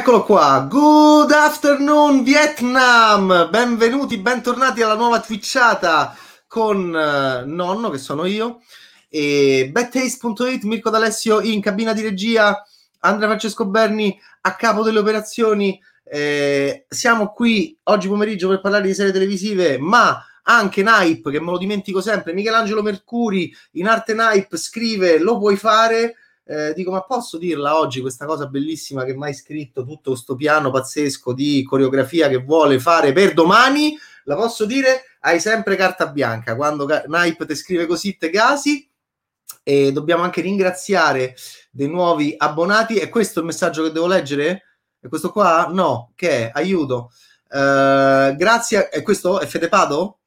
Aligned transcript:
Eccolo 0.00 0.24
qua, 0.24 0.66
good 0.66 1.30
afternoon 1.30 2.22
Vietnam, 2.22 3.50
benvenuti, 3.50 4.16
bentornati 4.16 4.80
alla 4.80 4.94
nuova 4.94 5.20
twitchata 5.20 6.16
con 6.46 6.86
uh, 6.86 7.46
Nonno, 7.46 7.90
che 7.90 7.98
sono 7.98 8.24
io, 8.24 8.62
e 9.10 9.68
badtaste.it, 9.70 10.62
Mirko 10.62 10.88
D'Alessio 10.88 11.42
in 11.42 11.60
cabina 11.60 11.92
di 11.92 12.00
regia, 12.00 12.66
Andrea 13.00 13.28
Francesco 13.28 13.66
Berni 13.66 14.18
a 14.40 14.56
capo 14.56 14.82
delle 14.82 15.00
operazioni, 15.00 15.78
eh, 16.02 16.86
siamo 16.88 17.34
qui 17.34 17.78
oggi 17.82 18.08
pomeriggio 18.08 18.48
per 18.48 18.62
parlare 18.62 18.86
di 18.86 18.94
serie 18.94 19.12
televisive, 19.12 19.76
ma 19.76 20.18
anche 20.44 20.82
Naip, 20.82 21.30
che 21.30 21.40
me 21.42 21.50
lo 21.50 21.58
dimentico 21.58 22.00
sempre, 22.00 22.32
Michelangelo 22.32 22.80
Mercuri 22.80 23.54
in 23.72 23.86
arte 23.86 24.14
Naip 24.14 24.56
scrive 24.56 25.18
lo 25.18 25.36
puoi 25.36 25.56
fare, 25.56 26.14
eh, 26.50 26.72
dico 26.74 26.90
ma 26.90 27.02
posso 27.02 27.38
dirla 27.38 27.78
oggi 27.78 28.00
questa 28.00 28.26
cosa 28.26 28.46
bellissima 28.46 29.04
che 29.04 29.14
mai 29.14 29.34
scritto 29.34 29.84
tutto 29.84 30.10
questo 30.10 30.34
piano 30.34 30.72
pazzesco 30.72 31.32
di 31.32 31.62
coreografia 31.62 32.26
che 32.26 32.38
vuole 32.38 32.80
fare 32.80 33.12
per 33.12 33.34
domani? 33.34 33.96
La 34.24 34.34
posso 34.34 34.64
dire? 34.64 35.04
Hai 35.20 35.38
sempre 35.38 35.76
carta 35.76 36.08
bianca. 36.08 36.56
Quando 36.56 36.88
Naip 37.06 37.46
ti 37.46 37.54
scrive 37.54 37.86
così 37.86 38.16
te 38.16 38.30
casi 38.30 38.88
e 39.62 39.92
dobbiamo 39.92 40.24
anche 40.24 40.40
ringraziare 40.40 41.36
dei 41.70 41.88
nuovi 41.88 42.34
abbonati. 42.36 42.96
E 42.96 43.08
questo 43.08 43.38
è 43.38 43.42
il 43.42 43.46
messaggio 43.46 43.84
che 43.84 43.92
devo 43.92 44.08
leggere? 44.08 44.62
E 45.00 45.08
questo 45.08 45.30
qua? 45.30 45.68
No 45.70 46.10
che 46.16 46.30
è? 46.30 46.50
Aiuto. 46.52 47.12
Uh, 47.48 48.34
grazie 48.34 48.90
e 48.90 49.02
questo 49.02 49.38
è 49.38 49.46
Fede 49.46 49.68
Pado? 49.68 50.18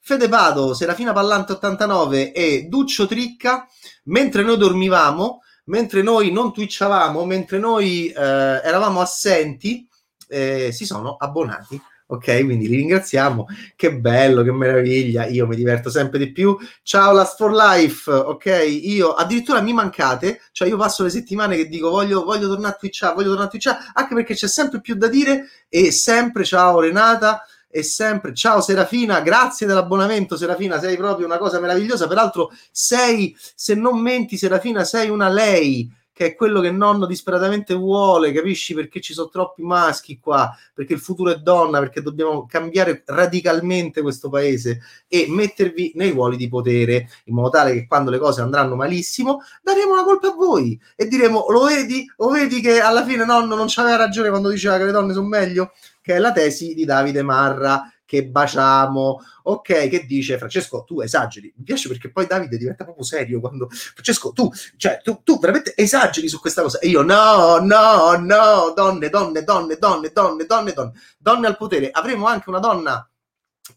Fede 0.00 0.28
Pado, 0.28 0.74
Serafina 0.74 1.12
Pallante 1.12 1.52
89 1.52 2.32
e 2.32 2.66
Duccio 2.68 3.06
Tricca. 3.06 3.68
Mentre 4.04 4.42
noi 4.42 4.56
dormivamo 4.56 5.42
mentre 5.68 6.02
noi 6.02 6.30
non 6.30 6.52
twitchavamo, 6.52 7.24
mentre 7.24 7.58
noi 7.58 8.08
eh, 8.08 8.14
eravamo 8.14 9.00
assenti, 9.00 9.86
eh, 10.28 10.70
si 10.72 10.84
sono 10.84 11.16
abbonati. 11.18 11.80
Ok, 12.10 12.42
quindi 12.42 12.68
li 12.68 12.76
ringraziamo. 12.76 13.46
Che 13.76 13.94
bello, 13.94 14.42
che 14.42 14.50
meraviglia. 14.50 15.26
Io 15.26 15.46
mi 15.46 15.54
diverto 15.54 15.90
sempre 15.90 16.18
di 16.18 16.32
più. 16.32 16.56
Ciao 16.82 17.12
Last 17.12 17.36
for 17.36 17.52
Life. 17.52 18.10
Ok, 18.10 18.46
io 18.46 19.12
addirittura 19.12 19.60
mi 19.60 19.74
mancate. 19.74 20.40
Cioè, 20.52 20.68
io 20.68 20.78
passo 20.78 21.02
le 21.02 21.10
settimane 21.10 21.56
che 21.56 21.68
dico 21.68 21.90
voglio, 21.90 22.24
voglio 22.24 22.48
tornare 22.48 22.74
a 22.74 22.78
twitchare, 22.78 23.12
voglio 23.14 23.28
tornare 23.28 23.48
a 23.48 23.50
twitchare, 23.50 23.78
anche 23.92 24.14
perché 24.14 24.34
c'è 24.34 24.48
sempre 24.48 24.80
più 24.80 24.94
da 24.94 25.08
dire. 25.08 25.50
E 25.68 25.92
sempre 25.92 26.44
ciao 26.44 26.80
Renata 26.80 27.42
e 27.70 27.82
sempre. 27.82 28.34
Ciao 28.34 28.60
Serafina, 28.60 29.20
grazie 29.20 29.66
dell'abbonamento 29.66 30.36
Serafina, 30.36 30.78
sei 30.80 30.96
proprio 30.96 31.26
una 31.26 31.38
cosa 31.38 31.60
meravigliosa, 31.60 32.06
peraltro 32.06 32.50
sei, 32.70 33.36
se 33.54 33.74
non 33.74 34.00
menti 34.00 34.36
Serafina, 34.36 34.84
sei 34.84 35.10
una 35.10 35.28
lei, 35.28 35.90
che 36.18 36.26
è 36.26 36.34
quello 36.34 36.60
che 36.60 36.72
nonno 36.72 37.06
disperatamente 37.06 37.74
vuole, 37.74 38.32
capisci? 38.32 38.74
Perché 38.74 39.00
ci 39.00 39.12
sono 39.12 39.28
troppi 39.28 39.62
maschi 39.62 40.18
qua, 40.18 40.52
perché 40.74 40.94
il 40.94 40.98
futuro 40.98 41.30
è 41.30 41.36
donna, 41.36 41.78
perché 41.78 42.02
dobbiamo 42.02 42.44
cambiare 42.44 43.04
radicalmente 43.06 44.02
questo 44.02 44.28
paese 44.28 44.80
e 45.06 45.26
mettervi 45.28 45.92
nei 45.94 46.10
ruoli 46.10 46.36
di 46.36 46.48
potere, 46.48 47.08
in 47.26 47.34
modo 47.34 47.50
tale 47.50 47.72
che 47.72 47.86
quando 47.86 48.10
le 48.10 48.18
cose 48.18 48.40
andranno 48.40 48.74
malissimo, 48.74 49.42
daremo 49.62 49.94
la 49.94 50.02
colpa 50.02 50.32
a 50.32 50.34
voi 50.34 50.76
e 50.96 51.06
diremo, 51.06 51.46
lo 51.50 51.62
vedi, 51.66 52.04
lo 52.16 52.30
vedi 52.30 52.60
che 52.60 52.80
alla 52.80 53.04
fine 53.04 53.24
nonno 53.24 53.54
non 53.54 53.66
c'aveva 53.68 53.94
ragione 53.94 54.28
quando 54.28 54.48
diceva 54.48 54.76
che 54.76 54.86
le 54.86 54.90
donne 54.90 55.12
sono 55.12 55.28
meglio? 55.28 55.70
Che 56.08 56.14
è 56.14 56.18
la 56.18 56.32
tesi 56.32 56.72
di 56.72 56.86
Davide 56.86 57.20
Marra 57.20 57.92
che 58.06 58.24
baciamo, 58.24 59.20
ok, 59.42 59.88
che 59.88 60.06
dice 60.06 60.38
Francesco, 60.38 60.82
tu 60.84 61.02
esageri, 61.02 61.52
mi 61.54 61.64
piace 61.64 61.86
perché 61.88 62.10
poi 62.10 62.26
Davide 62.26 62.56
diventa 62.56 62.84
proprio 62.84 63.04
serio 63.04 63.40
quando 63.40 63.68
Francesco, 63.68 64.32
tu, 64.32 64.50
cioè, 64.78 65.02
tu, 65.02 65.20
tu 65.22 65.38
veramente 65.38 65.74
esageri 65.76 66.26
su 66.26 66.40
questa 66.40 66.62
cosa, 66.62 66.78
e 66.78 66.88
io 66.88 67.02
no, 67.02 67.58
no, 67.58 68.16
no, 68.16 68.72
donne, 68.74 69.10
donne, 69.10 69.44
donne, 69.44 69.76
donne, 69.76 70.10
donne, 70.10 70.46
donne, 70.46 70.72
donne, 70.74 70.92
donne 71.18 71.46
al 71.46 71.56
potere, 71.58 71.90
avremo 71.90 72.26
anche 72.26 72.48
una 72.48 72.58
donna 72.58 73.06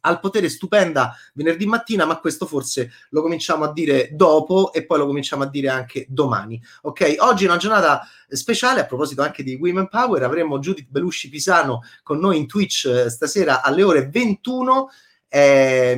al 0.02 0.20
potere 0.20 0.50
stupenda 0.50 1.16
venerdì 1.34 1.66
mattina, 1.66 2.06
ma 2.06 2.20
questo 2.20 2.46
forse 2.46 2.92
lo 3.10 3.22
cominciamo 3.22 3.66
a 3.66 3.74
dire 3.74 4.10
dopo 4.14 4.74
e 4.74 4.86
poi 4.86 4.98
lo 5.00 5.06
cominciamo 5.06 5.44
a 5.44 5.50
dire 5.50 5.70
anche 5.70 6.06
domani. 6.10 6.62
Ok, 6.84 7.16
oggi 7.20 7.46
è 7.46 7.48
una 7.48 7.58
giornata 7.58 8.08
speciale 8.28 8.82
a 8.82 8.86
proposito 8.86 9.22
anche 9.22 9.44
di 9.44 9.56
Women 9.56 9.90
Power. 9.90 10.24
Avremo 10.24 10.60
Judith 10.60 10.90
Belusci 10.90 11.30
Pisano 11.30 11.82
con 12.04 12.20
noi 12.20 12.38
in 12.38 12.48
Twitch 12.48 12.86
eh, 12.86 13.10
stasera 13.10 13.62
alle 13.62 13.84
ore 13.84 14.08
21. 14.10 14.90
È, 15.28 15.98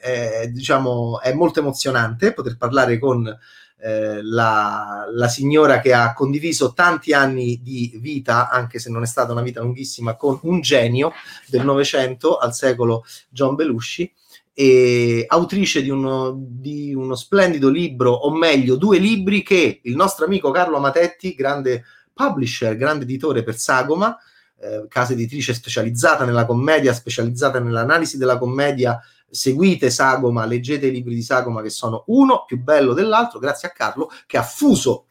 è, 0.00 0.48
diciamo, 0.48 1.20
è 1.20 1.32
molto 1.34 1.60
emozionante 1.60 2.32
poter 2.32 2.56
parlare 2.56 2.98
con 2.98 3.38
eh, 3.80 4.22
la, 4.22 5.06
la, 5.10 5.28
signora 5.28 5.80
che 5.80 5.92
ha 5.92 6.12
condiviso 6.12 6.72
tanti 6.72 7.12
anni 7.12 7.60
di 7.62 7.96
vita, 8.00 8.50
anche 8.50 8.78
se 8.78 8.90
non 8.90 9.02
è 9.02 9.06
stata 9.06 9.32
una 9.32 9.42
vita 9.42 9.60
lunghissima, 9.60 10.16
con 10.16 10.38
un 10.42 10.60
genio 10.60 11.12
del 11.46 11.64
Novecento 11.64 12.38
al 12.38 12.54
secolo 12.54 13.04
John 13.28 13.54
Belushi 13.54 14.12
e 14.52 15.24
autrice 15.28 15.82
di 15.82 15.90
uno, 15.90 16.34
di 16.36 16.92
uno 16.92 17.14
splendido 17.14 17.68
libro, 17.68 18.10
o 18.10 18.30
meglio, 18.36 18.74
due 18.74 18.98
libri 18.98 19.44
che 19.44 19.80
il 19.84 19.94
nostro 19.94 20.24
amico 20.24 20.50
Carlo 20.50 20.80
Matetti, 20.80 21.34
grande 21.34 21.84
publisher, 22.12 22.76
grande 22.76 23.04
editore 23.04 23.44
per 23.44 23.56
Sagoma, 23.56 24.18
eh, 24.60 24.86
casa 24.88 25.12
editrice 25.12 25.54
specializzata 25.54 26.24
nella 26.24 26.44
commedia, 26.44 26.92
specializzata 26.92 27.60
nell'analisi 27.60 28.18
della 28.18 28.38
commedia 28.38 29.00
seguite 29.30 29.90
Sagoma, 29.90 30.44
leggete 30.44 30.86
i 30.86 30.92
libri 30.92 31.14
di 31.14 31.22
Sagoma 31.22 31.62
che 31.62 31.70
sono 31.70 32.04
uno 32.08 32.44
più 32.46 32.60
bello 32.60 32.92
dell'altro, 32.92 33.38
grazie 33.38 33.68
a 33.68 33.72
Carlo 33.72 34.10
che 34.26 34.36
ha 34.36 34.42
fuso 34.42 35.06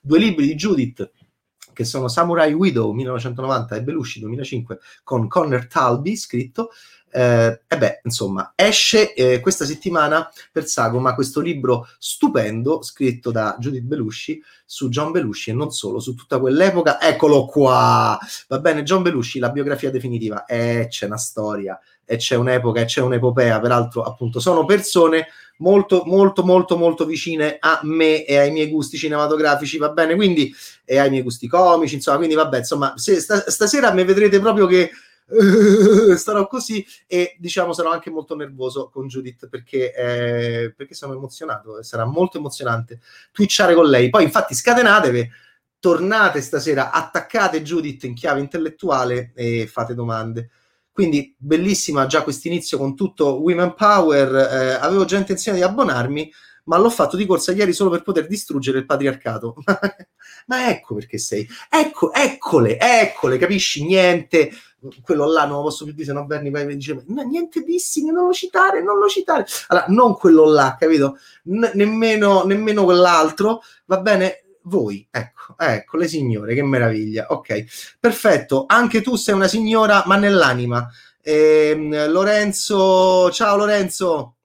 due 0.00 0.18
libri 0.18 0.46
di 0.46 0.54
Judith 0.54 1.10
che 1.72 1.84
sono 1.84 2.08
Samurai 2.08 2.52
Widow 2.52 2.92
1990 2.92 3.76
e 3.76 3.82
Belushi 3.82 4.20
2005 4.20 4.78
con 5.02 5.28
Connor 5.28 5.66
Talby 5.66 6.16
scritto 6.16 6.70
eh, 7.12 7.62
e 7.66 7.78
beh, 7.78 8.00
insomma, 8.04 8.52
esce 8.54 9.14
eh, 9.14 9.40
questa 9.40 9.64
settimana 9.64 10.30
per 10.52 10.66
Sagoma 10.66 11.14
questo 11.14 11.40
libro 11.40 11.88
stupendo 11.98 12.82
scritto 12.82 13.32
da 13.32 13.56
Judith 13.58 13.82
Belushi 13.82 14.40
su 14.64 14.88
John 14.88 15.10
Belushi 15.10 15.50
e 15.50 15.54
non 15.54 15.72
solo, 15.72 15.98
su 15.98 16.14
tutta 16.14 16.38
quell'epoca. 16.38 17.00
Eccolo 17.00 17.46
qua! 17.46 18.18
Va 18.48 18.58
bene, 18.60 18.84
John 18.84 19.02
Belushi, 19.02 19.40
la 19.40 19.50
biografia 19.50 19.90
definitiva. 19.90 20.44
Eh, 20.44 20.86
c'è 20.88 21.06
una 21.06 21.18
storia, 21.18 21.78
e 22.10 22.16
c'è 22.16 22.34
un'epoca, 22.34 22.80
e 22.80 22.86
c'è 22.86 23.00
un'epopea, 23.02 23.60
peraltro, 23.60 24.02
appunto, 24.02 24.40
sono 24.40 24.64
persone 24.64 25.28
molto, 25.58 26.02
molto, 26.06 26.42
molto, 26.42 26.76
molto 26.76 27.06
vicine 27.06 27.58
a 27.60 27.78
me 27.84 28.24
e 28.24 28.36
ai 28.36 28.50
miei 28.50 28.68
gusti 28.68 28.96
cinematografici, 28.96 29.78
va 29.78 29.90
bene? 29.90 30.16
Quindi, 30.16 30.52
e 30.84 30.98
ai 30.98 31.08
miei 31.08 31.22
gusti 31.22 31.46
comici, 31.46 31.94
insomma, 31.94 32.16
quindi 32.16 32.34
vabbè, 32.34 32.58
insomma, 32.58 32.94
se, 32.96 33.20
sta, 33.20 33.48
stasera 33.48 33.92
mi 33.92 34.02
vedrete 34.02 34.40
proprio 34.40 34.66
che 34.66 34.90
starò 36.16 36.48
così 36.48 36.84
e 37.06 37.36
diciamo 37.38 37.72
sarò 37.72 37.92
anche 37.92 38.10
molto 38.10 38.34
nervoso 38.34 38.88
con 38.88 39.06
Judith 39.06 39.48
perché, 39.48 39.94
eh, 39.94 40.74
perché 40.76 40.94
sono 40.94 41.14
emozionato 41.14 41.84
sarà 41.84 42.04
molto 42.04 42.38
emozionante 42.38 42.98
twitchare 43.30 43.74
con 43.74 43.86
lei 43.86 44.10
poi 44.10 44.24
infatti 44.24 44.54
scatenatevi 44.54 45.30
tornate 45.78 46.40
stasera 46.40 46.90
attaccate 46.90 47.62
Judith 47.62 48.02
in 48.02 48.14
chiave 48.14 48.40
intellettuale 48.40 49.30
e 49.36 49.68
fate 49.68 49.94
domande 49.94 50.50
quindi 51.00 51.34
bellissima 51.38 52.04
già 52.04 52.22
questo 52.22 52.48
inizio 52.48 52.76
con 52.76 52.94
tutto 52.94 53.40
Women 53.40 53.72
Power 53.74 54.34
eh, 54.34 54.72
avevo 54.72 55.06
già 55.06 55.16
intenzione 55.16 55.56
di 55.56 55.64
abbonarmi 55.64 56.30
ma 56.64 56.76
l'ho 56.76 56.90
fatto 56.90 57.16
di 57.16 57.24
corsa 57.24 57.52
ieri 57.52 57.72
solo 57.72 57.88
per 57.88 58.02
poter 58.02 58.26
distruggere 58.26 58.78
il 58.78 58.84
patriarcato. 58.84 59.54
ma 60.46 60.68
ecco 60.68 60.94
perché 60.94 61.16
sei. 61.16 61.48
Ecco, 61.70 62.12
eccole, 62.12 62.78
eccole, 62.78 63.38
capisci? 63.38 63.84
Niente. 63.84 64.52
Quello 65.02 65.26
là 65.26 65.46
non 65.46 65.56
lo 65.56 65.62
posso 65.62 65.84
più 65.84 65.94
dire, 65.94 66.06
se 66.06 66.12
no 66.12 66.26
Berni 66.26 66.50
poi 66.50 66.66
mi 66.66 66.76
dice, 66.76 67.02
ma 67.06 67.22
niente 67.22 67.62
dissing, 67.62 68.10
non 68.10 68.26
lo 68.26 68.32
citare, 68.32 68.82
non 68.82 68.98
lo 68.98 69.08
citare. 69.08 69.46
Allora, 69.68 69.86
non 69.88 70.14
quello 70.16 70.44
là, 70.44 70.76
capito? 70.78 71.18
N- 71.44 71.70
nemmeno, 71.74 72.44
nemmeno 72.44 72.84
quell'altro, 72.84 73.62
va 73.86 73.98
bene? 74.00 74.44
Voi, 74.64 75.06
ecco, 75.10 75.54
ecco, 75.58 75.96
le 75.96 76.06
signore, 76.08 76.54
che 76.54 76.62
meraviglia. 76.62 77.26
Ok, 77.30 77.96
perfetto. 77.98 78.64
Anche 78.66 79.00
tu 79.00 79.16
sei 79.16 79.34
una 79.34 79.48
signora, 79.48 80.02
ma 80.06 80.16
nell'anima. 80.16 80.88
Eh, 81.22 81.74
Lorenzo, 82.08 83.30
ciao 83.30 83.56
Lorenzo. 83.56 84.36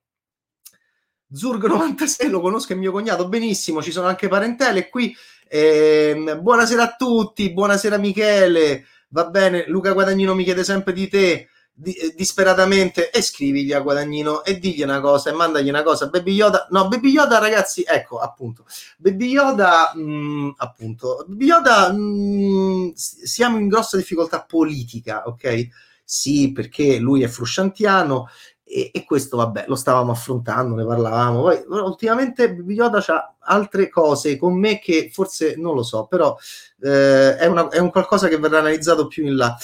Zurg96 1.34 2.30
lo 2.30 2.40
conosco, 2.40 2.74
è 2.74 2.76
mio 2.76 2.92
cognato 2.92 3.28
benissimo, 3.28 3.82
ci 3.82 3.92
sono 3.92 4.08
anche 4.08 4.28
parentele 4.28 4.90
qui. 4.90 5.16
Eh, 5.48 6.38
buonasera 6.40 6.84
a 6.84 6.96
tutti, 6.96 7.52
buonasera 7.52 7.98
Michele, 7.98 8.86
va 9.10 9.28
bene, 9.28 9.66
Luca 9.68 9.92
Guadagnino 9.92 10.34
mi 10.34 10.44
chiede 10.44 10.64
sempre 10.64 10.94
di 10.94 11.08
te 11.08 11.50
di, 11.78 11.94
eh, 11.94 12.14
disperatamente 12.16 13.12
e 13.12 13.22
scrivigli 13.22 13.74
a 13.74 13.82
Guadagnino 13.82 14.46
e 14.46 14.58
digli 14.58 14.82
una 14.82 15.02
cosa 15.02 15.30
e 15.30 15.34
mandagli 15.34 15.68
una 15.68 15.84
cosa. 15.84 16.08
Baby 16.08 16.34
Yoda, 16.34 16.68
no, 16.72 16.88
Baby 16.88 17.10
Yoda 17.12 17.38
ragazzi, 17.38 17.84
ecco 17.86 18.20
appunto, 18.20 18.66
Baby 18.98 19.28
Yoda, 19.28 19.92
mh, 19.94 20.02
mm, 20.02 20.50
appunto, 20.58 21.26
Baby 21.28 21.46
Yoda, 21.46 21.92
mh, 21.92 21.98
mm, 21.98 22.90
siamo 22.96 23.58
in 23.58 23.68
grossa 23.68 23.98
difficoltà 23.98 24.44
politica, 24.44 25.24
ok? 25.28 25.68
Sì, 26.04 26.52
perché 26.54 26.98
lui 26.98 27.24
è 27.24 27.28
frusciantiano 27.28 28.30
e, 28.64 28.92
e, 28.94 29.04
questo, 29.04 29.38
vabbè, 29.38 29.66
lo 29.68 29.76
stavamo 29.76 30.12
affrontando, 30.12 30.76
ne 30.76 30.86
parlavamo. 30.86 31.42
Poi 31.42 31.64
ultimamente 31.68 32.58
Yoda 32.68 33.04
ha 33.08 33.36
altre 33.40 33.90
cose 33.90 34.38
con 34.38 34.58
me 34.58 34.80
che 34.80 35.10
forse 35.14 35.56
non 35.58 35.76
lo 35.76 35.84
so, 35.84 36.06
però 36.08 36.36
eh, 36.82 37.38
è, 37.38 37.46
una, 37.46 37.70
è, 37.70 37.78
un 37.80 37.92
qualcosa 37.92 38.28
che 38.28 38.38
verrà 38.38 38.60
analizzato 38.60 39.08
più 39.08 39.26
in 39.26 39.36
là. 39.36 39.56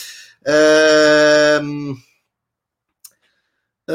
Ehm, 0.45 1.95
eh, 3.87 3.93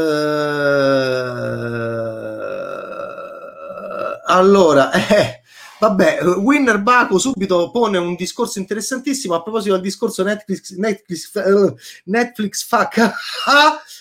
allora, 4.26 4.90
eh, 5.08 5.42
Vabbè, 5.78 6.24
Winner 6.38 6.80
Baku 6.80 7.18
subito 7.18 7.70
pone 7.70 7.98
un 7.98 8.14
discorso 8.14 8.58
interessantissimo 8.58 9.34
a 9.34 9.42
proposito 9.42 9.74
del 9.74 9.82
discorso 9.82 10.22
Netflix, 10.22 10.74
Netflix, 10.74 11.30
uh, 11.34 11.76
Netflix 12.04 12.66
fuck. 12.66 12.98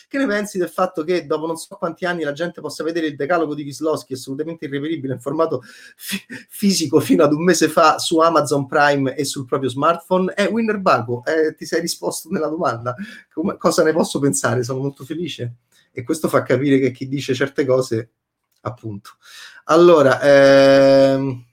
Che 0.07 0.17
ne 0.19 0.27
pensi 0.27 0.57
del 0.57 0.69
fatto 0.69 1.03
che 1.03 1.25
dopo 1.25 1.47
non 1.47 1.57
so 1.57 1.75
quanti 1.75 2.05
anni 2.05 2.23
la 2.23 2.31
gente 2.31 2.61
possa 2.61 2.83
vedere 2.83 3.07
il 3.07 3.15
decalogo 3.15 3.53
di 3.53 3.65
Kislowski 3.65 4.13
assolutamente 4.13 4.65
irreperibile 4.65 5.15
in 5.15 5.19
formato 5.19 5.61
fi- 5.97 6.23
fisico 6.47 7.01
fino 7.01 7.23
ad 7.23 7.33
un 7.33 7.43
mese 7.43 7.67
fa 7.67 7.97
su 7.97 8.19
Amazon 8.19 8.65
Prime 8.67 9.15
e 9.15 9.25
sul 9.25 9.45
proprio 9.45 9.69
smartphone? 9.69 10.31
È 10.31 10.43
eh, 10.43 10.45
Winner 10.45 10.79
Baku, 10.79 11.21
eh, 11.25 11.55
ti 11.55 11.65
sei 11.65 11.81
risposto 11.81 12.29
nella 12.29 12.47
domanda. 12.47 12.95
Come, 13.33 13.57
cosa 13.57 13.83
ne 13.83 13.91
posso 13.91 14.19
pensare? 14.19 14.63
Sono 14.63 14.79
molto 14.79 15.03
felice. 15.03 15.55
E 15.91 16.03
questo 16.03 16.29
fa 16.29 16.43
capire 16.43 16.79
che 16.79 16.91
chi 16.91 17.09
dice 17.09 17.33
certe 17.33 17.65
cose, 17.65 18.11
appunto. 18.61 19.17
Allora, 19.65 20.21
ehm 20.21 21.45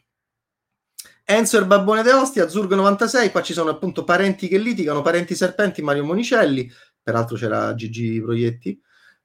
Enzo 1.25 1.59
il 1.59 1.67
Babbone 1.67 2.03
de 2.03 2.13
Ostia, 2.13 2.49
Zurgo 2.49 2.75
96, 2.75 3.31
qua 3.31 3.43
ci 3.43 3.53
sono 3.53 3.71
appunto 3.71 4.05
parenti 4.05 4.49
che 4.49 4.59
litigano, 4.59 5.03
parenti 5.03 5.35
serpenti, 5.35 5.81
Mario 5.81 6.05
Monicelli, 6.05 6.71
peraltro 7.01 7.37
c'era 7.37 7.75
Gigi 7.75 8.21
Proietti, 8.21 8.81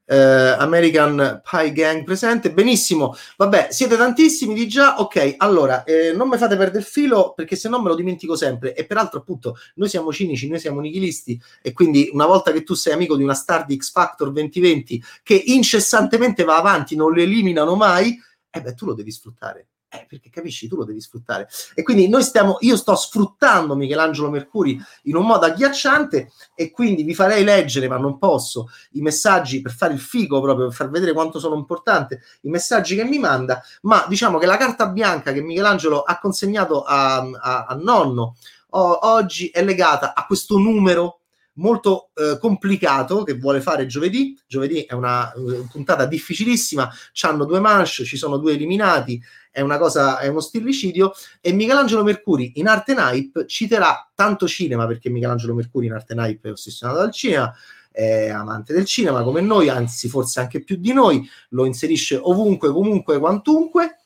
eh, 0.05 0.15
American 0.15 1.41
Pie 1.43 1.73
Gang 1.73 2.03
presente, 2.03 2.53
benissimo, 2.53 3.15
vabbè, 3.35 3.67
siete 3.71 3.97
tantissimi 3.97 4.53
di 4.53 4.67
già, 4.67 4.99
ok, 4.99 5.35
allora, 5.37 5.83
eh, 5.83 6.13
non 6.13 6.29
mi 6.29 6.37
fate 6.37 6.55
perdere 6.55 6.79
il 6.79 6.85
filo 6.85 7.33
perché 7.33 7.55
se 7.55 7.67
no 7.67 7.81
me 7.81 7.89
lo 7.89 7.95
dimentico 7.95 8.35
sempre. 8.35 8.73
E 8.73 8.85
peraltro 8.85 9.19
appunto 9.19 9.57
noi 9.75 9.89
siamo 9.89 10.13
cinici, 10.13 10.47
noi 10.47 10.59
siamo 10.59 10.79
nichilisti 10.79 11.39
e 11.61 11.73
quindi 11.73 12.09
una 12.13 12.25
volta 12.25 12.51
che 12.51 12.63
tu 12.63 12.73
sei 12.73 12.93
amico 12.93 13.17
di 13.17 13.23
una 13.23 13.33
star 13.33 13.65
di 13.65 13.75
X 13.75 13.91
Factor 13.91 14.31
2020 14.31 15.03
che 15.23 15.33
incessantemente 15.47 16.43
va 16.43 16.57
avanti, 16.57 16.95
non 16.95 17.11
lo 17.13 17.21
eliminano 17.21 17.75
mai, 17.75 18.17
eh 18.49 18.61
beh, 18.61 18.73
tu 18.75 18.85
lo 18.85 18.93
devi 18.93 19.11
sfruttare 19.11 19.67
eh, 19.89 20.05
perché 20.07 20.29
capisci, 20.29 20.67
tu 20.67 20.75
lo 20.75 20.83
devi 20.83 20.99
sfruttare. 20.99 21.47
E 21.73 21.81
quindi 21.83 22.09
noi 22.09 22.21
stiamo, 22.23 22.57
io 22.59 22.75
sto 22.75 22.95
sfruttando 22.95 23.75
Michelangelo 23.75 24.29
Mercuri 24.29 24.79
in 25.03 25.15
un 25.15 25.25
modo 25.25 25.45
agghiacciante 25.45 26.31
e 26.55 26.71
quindi 26.71 27.03
vi 27.03 27.13
farei 27.13 27.43
leggere, 27.43 27.87
ma 27.87 27.97
non 27.97 28.17
posso, 28.17 28.69
i 28.91 29.01
messaggi 29.01 29.61
per 29.61 29.71
fare 29.71 29.93
il 29.93 29.99
figo 29.99 30.41
proprio, 30.41 30.67
per 30.67 30.75
far 30.75 30.89
vedere 30.89 31.13
quanto 31.13 31.39
sono 31.39 31.55
importante, 31.55 32.21
i 32.41 32.49
messaggi 32.49 32.95
che 32.95 33.05
mi 33.05 33.17
manda, 33.17 33.61
ma 33.83 34.05
diciamo 34.07 34.37
che 34.37 34.45
la 34.45 34.57
carta 34.57 34.87
bianca 34.87 35.31
che 35.31 35.41
Michelangelo 35.41 36.01
ha 36.01 36.19
consegnato 36.19 36.83
a, 36.83 37.17
a, 37.17 37.65
a 37.65 37.75
nonno 37.75 38.35
o, 38.71 38.99
oggi 39.13 39.47
è 39.47 39.63
legata 39.63 40.13
a 40.13 40.25
questo 40.25 40.57
numero 40.57 41.21
molto 41.57 42.09
eh, 42.15 42.37
complicato 42.39 43.23
che 43.23 43.35
vuole 43.35 43.61
fare 43.61 43.85
giovedì. 43.85 44.37
Giovedì 44.47 44.81
è 44.83 44.93
una 44.93 45.31
uh, 45.35 45.67
puntata 45.67 46.05
difficilissima, 46.05 46.89
hanno 47.21 47.45
due 47.45 47.59
manche, 47.59 48.03
ci 48.03 48.17
sono 48.17 48.37
due 48.37 48.53
eliminati, 48.53 49.21
è 49.51 49.61
una 49.61 49.77
cosa, 49.77 50.19
è 50.19 50.27
uno 50.27 50.39
stillicidio. 50.39 51.13
E 51.41 51.51
Michelangelo 51.51 52.03
Mercuri 52.03 52.53
in 52.55 52.67
Arte 52.67 52.95
Nipe 52.95 53.45
citerà 53.47 54.09
tanto 54.13 54.47
cinema, 54.47 54.87
perché 54.87 55.09
Michelangelo 55.09 55.53
Mercuri 55.53 55.87
in 55.87 55.93
Arte 55.93 56.15
Nipe 56.15 56.49
è 56.49 56.51
ossessionato 56.51 56.99
dal 56.99 57.11
cinema, 57.11 57.53
è 57.91 58.29
amante 58.29 58.73
del 58.73 58.85
cinema 58.85 59.23
come 59.23 59.41
noi, 59.41 59.69
anzi 59.69 60.07
forse 60.07 60.39
anche 60.39 60.63
più 60.63 60.77
di 60.77 60.93
noi, 60.93 61.27
lo 61.49 61.65
inserisce 61.65 62.15
ovunque, 62.15 62.71
comunque, 62.71 63.17
quantunque, 63.19 64.01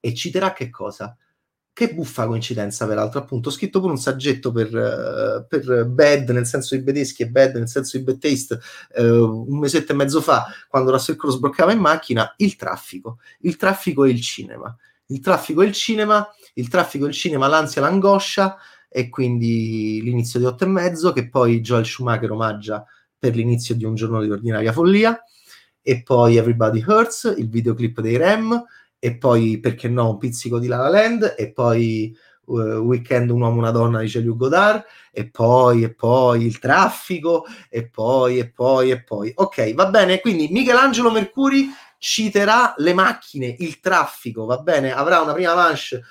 e 0.00 0.14
citerà 0.14 0.52
che 0.54 0.70
cosa? 0.70 1.14
Che 1.72 1.94
buffa 1.94 2.26
coincidenza, 2.26 2.86
peraltro, 2.86 3.20
appunto, 3.20 3.48
ho 3.48 3.52
scritto 3.52 3.80
pure 3.80 3.92
un 3.92 3.98
saggetto 3.98 4.52
per, 4.52 4.74
uh, 4.74 5.46
per 5.48 5.86
Bad, 5.86 6.28
nel 6.30 6.44
senso 6.44 6.74
di 6.74 6.82
Bedeschi 6.82 7.22
e 7.22 7.28
Bad, 7.28 7.54
nel 7.54 7.68
senso 7.68 7.96
di 7.96 8.04
Bad 8.04 8.18
Taste, 8.18 8.60
uh, 8.96 9.46
un 9.48 9.58
mesetto 9.58 9.92
e 9.92 9.94
mezzo 9.94 10.20
fa, 10.20 10.46
quando 10.68 10.90
Russell 10.90 11.16
Crowe 11.16 11.34
sbloccava 11.34 11.72
in 11.72 11.78
macchina, 11.78 12.34
il 12.38 12.56
traffico. 12.56 13.18
Il 13.40 13.56
traffico 13.56 14.04
e 14.04 14.10
il 14.10 14.20
cinema. 14.20 14.76
Il 15.06 15.20
traffico 15.20 15.62
e 15.62 15.66
il 15.66 15.72
cinema, 15.72 16.28
il 16.54 16.68
traffico 16.68 17.06
e 17.06 17.08
il 17.08 17.14
cinema, 17.14 17.46
l'ansia, 17.46 17.80
l'angoscia, 17.80 18.56
e 18.88 19.08
quindi 19.08 20.00
l'inizio 20.02 20.38
di 20.38 20.46
otto 20.46 20.64
e 20.64 20.66
mezzo, 20.68 21.12
che 21.12 21.28
poi 21.28 21.60
Joel 21.60 21.86
Schumacher 21.86 22.30
omaggia 22.30 22.84
per 23.18 23.36
l'inizio 23.36 23.74
di 23.74 23.84
un 23.84 23.94
giorno 23.94 24.20
di 24.20 24.30
ordinaria 24.30 24.72
follia, 24.72 25.18
e 25.80 26.02
poi 26.02 26.36
Everybody 26.36 26.84
Hurts, 26.86 27.34
il 27.38 27.48
videoclip 27.48 28.00
dei 28.00 28.16
Rem, 28.16 28.62
e 29.00 29.16
poi 29.16 29.58
perché 29.58 29.88
no 29.88 30.10
un 30.10 30.18
pizzico 30.18 30.58
di 30.58 30.68
La 30.68 30.76
La 30.76 30.88
Land 30.90 31.34
e 31.36 31.50
poi 31.50 32.14
uh, 32.44 32.54
Weekend 32.54 33.30
un 33.30 33.40
uomo 33.40 33.58
una 33.58 33.70
donna 33.70 34.00
di 34.00 34.08
Celio 34.08 34.36
Godard 34.36 34.84
e 35.10 35.28
poi 35.28 35.82
e 35.82 35.94
poi 35.94 36.44
il 36.44 36.58
traffico 36.58 37.46
e 37.68 37.88
poi 37.88 38.38
e 38.38 38.48
poi 38.50 38.90
e 38.90 39.02
poi. 39.02 39.32
Ok 39.34 39.74
va 39.74 39.86
bene 39.86 40.20
quindi 40.20 40.48
Michelangelo 40.50 41.10
Mercuri 41.10 41.66
citerà 41.98 42.74
le 42.76 42.92
macchine 42.92 43.56
il 43.58 43.80
traffico 43.80 44.44
va 44.44 44.58
bene? 44.58 44.92
Avrà 44.92 45.20
una 45.20 45.32
prima 45.32 45.54
manche 45.54 46.02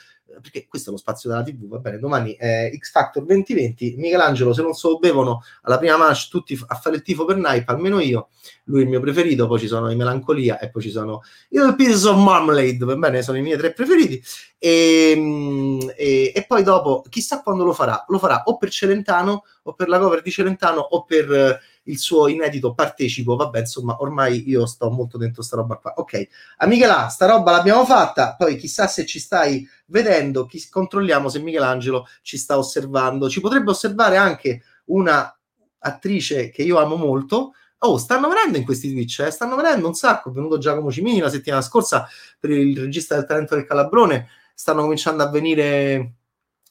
perché 0.41 0.67
questo 0.67 0.89
è 0.89 0.91
lo 0.91 0.97
spazio 0.97 1.29
della 1.29 1.43
TV, 1.43 1.67
va 1.67 1.79
bene, 1.79 1.99
domani 1.99 2.33
è 2.33 2.71
X 2.77 2.91
Factor 2.91 3.23
2020, 3.25 3.95
Michelangelo 3.97 4.53
se 4.53 4.61
non 4.61 4.73
se 4.73 4.87
lo 4.87 4.99
bevono 4.99 5.43
alla 5.63 5.77
prima 5.77 5.97
match 5.97 6.29
tutti 6.29 6.59
a 6.67 6.75
fare 6.75 6.97
il 6.97 7.01
tifo 7.01 7.25
per 7.25 7.37
Nipe, 7.37 7.65
almeno 7.67 7.99
io, 7.99 8.29
lui 8.65 8.81
è 8.81 8.83
il 8.83 8.89
mio 8.89 8.99
preferito, 8.99 9.47
poi 9.47 9.59
ci 9.59 9.67
sono 9.67 9.89
i 9.89 9.95
Melancolia 9.95 10.59
e 10.59 10.69
poi 10.69 10.81
ci 10.81 10.91
sono 10.91 11.21
i 11.49 11.75
Pieces 11.75 12.03
of 12.05 12.17
Marmalade, 12.17 12.85
va 12.85 12.95
bene, 12.95 13.21
sono 13.21 13.37
i 13.37 13.41
miei 13.41 13.57
tre 13.57 13.73
preferiti 13.73 14.21
e, 14.57 15.13
ehm, 15.15 15.93
e, 15.95 16.31
e, 16.35 16.45
poi 16.45 16.63
dopo 16.63 17.03
chissà 17.09 17.41
quando 17.41 17.63
lo 17.63 17.73
farà, 17.73 18.03
lo 18.07 18.19
farà 18.19 18.43
o 18.45 18.57
per 18.57 18.69
Celentano 18.69 19.45
o 19.63 19.73
per 19.73 19.87
la 19.87 19.99
cover 19.99 20.21
di 20.21 20.31
Celentano 20.31 20.81
o 20.81 21.03
per 21.05 21.59
il 21.83 21.97
suo 21.97 22.27
inedito 22.27 22.73
partecipo, 22.73 23.35
vabbè, 23.35 23.59
insomma, 23.59 23.97
ormai 23.99 24.47
io 24.47 24.65
sto 24.65 24.89
molto 24.89 25.17
dentro 25.17 25.41
sta 25.41 25.55
roba 25.55 25.77
qua. 25.77 25.93
Ok, 25.97 26.27
Amichela, 26.57 27.07
sta 27.07 27.25
roba 27.25 27.51
l'abbiamo 27.51 27.85
fatta, 27.85 28.35
poi 28.35 28.57
chissà 28.57 28.87
se 28.87 29.05
ci 29.05 29.19
stai 29.19 29.67
vedendo, 29.87 30.45
chi, 30.45 30.61
controlliamo 30.69 31.29
se 31.29 31.39
Michelangelo 31.39 32.05
ci 32.21 32.37
sta 32.37 32.57
osservando. 32.57 33.29
Ci 33.29 33.41
potrebbe 33.41 33.71
osservare 33.71 34.17
anche 34.17 34.61
una 34.85 35.33
attrice 35.79 36.49
che 36.49 36.61
io 36.63 36.77
amo 36.77 36.95
molto, 36.95 37.53
Oh, 37.81 37.97
stanno 37.97 38.27
venendo 38.27 38.57
in 38.57 38.65
questi 38.65 38.91
Twitch, 38.91 39.19
eh? 39.19 39.31
stanno 39.31 39.55
venendo 39.55 39.87
un 39.87 39.93
sacco. 39.93 40.29
È 40.29 40.33
venuto 40.33 40.57
Giacomo 40.57 40.91
Cimini 40.91 41.19
la 41.19 41.29
settimana 41.29 41.61
scorsa 41.61 42.05
per 42.37 42.49
il 42.49 42.77
regista 42.77 43.15
del 43.15 43.25
talento 43.25 43.55
del 43.55 43.65
Calabrone. 43.65 44.27
Stanno 44.53 44.81
cominciando 44.81 45.23
a 45.23 45.29
venire, 45.29 46.15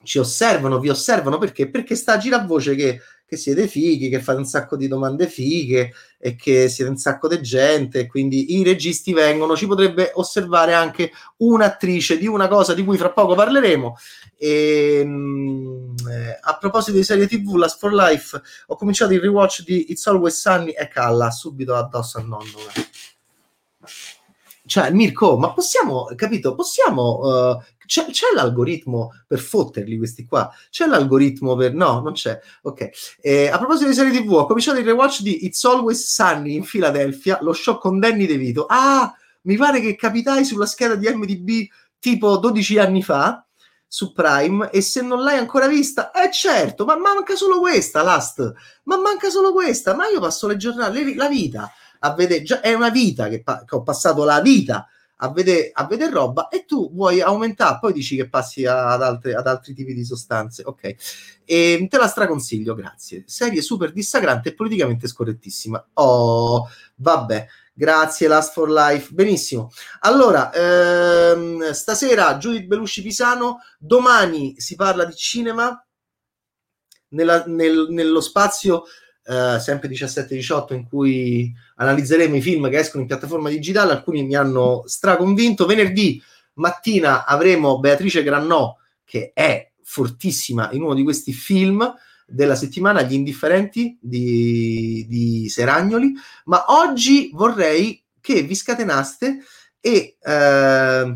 ci 0.03 0.19
osservano, 0.19 0.79
vi 0.79 0.89
osservano 0.89 1.39
perché? 1.39 1.69
Perché 1.69 1.95
sta 1.95 2.15
a 2.15 2.19
gira 2.19 2.39
voce 2.39 2.75
che 2.75 3.01
che 3.29 3.37
siete 3.37 3.69
fighi, 3.69 4.09
che 4.09 4.23
fate 4.23 4.39
un 4.39 4.47
sacco 4.47 4.75
di 4.75 4.89
domande 4.89 5.27
fighe 5.27 5.93
e 6.19 6.35
che 6.35 6.71
siete 6.71 6.91
un 6.91 6.97
sacco 6.97 7.29
di 7.29 7.43
gente, 7.43 8.07
quindi 8.07 8.57
i 8.57 8.65
registi 8.65 9.13
vengono, 9.13 9.55
ci 9.55 9.67
potrebbe 9.67 10.13
osservare 10.15 10.73
anche 10.73 11.13
un'attrice 11.37 12.17
di 12.17 12.27
una 12.27 12.49
cosa 12.49 12.73
di 12.73 12.83
cui 12.83 12.97
fra 12.97 13.11
poco 13.11 13.35
parleremo. 13.35 13.99
E, 14.39 15.01
ehm, 15.01 15.95
eh, 16.11 16.39
a 16.41 16.57
proposito 16.57 16.97
di 16.97 17.05
serie 17.05 17.27
TV, 17.27 17.55
Last 17.57 17.79
for 17.79 17.93
Life, 17.93 18.41
ho 18.69 18.77
cominciato 18.77 19.13
il 19.13 19.21
rewatch 19.21 19.63
di 19.63 19.91
It's 19.91 20.07
Always 20.07 20.41
Sunny 20.41 20.71
e 20.71 20.89
calla 20.89 21.31
subito 21.31 21.75
addosso 21.75 22.17
al 22.17 22.27
nonno. 22.27 22.57
Cioè, 24.69 24.91
Mirko, 24.91 25.39
ma 25.39 25.53
possiamo, 25.55 26.11
capito, 26.15 26.55
possiamo 26.55 27.21
uh, 27.21 27.63
c'è, 27.87 28.05
c'è, 28.11 28.27
l'algoritmo 28.35 29.13
per 29.27 29.39
fotterli 29.39 29.97
questi 29.97 30.27
qua? 30.27 30.53
C'è 30.69 30.87
l'algoritmo 30.87 31.57
per... 31.57 31.73
No, 31.73 32.01
non 32.01 32.13
c'è. 32.13 32.39
Ok. 32.63 32.91
Eh, 33.23 33.49
a 33.49 33.57
proposito 33.57 33.89
di 33.89 33.95
serie 33.95 34.13
TV, 34.13 34.31
ho 34.31 34.47
cominciato 34.47 34.79
il 34.79 34.85
rewatch 34.85 35.23
di 35.23 35.47
It's 35.47 35.65
Always 35.65 36.13
Sunny 36.13 36.55
in 36.55 36.65
Philadelphia, 36.65 37.39
lo 37.41 37.55
show 37.55 37.79
con 37.79 37.99
Danny 37.99 38.27
DeVito. 38.27 38.67
Ah, 38.69 39.11
mi 39.43 39.57
pare 39.57 39.81
che 39.81 39.97
capitai 39.97 40.45
sulla 40.45 40.67
scheda 40.67 40.97
di 40.97 41.09
MDB 41.09 41.67
tipo 41.99 42.37
12 42.37 42.79
anni 42.79 43.03
fa 43.03 43.43
su 43.91 44.13
Prime 44.13 44.69
e 44.71 44.83
se 44.83 45.01
non 45.01 45.23
l'hai 45.23 45.39
ancora 45.39 45.67
vista, 45.67 46.11
eh 46.11 46.31
certo, 46.31 46.85
ma 46.85 46.95
manca 46.95 47.37
solo 47.37 47.59
questa, 47.59 48.03
Last, 48.03 48.53
ma 48.83 48.99
manca 48.99 49.31
solo 49.31 49.51
questa, 49.53 49.95
ma 49.95 50.07
io 50.09 50.21
passo 50.21 50.47
le 50.47 50.59
giornate, 50.59 51.15
la 51.15 51.29
vita 51.29 51.73
a 52.01 52.15
vedere, 52.15 52.43
già 52.43 52.61
è 52.61 52.73
una 52.75 52.91
vita 52.91 53.29
che, 53.29 53.43
pa- 53.43 53.65
che 53.65 53.75
ho 53.75 53.83
passato 53.83 54.25
la 54.25 54.41
vita 54.41 54.89
a 55.21 55.31
vedere, 55.31 55.71
a 55.73 55.85
vedere 55.87 56.13
roba 56.13 56.49
e 56.49 56.65
tu 56.65 56.93
vuoi 56.93 57.21
aumentare, 57.21 57.79
poi 57.81 57.93
dici 57.93 58.15
che 58.17 58.29
passi 58.29 58.65
ad, 58.65 59.03
altre, 59.03 59.35
ad 59.35 59.47
altri 59.47 59.75
tipi 59.75 59.95
di 59.95 60.05
sostanze. 60.05 60.63
Ok, 60.65 60.95
e 61.45 61.87
te 61.89 61.99
la 61.99 62.07
straconsiglio, 62.07 62.75
grazie. 62.75 63.25
Serie 63.27 63.63
super 63.63 63.93
dissacrante 63.93 64.51
e 64.51 64.55
politicamente 64.55 65.09
scorrettissima. 65.09 65.89
Oh, 65.95 66.69
vabbè. 66.97 67.47
Grazie, 67.79 68.27
Last 68.27 68.55
for 68.55 68.69
Life. 68.69 69.13
Benissimo. 69.15 69.71
Allora, 70.01 70.53
ehm, 70.53 71.71
stasera 71.71 72.37
Judith 72.37 72.67
Belushi 72.67 73.03
Pisano, 73.03 73.59
domani 73.79 74.59
si 74.59 74.75
parla 74.75 75.05
di 75.05 75.15
cinema 75.15 75.81
nella, 77.11 77.45
nel, 77.47 77.87
nello 77.91 78.21
spazio 78.21 78.83
eh, 79.25 79.61
sempre 79.61 79.89
17-18 79.89 80.75
in 80.75 80.89
cui 80.89 81.55
analizzeremo 81.79 82.37
i 82.37 82.41
film 82.41 82.69
che 82.69 82.79
escono 82.79 83.03
in 83.03 83.09
piattaforma 83.09 83.49
digitale, 83.49 83.93
alcuni 83.93 84.25
mi 84.25 84.35
hanno 84.35 84.83
straconvinto. 84.87 85.67
Venerdì 85.67 86.23
mattina 86.55 87.25
avremo 87.25 87.79
Beatrice 87.79 88.23
Grannò, 88.23 88.77
che 89.05 89.31
è 89.33 89.73
fortissima 89.83 90.71
in 90.73 90.83
uno 90.83 90.95
di 90.95 91.03
questi 91.03 91.33
film 91.33 91.95
della 92.27 92.57
settimana, 92.57 93.03
Gli 93.03 93.15
Indifferenti 93.15 93.97
di, 94.01 95.07
di 95.09 95.49
Seragnoli, 95.49 96.13
ma 96.45 96.65
oggi 96.69 97.31
vorrei 97.33 98.03
che 98.21 98.43
vi 98.43 98.55
scatenaste 98.55 99.39
e... 99.81 100.17
Eh, 100.21 101.15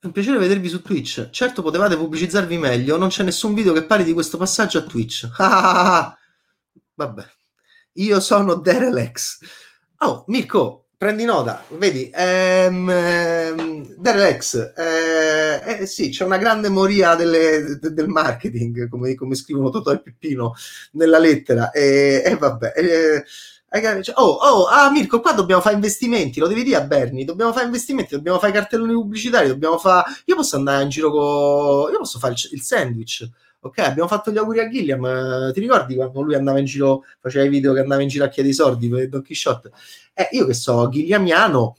È 0.00 0.06
un 0.06 0.12
piacere 0.12 0.38
vedervi 0.38 0.68
su 0.68 0.80
Twitch. 0.80 1.28
Certo, 1.30 1.60
potevate 1.60 1.96
pubblicizzarvi 1.96 2.56
meglio. 2.56 2.96
Non 2.96 3.08
c'è 3.08 3.24
nessun 3.24 3.52
video 3.52 3.72
che 3.72 3.82
parli 3.82 4.04
di 4.04 4.12
questo 4.12 4.36
passaggio 4.36 4.78
a 4.78 4.82
Twitch. 4.82 5.28
Vabbè. 6.98 7.24
Io 7.94 8.18
sono 8.18 8.54
Derelex. 8.54 9.38
Oh, 9.98 10.24
Mirko, 10.26 10.86
prendi 10.96 11.24
nota. 11.24 11.62
Vedi, 11.68 12.10
ehm, 12.12 12.90
ehm, 12.90 13.94
Derelex. 13.96 14.72
Eh, 14.76 15.62
eh, 15.64 15.86
sì, 15.86 16.10
c'è 16.10 16.24
una 16.24 16.38
grande 16.38 16.68
moria 16.68 17.14
delle, 17.14 17.78
de, 17.80 17.92
del 17.92 18.08
marketing, 18.08 18.88
come, 18.88 19.14
come, 19.14 19.36
scrivono 19.36 19.70
Totò 19.70 19.92
e 19.92 20.00
Pippino 20.00 20.54
nella 20.92 21.18
lettera. 21.20 21.70
E, 21.70 22.22
e 22.24 22.36
vabbè. 22.36 22.72
Eh, 22.74 23.24
Oh, 24.14 24.38
oh, 24.40 24.66
ah, 24.66 24.90
Mirko, 24.90 25.20
qua 25.20 25.32
dobbiamo 25.32 25.60
fare 25.60 25.74
investimenti, 25.74 26.40
lo 26.40 26.46
devi 26.48 26.62
dire 26.62 26.76
a 26.76 26.80
Berni, 26.86 27.26
dobbiamo 27.26 27.52
fare 27.52 27.66
investimenti, 27.66 28.14
dobbiamo 28.14 28.38
fare 28.38 28.50
cartelloni 28.50 28.94
pubblicitari, 28.94 29.48
dobbiamo 29.48 29.76
fare... 29.76 30.10
Io 30.24 30.36
posso 30.36 30.56
andare 30.56 30.84
in 30.84 30.88
giro 30.88 31.10
con... 31.10 31.92
Io 31.92 31.98
posso 31.98 32.18
fare 32.18 32.34
il 32.50 32.62
sandwich, 32.62 33.28
ok? 33.68 33.78
Abbiamo 33.78 34.08
fatto 34.08 34.30
gli 34.30 34.38
auguri 34.38 34.60
a 34.60 34.68
Gilliam, 34.68 35.04
eh, 35.04 35.52
ti 35.52 35.60
ricordi 35.60 35.94
quando 35.94 36.20
lui 36.20 36.34
andava 36.34 36.58
in 36.58 36.64
giro, 36.66 37.04
faceva 37.20 37.44
i 37.44 37.48
video 37.48 37.72
che 37.72 37.80
andava 37.80 38.02
in 38.02 38.08
giro 38.08 38.24
a 38.24 38.28
chiedere 38.28 38.52
i 38.52 38.56
soldi 38.56 38.88
per 38.88 39.08
Don 39.08 39.22
Quixote? 39.22 39.70
Eh, 40.12 40.28
io 40.32 40.46
che 40.46 40.54
so, 40.54 40.88
Gilliamiano, 40.88 41.76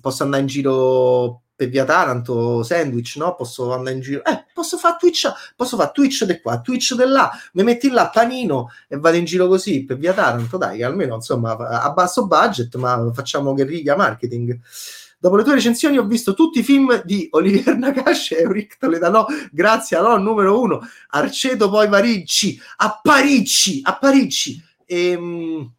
posso 0.00 0.22
andare 0.22 0.42
in 0.42 0.48
giro 0.48 1.42
per 1.58 1.68
via 1.68 1.84
Taranto, 1.84 2.62
sandwich, 2.62 3.16
no? 3.16 3.34
Posso 3.34 3.72
andare 3.72 3.96
in 3.96 4.00
giro, 4.00 4.22
eh, 4.24 4.44
posso 4.54 4.76
fare 4.76 4.96
Twitch, 4.96 5.28
posso 5.56 5.76
fare 5.76 5.90
Twitch 5.92 6.24
di 6.24 6.40
qua, 6.40 6.60
Twitch 6.60 6.94
di 6.94 7.04
là, 7.04 7.30
mi 7.54 7.64
metti 7.64 7.90
là 7.90 8.10
panino 8.10 8.70
e 8.86 8.96
vado 8.96 9.16
in 9.16 9.24
giro 9.24 9.48
così 9.48 9.84
per 9.84 9.96
via 9.96 10.12
Taranto, 10.12 10.56
dai, 10.56 10.84
almeno 10.84 11.16
insomma 11.16 11.56
a 11.56 11.90
basso 11.90 12.28
budget, 12.28 12.76
ma 12.76 13.10
facciamo 13.12 13.54
che 13.54 13.64
riga 13.64 13.96
marketing. 13.96 14.60
Dopo 15.18 15.36
le 15.36 15.42
tue 15.42 15.54
recensioni 15.54 15.98
ho 15.98 16.06
visto 16.06 16.34
tutti 16.34 16.60
i 16.60 16.62
film 16.62 17.02
di 17.04 17.26
Olivier 17.30 17.76
Nakash 17.76 18.32
e 18.32 18.42
Euric 18.42 18.78
Toledano, 18.78 19.26
grazie 19.50 19.96
a 19.96 20.02
no, 20.02 20.16
numero 20.16 20.60
uno, 20.60 20.80
Arceto 21.08 21.68
poi 21.68 21.88
Parigi, 21.88 22.60
a 22.76 23.00
Parigi, 23.02 23.80
a 23.82 23.98
Parigi. 23.98 24.62
Ehm, 24.86 25.72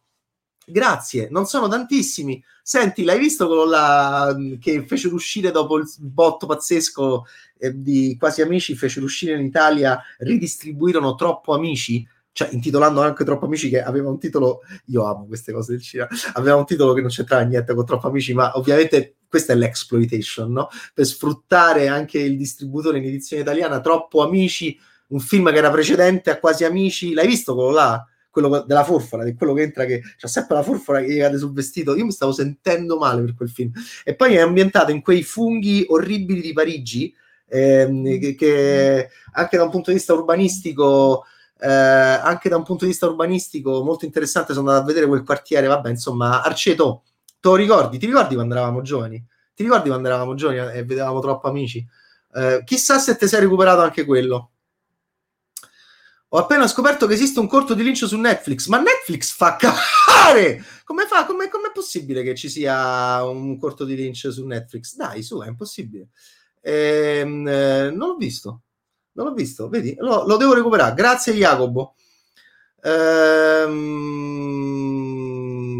grazie, 0.66 1.28
non 1.30 1.46
sono 1.46 1.68
tantissimi, 1.68 2.42
Senti, 2.70 3.02
l'hai 3.02 3.18
visto 3.18 3.48
quello 3.48 3.64
là 3.64 4.32
che 4.60 4.86
fece 4.86 5.08
uscire 5.08 5.50
dopo 5.50 5.76
il 5.76 5.88
botto 5.98 6.46
pazzesco 6.46 7.24
eh, 7.58 7.72
di 7.74 8.16
Quasi 8.16 8.42
Amici? 8.42 8.76
Fece 8.76 9.00
uscire 9.00 9.34
in 9.34 9.44
Italia, 9.44 10.00
ridistribuirono 10.18 11.16
Troppo 11.16 11.52
Amici? 11.52 12.06
Cioè, 12.30 12.50
intitolando 12.52 13.02
anche 13.02 13.24
Troppo 13.24 13.46
Amici, 13.46 13.70
che 13.70 13.82
aveva 13.82 14.08
un 14.08 14.20
titolo. 14.20 14.60
Io 14.84 15.04
amo 15.04 15.26
queste 15.26 15.52
cose 15.52 15.72
del 15.72 15.82
cinema. 15.82 16.08
Aveva 16.34 16.54
un 16.54 16.64
titolo 16.64 16.92
che 16.92 17.00
non 17.00 17.10
c'entrava 17.10 17.42
niente 17.42 17.74
con 17.74 17.84
Troppo 17.84 18.06
Amici, 18.06 18.34
ma 18.34 18.56
ovviamente 18.56 19.16
questa 19.30 19.52
è 19.52 19.56
l'exploitation, 19.56 20.50
no? 20.50 20.68
Per 20.92 21.06
sfruttare 21.06 21.86
anche 21.86 22.18
il 22.18 22.36
distributore 22.36 22.98
in 22.98 23.04
edizione 23.04 23.42
italiana, 23.42 23.80
Troppo 23.80 24.22
Amici, 24.22 24.76
un 25.10 25.20
film 25.20 25.50
che 25.52 25.56
era 25.56 25.70
precedente 25.70 26.30
a 26.30 26.38
Quasi 26.38 26.64
Amici. 26.64 27.14
L'hai 27.14 27.28
visto 27.28 27.54
quello 27.54 27.70
là? 27.70 28.04
quello 28.30 28.64
della 28.64 28.84
forfora, 28.84 29.24
di 29.24 29.34
quello 29.34 29.52
che 29.54 29.62
entra 29.62 29.84
che 29.84 30.02
c'ha 30.16 30.28
sempre 30.28 30.54
la 30.54 30.62
forfora 30.62 31.00
che 31.00 31.12
gli 31.12 31.18
cade 31.18 31.36
sul 31.36 31.52
vestito. 31.52 31.96
Io 31.96 32.04
mi 32.04 32.12
stavo 32.12 32.32
sentendo 32.32 32.96
male 32.96 33.22
per 33.22 33.34
quel 33.34 33.50
film. 33.50 33.72
E 34.04 34.14
poi 34.14 34.34
è 34.34 34.40
ambientato 34.40 34.92
in 34.92 35.02
quei 35.02 35.22
funghi 35.22 35.84
orribili 35.88 36.40
di 36.40 36.52
Parigi, 36.52 37.12
ehm, 37.48 38.18
che, 38.18 38.34
che, 38.36 39.10
anche 39.32 39.56
da 39.56 39.64
un 39.64 39.70
punto 39.70 39.90
di 39.90 39.96
vista 39.96 40.14
urbanistico. 40.14 41.24
Eh, 41.62 41.68
anche 41.68 42.48
da 42.48 42.56
un 42.56 42.62
punto 42.62 42.84
di 42.84 42.90
vista 42.90 43.06
urbanistico 43.06 43.84
molto 43.84 44.06
interessante 44.06 44.54
sono 44.54 44.70
andato 44.70 44.84
a 44.84 44.88
vedere 44.88 45.06
quel 45.06 45.22
quartiere 45.22 45.66
vabbè 45.66 45.90
insomma 45.90 46.42
Arceto 46.42 47.02
te 47.40 47.48
lo 47.48 47.54
ricordi? 47.56 47.98
ti 47.98 48.06
ricordi 48.06 48.34
quando 48.34 48.54
eravamo 48.54 48.82
giovani? 48.82 49.24
ti 49.54 49.62
ricordi 49.62 49.88
quando 49.88 50.08
eravamo 50.08 50.34
giovani 50.34 50.58
e 50.76 50.84
vedevamo 50.84 51.20
troppo 51.20 51.48
amici? 51.48 51.86
Eh, 52.32 52.62
chissà 52.64 52.98
se 52.98 53.16
ti 53.16 53.26
sei 53.26 53.40
recuperato 53.40 53.80
anche 53.80 54.04
quello 54.04 54.50
ho 56.32 56.38
appena 56.38 56.68
scoperto 56.68 57.08
che 57.08 57.14
esiste 57.14 57.40
un 57.40 57.48
corto 57.48 57.74
di 57.74 57.82
Lynch 57.82 58.06
su 58.06 58.16
Netflix, 58.16 58.68
ma 58.68 58.78
Netflix 58.78 59.32
fa 59.32 59.56
cagare! 59.56 60.62
Come 60.84 61.06
fa? 61.06 61.26
Come 61.26 61.46
è 61.46 61.72
possibile 61.74 62.22
che 62.22 62.36
ci 62.36 62.48
sia 62.48 63.24
un 63.24 63.58
corto 63.58 63.84
di 63.84 63.96
Lynch 63.96 64.28
su 64.30 64.46
Netflix? 64.46 64.94
Dai, 64.94 65.24
su, 65.24 65.40
è 65.40 65.48
impossibile. 65.48 66.10
Ehm, 66.60 67.48
eh, 67.48 67.90
non 67.90 68.10
l'ho 68.10 68.16
visto. 68.16 68.60
Non 69.12 69.26
l'ho 69.26 69.32
visto, 69.32 69.68
vedi? 69.68 69.96
Lo, 69.98 70.24
lo 70.24 70.36
devo 70.36 70.54
recuperare. 70.54 70.94
Grazie 70.94 71.32
Jacopo. 71.32 71.96
Ehm... 72.82 73.80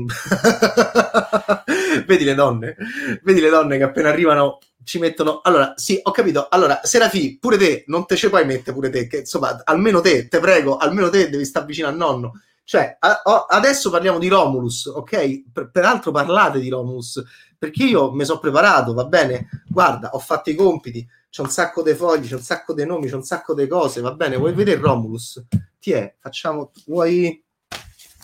vedi 2.07 2.25
le 2.25 2.35
donne? 2.35 2.76
Vedi 3.23 3.40
le 3.40 3.50
donne 3.50 3.76
che 3.76 3.85
appena 3.85 4.09
arrivano 4.09 4.59
ci 4.85 4.99
mettono. 4.99 5.40
Allora, 5.42 5.75
sì, 5.76 5.99
ho 6.02 6.11
capito. 6.11 6.49
Allora, 6.50 6.80
Serafi, 6.83 7.38
pure 7.38 7.57
te, 7.57 7.85
non 7.87 8.07
te 8.07 8.16
ce 8.16 8.28
puoi 8.28 8.45
mettere 8.45 8.73
pure 8.73 8.90
te, 8.90 9.07
che 9.07 9.19
insomma, 9.19 9.62
almeno 9.64 10.00
te, 10.00 10.28
te 10.28 10.40
prego, 10.40 10.76
almeno 10.76 11.11
te 11.11 11.28
devi 11.28 11.45
stare 11.45 11.66
vicino 11.66 11.88
al 11.88 11.97
nonno. 11.97 12.40
Cioè, 12.64 12.97
a, 13.00 13.23
a, 13.25 13.47
adesso 13.49 13.90
parliamo 13.90 14.19
di 14.19 14.28
Romulus, 14.28 14.87
ok? 14.87 15.50
Per, 15.52 15.71
peraltro 15.71 16.12
parlate 16.12 16.61
di 16.61 16.69
Romulus, 16.69 17.23
perché 17.59 17.85
io 17.85 18.12
mi 18.12 18.25
sono 18.25 18.38
preparato, 18.38 18.95
va 18.95 19.04
bene? 19.04 19.49
Guarda, 19.69 20.11
ho 20.12 20.19
fatto 20.19 20.50
i 20.50 20.54
compiti, 20.54 21.07
c'è 21.28 21.42
un 21.42 21.50
sacco 21.50 21.83
di 21.83 21.95
fogli, 21.95 22.28
c'è 22.28 22.35
un 22.35 22.42
sacco 22.42 22.73
di 22.73 22.85
nomi, 22.85 23.09
c'è 23.09 23.16
un 23.16 23.25
sacco 23.25 23.54
di 23.54 23.66
cose, 23.66 24.00
va 24.00 24.12
bene? 24.12 24.37
Vuoi 24.37 24.52
vedere 24.52 24.80
Romulus? 24.80 25.42
Ti 25.80 25.92
è, 25.92 26.14
facciamo, 26.21 26.71
vuoi... 26.87 27.42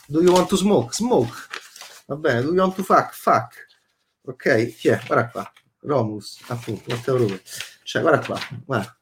Do 0.08 0.22
you 0.22 0.32
want 0.32 0.48
to 0.48 0.56
smoke? 0.56 0.94
Smoke. 0.94 1.32
Va 2.08 2.14
bene, 2.14 2.42
do 2.42 2.52
you 2.52 2.58
want 2.58 2.74
to 2.76 2.84
fuck? 2.84 3.12
Fuck. 3.12 3.66
Ok, 4.26 4.76
ti 4.76 4.88
è, 4.88 5.00
guarda 5.06 5.28
qua. 5.28 5.52
Romulus, 5.80 6.38
appunto, 6.46 6.84
Matteo 6.88 7.16
Rome. 7.16 7.40
Cioè, 7.82 8.02
guarda 8.02 8.24
qua, 8.24 8.38
guarda. 8.64 8.96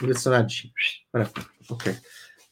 I 0.00 0.06
personaggi, 0.06 0.70
guarda 1.10 1.30
qua, 1.30 1.42
ok. 1.68 2.00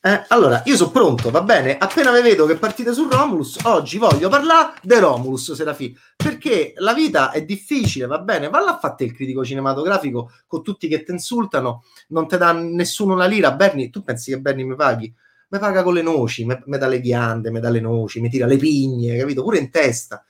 Eh, 0.01 0.25
allora, 0.29 0.63
io 0.67 0.77
sono 0.77 0.91
pronto, 0.91 1.31
va 1.31 1.43
bene? 1.43 1.77
Appena 1.77 2.13
vi 2.13 2.23
vedo 2.23 2.47
che 2.47 2.57
partite 2.57 2.95
su 2.95 3.09
Romulus, 3.11 3.59
oggi 3.65 3.99
voglio 3.99 4.29
parlare 4.29 4.75
di 4.81 4.95
Romulus, 4.95 5.53
Serafi, 5.53 5.99
perché 6.15 6.75
la 6.77 6.95
vita 6.95 7.31
è 7.33 7.45
difficile, 7.45 8.07
va 8.07 8.21
bene? 8.21 8.49
Valla 8.49 8.77
a 8.77 8.79
fare 8.79 9.05
il 9.05 9.13
critico 9.13 9.45
cinematografico 9.45 10.31
con 10.47 10.63
tutti 10.63 10.87
che 10.89 11.03
ti 11.03 11.11
insultano, 11.11 11.85
non 12.09 12.29
ti 12.29 12.37
dà 12.37 12.53
nessuno 12.53 13.15
una 13.15 13.27
lira. 13.27 13.53
Berni, 13.53 13.91
tu 13.91 14.03
pensi 14.03 14.31
che 14.31 14.41
Berni 14.41 14.65
mi 14.65 14.77
paghi? 14.77 15.13
Mi 15.49 15.59
paga 15.61 15.83
con 15.85 15.95
le 15.95 16.03
noci, 16.03 16.45
mi 16.45 16.79
dà 16.79 16.89
le 16.89 17.01
ghiande, 17.01 17.51
mi 17.53 17.61
dà 17.61 17.71
le 17.71 17.81
noci, 17.81 18.21
mi 18.21 18.29
tira 18.29 18.47
le 18.47 18.57
pigne, 18.57 19.17
capito? 19.17 19.43
Pure 19.43 19.59
in 19.59 19.71
testa. 19.71 20.25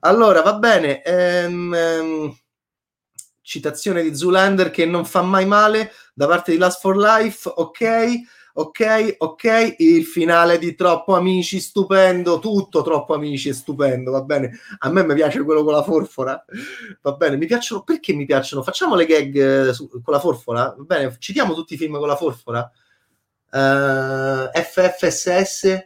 Allora, 0.00 0.40
va 0.40 0.54
bene. 0.54 1.02
Ehm, 1.02 1.74
ehm, 1.74 2.36
citazione 3.42 4.02
di 4.02 4.14
Zulander 4.14 4.70
che 4.70 4.86
non 4.86 5.04
fa 5.04 5.22
mai 5.22 5.46
male 5.46 5.92
da 6.14 6.26
parte 6.26 6.52
di 6.52 6.58
Last 6.58 6.80
for 6.80 6.96
Life. 6.96 7.52
Ok, 7.54 8.14
ok, 8.54 9.16
ok. 9.18 9.74
Il 9.78 10.04
finale 10.04 10.58
di 10.58 10.74
Troppo 10.74 11.14
Amici, 11.14 11.60
stupendo. 11.60 12.38
Tutto 12.38 12.82
Troppo 12.82 13.14
Amici 13.14 13.50
è 13.50 13.52
stupendo. 13.52 14.10
Va 14.10 14.22
bene. 14.22 14.58
A 14.78 14.90
me 14.90 15.04
mi 15.04 15.14
piace 15.14 15.42
quello 15.42 15.64
con 15.64 15.72
la 15.74 15.82
forfora. 15.82 16.42
Va 17.02 17.12
bene. 17.12 17.36
Mi 17.36 17.46
piacciono. 17.46 17.82
Perché 17.82 18.12
mi 18.14 18.24
piacciono? 18.24 18.62
Facciamo 18.62 18.94
le 18.94 19.06
gag 19.06 19.68
eh, 19.68 19.72
su, 19.74 19.88
con 19.88 20.14
la 20.14 20.20
forfora. 20.20 20.74
Va 20.76 20.84
bene. 20.84 21.16
Citiamo 21.18 21.54
tutti 21.54 21.74
i 21.74 21.76
film 21.76 21.98
con 21.98 22.08
la 22.08 22.16
forfora. 22.16 22.70
Eh, 23.50 24.50
FFSS 24.52 25.84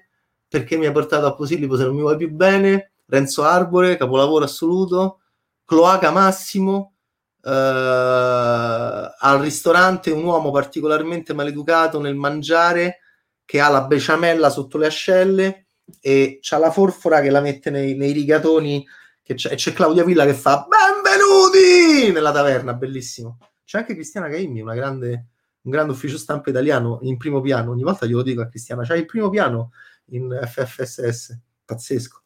perché 0.49 0.77
mi 0.77 0.87
ha 0.87 0.93
portato 0.93 1.27
a 1.27 1.35
Posillipo 1.35 1.77
se 1.77 1.85
non 1.85 1.95
mi 1.95 2.01
vuoi 2.01 2.17
più 2.17 2.31
bene 2.31 2.93
Renzo 3.07 3.45
Arbore, 3.45 3.97
capolavoro 3.97 4.45
assoluto, 4.45 5.21
Cloaca 5.65 6.11
Massimo, 6.11 6.95
eh, 7.43 7.51
al 7.51 9.41
ristorante 9.41 10.11
un 10.11 10.25
uomo 10.25 10.51
particolarmente 10.51 11.33
maleducato 11.33 12.01
nel 12.01 12.15
mangiare 12.15 12.99
che 13.45 13.61
ha 13.61 13.69
la 13.69 13.83
besciamella 13.83 14.49
sotto 14.49 14.79
le 14.79 14.87
ascelle 14.87 15.67
e 16.01 16.39
c'ha 16.41 16.59
la 16.59 16.71
forfora 16.71 17.21
che 17.21 17.31
la 17.31 17.41
mette 17.41 17.71
nei, 17.71 17.97
nei 17.97 18.13
rigatoni 18.13 18.87
che 19.23 19.35
c'è, 19.35 19.53
e 19.53 19.57
c'è 19.57 19.73
Claudia 19.73 20.05
Villa 20.05 20.25
che 20.25 20.35
fa 20.35 20.67
benvenuti 20.69 22.13
nella 22.13 22.33
taverna, 22.33 22.75
bellissimo. 22.75 23.39
C'è 23.65 23.79
anche 23.79 23.95
Cristiana 23.95 24.29
Caimmi, 24.29 24.61
una 24.61 24.75
grande, 24.75 25.30
un 25.63 25.71
grande 25.71 25.93
ufficio 25.93 26.19
stampa 26.19 26.51
italiano 26.51 26.99
in 27.03 27.17
primo 27.17 27.41
piano. 27.41 27.71
Ogni 27.71 27.83
volta 27.83 28.07
glielo 28.07 28.23
dico 28.23 28.41
a 28.41 28.49
Cristiana, 28.49 28.83
c'è 28.83 28.97
il 28.97 29.07
primo 29.07 29.29
piano 29.29 29.73
in 30.07 30.39
FFSS, 30.43 31.39
pazzesco 31.65 32.23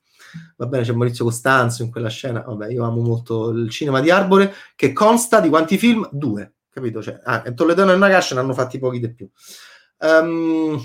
va 0.56 0.66
bene, 0.66 0.84
c'è 0.84 0.92
Maurizio 0.92 1.24
Costanzo 1.24 1.82
in 1.82 1.90
quella 1.90 2.08
scena, 2.08 2.40
vabbè, 2.40 2.68
io 2.70 2.84
amo 2.84 3.00
molto 3.00 3.50
il 3.50 3.70
cinema 3.70 4.00
di 4.00 4.10
Arbore, 4.10 4.52
che 4.74 4.92
consta 4.92 5.40
di 5.40 5.48
quanti 5.48 5.78
film? 5.78 6.08
Due, 6.10 6.54
capito? 6.70 7.02
Cioè, 7.02 7.20
ah, 7.22 7.42
Toledano 7.52 7.92
e 7.92 7.96
Nagash 7.96 8.32
ne 8.32 8.40
hanno 8.40 8.54
fatti 8.54 8.78
pochi 8.78 9.00
di 9.00 9.12
più. 9.12 9.28
Um, 9.98 10.80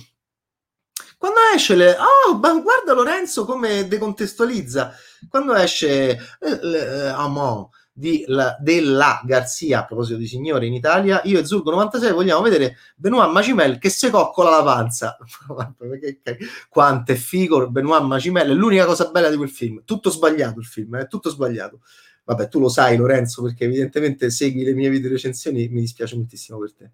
Quando 1.18 1.39
esce 1.53 1.75
le... 1.75 1.98
Oh, 1.98 2.38
ma 2.38 2.53
guarda 2.53 2.94
Lorenzo 2.94 3.44
come 3.46 3.88
decontestualizza. 3.88 4.94
Quando 5.27 5.53
esce 5.53 6.12
eh, 6.39 6.60
eh, 6.62 7.08
Amon 7.08 7.68
di, 8.00 8.24
la, 8.27 8.56
della 8.62 9.22
Garzia, 9.25 9.79
a 9.79 9.86
proposito 9.86 10.18
di 10.18 10.25
signore 10.25 10.65
in 10.65 10.74
Italia, 10.74 11.22
io 11.25 11.38
e 11.38 11.46
Zurgo 11.46 11.70
96 11.72 12.13
vogliamo 12.13 12.41
vedere 12.41 12.77
Benoit 12.96 13.29
Macimel 13.29 13.77
che 13.77 13.89
si 13.89 14.10
coccola 14.10 14.50
la 14.50 14.63
panza. 14.63 15.18
Quanto 16.70 17.12
è 17.12 17.15
figo 17.15 17.70
Benoit 17.70 18.03
Macimel, 18.03 18.51
è 18.51 18.53
l'unica 18.53 18.86
cosa 18.86 19.10
bella 19.10 19.29
di 19.29 19.36
quel 19.36 19.50
film. 19.50 19.84
Tutto 19.84 20.10
sbagliato 20.10 20.60
il 20.60 20.65
film, 20.65 20.96
è 20.96 21.08
tutto 21.08 21.29
sbagliato. 21.29 21.82
Vabbè, 22.24 22.48
tu 22.48 22.62
lo 22.62 22.70
sai 22.70 22.96
Lorenzo, 22.96 23.44
perché 23.44 23.65
evidentemente 23.65 24.29
segui 24.29 24.63
le 24.63 24.74
mie 24.74 24.89
video 24.89 25.10
recensioni, 25.10 25.68
mi 25.68 25.82
dispiace 25.82 26.15
moltissimo 26.15 26.58
per 26.60 26.74
te. 26.74 26.91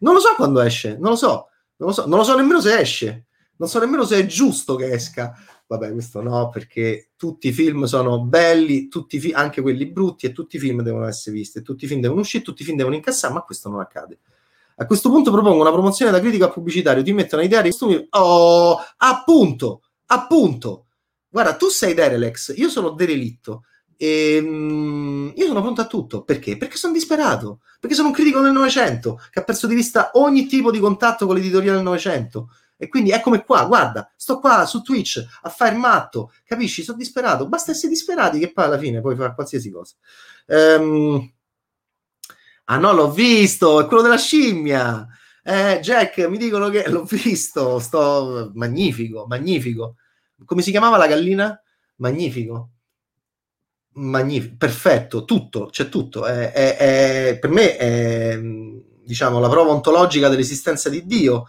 Non 0.00 0.14
lo 0.14 0.20
so 0.20 0.28
quando 0.36 0.60
esce, 0.60 0.96
non 0.96 1.10
lo 1.10 1.16
so, 1.16 1.48
non 1.78 1.88
lo 1.88 1.94
so, 1.94 2.06
non 2.06 2.18
lo 2.18 2.24
so 2.24 2.36
nemmeno 2.36 2.60
se 2.60 2.78
esce, 2.78 3.24
non 3.56 3.68
so 3.68 3.80
nemmeno 3.80 4.04
se 4.04 4.18
è 4.20 4.26
giusto 4.26 4.76
che 4.76 4.92
esca. 4.92 5.34
Vabbè, 5.68 5.92
questo 5.92 6.22
no, 6.22 6.48
perché 6.48 7.10
tutti 7.16 7.48
i 7.48 7.52
film 7.52 7.84
sono 7.84 8.22
belli, 8.22 8.86
tutti 8.86 9.18
fi- 9.18 9.32
anche 9.32 9.62
quelli 9.62 9.86
brutti, 9.86 10.26
e 10.26 10.32
tutti 10.32 10.56
i 10.56 10.58
film 10.60 10.82
devono 10.82 11.06
essere 11.06 11.34
visti, 11.34 11.62
tutti 11.62 11.86
i 11.86 11.88
film 11.88 12.00
devono 12.00 12.20
uscire, 12.20 12.44
tutti 12.44 12.62
i 12.62 12.64
film 12.64 12.76
devono 12.76 12.94
incassare, 12.94 13.34
ma 13.34 13.42
questo 13.42 13.68
non 13.68 13.80
accade. 13.80 14.18
A 14.76 14.86
questo 14.86 15.10
punto 15.10 15.32
propongo 15.32 15.60
una 15.60 15.72
promozione 15.72 16.12
da 16.12 16.20
critica 16.20 16.50
pubblicitario, 16.50 17.02
ti 17.02 17.12
mettono 17.12 17.42
a 17.42 17.44
ideare 17.44 17.68
i 17.68 17.70
costumi. 17.70 18.06
Oh, 18.10 18.78
appunto, 18.98 19.80
appunto. 20.06 20.84
Guarda, 21.28 21.56
tu 21.56 21.68
sei 21.68 21.94
Derelex, 21.94 22.56
io 22.56 22.68
sono 22.68 22.90
Derelitto. 22.90 23.64
E, 23.96 24.38
um, 24.38 25.32
io 25.34 25.46
sono 25.46 25.62
pronto 25.62 25.80
a 25.80 25.86
tutto 25.86 26.22
perché? 26.22 26.58
Perché 26.58 26.76
sono 26.76 26.92
disperato, 26.92 27.60
perché 27.80 27.96
sono 27.96 28.08
un 28.08 28.14
critico 28.14 28.40
del 28.40 28.52
Novecento 28.52 29.18
che 29.30 29.40
ha 29.40 29.42
perso 29.42 29.66
di 29.66 29.74
vista 29.74 30.10
ogni 30.14 30.46
tipo 30.46 30.70
di 30.70 30.78
contatto 30.78 31.24
con 31.24 31.34
l'editoriale 31.34 31.76
del 31.76 31.84
Novecento 31.84 32.50
e 32.76 32.88
quindi 32.88 33.10
eccomi 33.10 33.42
qua, 33.44 33.64
guarda, 33.64 34.12
sto 34.16 34.38
qua 34.38 34.66
su 34.66 34.82
Twitch 34.82 35.24
a 35.42 35.48
fare 35.48 35.72
il 35.72 35.78
matto, 35.78 36.32
capisci? 36.44 36.82
Sono 36.82 36.98
disperato. 36.98 37.48
Basta 37.48 37.70
essere 37.70 37.88
disperati 37.88 38.38
che 38.38 38.52
poi 38.52 38.64
alla 38.64 38.78
fine 38.78 39.00
puoi 39.00 39.16
fare 39.16 39.34
qualsiasi 39.34 39.70
cosa. 39.70 39.94
Um... 40.46 41.32
Ah 42.68 42.78
no, 42.78 42.92
l'ho 42.92 43.12
visto, 43.12 43.80
è 43.80 43.86
quello 43.86 44.02
della 44.02 44.18
scimmia. 44.18 45.06
Eh, 45.44 45.78
Jack, 45.80 46.26
mi 46.26 46.36
dicono 46.36 46.68
che 46.68 46.88
l'ho 46.88 47.04
visto, 47.04 47.78
sto 47.78 48.50
magnifico, 48.54 49.24
magnifico. 49.28 49.94
Come 50.44 50.62
si 50.62 50.72
chiamava 50.72 50.96
la 50.96 51.06
gallina? 51.06 51.58
Magnifico. 51.96 52.70
Magnifico, 53.92 54.56
perfetto, 54.58 55.24
tutto, 55.24 55.66
c'è 55.66 55.88
tutto. 55.88 56.26
È, 56.26 56.50
è, 56.52 56.76
è, 56.76 57.38
per 57.38 57.50
me 57.50 57.76
è 57.76 58.40
diciamo 59.06 59.38
la 59.38 59.48
prova 59.48 59.70
ontologica 59.70 60.28
dell'esistenza 60.28 60.88
di 60.90 61.06
Dio 61.06 61.46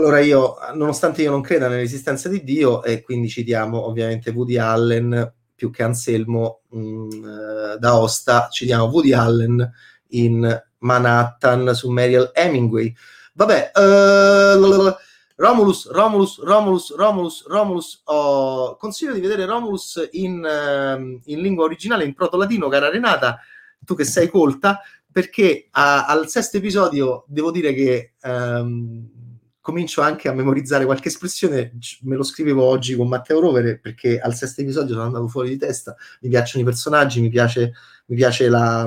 allora 0.00 0.20
io, 0.20 0.56
nonostante 0.74 1.22
io 1.22 1.30
non 1.30 1.40
creda 1.40 1.68
nell'esistenza 1.68 2.28
di 2.28 2.42
Dio, 2.42 2.82
e 2.82 3.02
quindi 3.02 3.28
citiamo 3.28 3.86
ovviamente 3.86 4.30
Woody 4.30 4.56
Allen 4.56 5.32
più 5.54 5.70
che 5.70 5.82
Anselmo 5.82 6.62
mh, 6.70 6.78
mm, 6.78 7.10
eh, 7.10 7.78
da 7.78 7.98
Osta, 7.98 8.48
citiamo 8.50 8.84
Woody 8.84 9.12
Allen 9.12 9.72
in 10.08 10.62
Manhattan 10.78 11.74
su 11.74 11.90
Mariel 11.90 12.30
Hemingway. 12.34 12.94
Vabbè, 13.34 13.70
uh, 13.74 14.94
Romulus, 15.36 15.90
Romulus, 15.90 16.40
Romulus, 16.40 16.94
Romulus, 16.94 17.46
Romulus. 17.46 18.02
Oh, 18.04 18.76
consiglio 18.76 19.12
di 19.12 19.20
vedere 19.20 19.44
Romulus 19.46 20.08
in, 20.12 20.42
uh, 20.42 21.20
in 21.24 21.40
lingua 21.40 21.64
originale, 21.64 22.04
in 22.04 22.14
proto-latino, 22.14 22.68
cara 22.68 22.90
Renata, 22.90 23.38
tu 23.84 23.94
che 23.94 24.04
sei 24.04 24.28
colta, 24.28 24.80
perché 25.10 25.68
a, 25.70 26.06
al 26.06 26.28
sesto 26.28 26.56
episodio 26.56 27.24
devo 27.26 27.50
dire 27.50 27.72
che 27.72 28.14
um, 28.22 29.08
comincio 29.64 30.02
anche 30.02 30.28
a 30.28 30.34
memorizzare 30.34 30.84
qualche 30.84 31.08
espressione, 31.08 31.72
me 32.02 32.16
lo 32.16 32.22
scrivevo 32.22 32.62
oggi 32.62 32.94
con 32.96 33.08
Matteo 33.08 33.40
Rovere 33.40 33.78
perché 33.78 34.20
al 34.20 34.34
sesto 34.34 34.60
episodio 34.60 34.92
sono 34.92 35.06
andato 35.06 35.26
fuori 35.26 35.48
di 35.48 35.56
testa, 35.56 35.96
mi 36.20 36.28
piacciono 36.28 36.62
i 36.62 36.66
personaggi, 36.66 37.22
mi 37.22 37.30
piace, 37.30 37.72
mi 38.08 38.14
piace 38.14 38.50
la, 38.50 38.86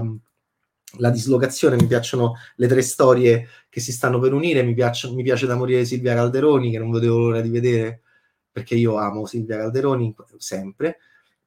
la 0.99 1.09
dislocazione, 1.09 1.77
mi 1.77 1.87
piacciono 1.87 2.35
le 2.57 2.67
tre 2.67 2.83
storie 2.83 3.47
che 3.69 3.79
si 3.79 3.91
stanno 3.91 4.19
per 4.19 4.33
unire, 4.33 4.61
mi, 4.61 4.75
piacciono, 4.75 5.15
mi 5.15 5.23
piace 5.23 5.47
da 5.47 5.55
morire 5.55 5.83
Silvia 5.83 6.13
Calderoni 6.13 6.69
che 6.69 6.77
non 6.77 6.91
vedevo 6.91 7.17
l'ora 7.17 7.41
di 7.41 7.49
vedere 7.49 8.03
perché 8.51 8.75
io 8.75 8.97
amo 8.97 9.25
Silvia 9.25 9.57
Calderoni 9.57 10.13
sempre 10.37 10.99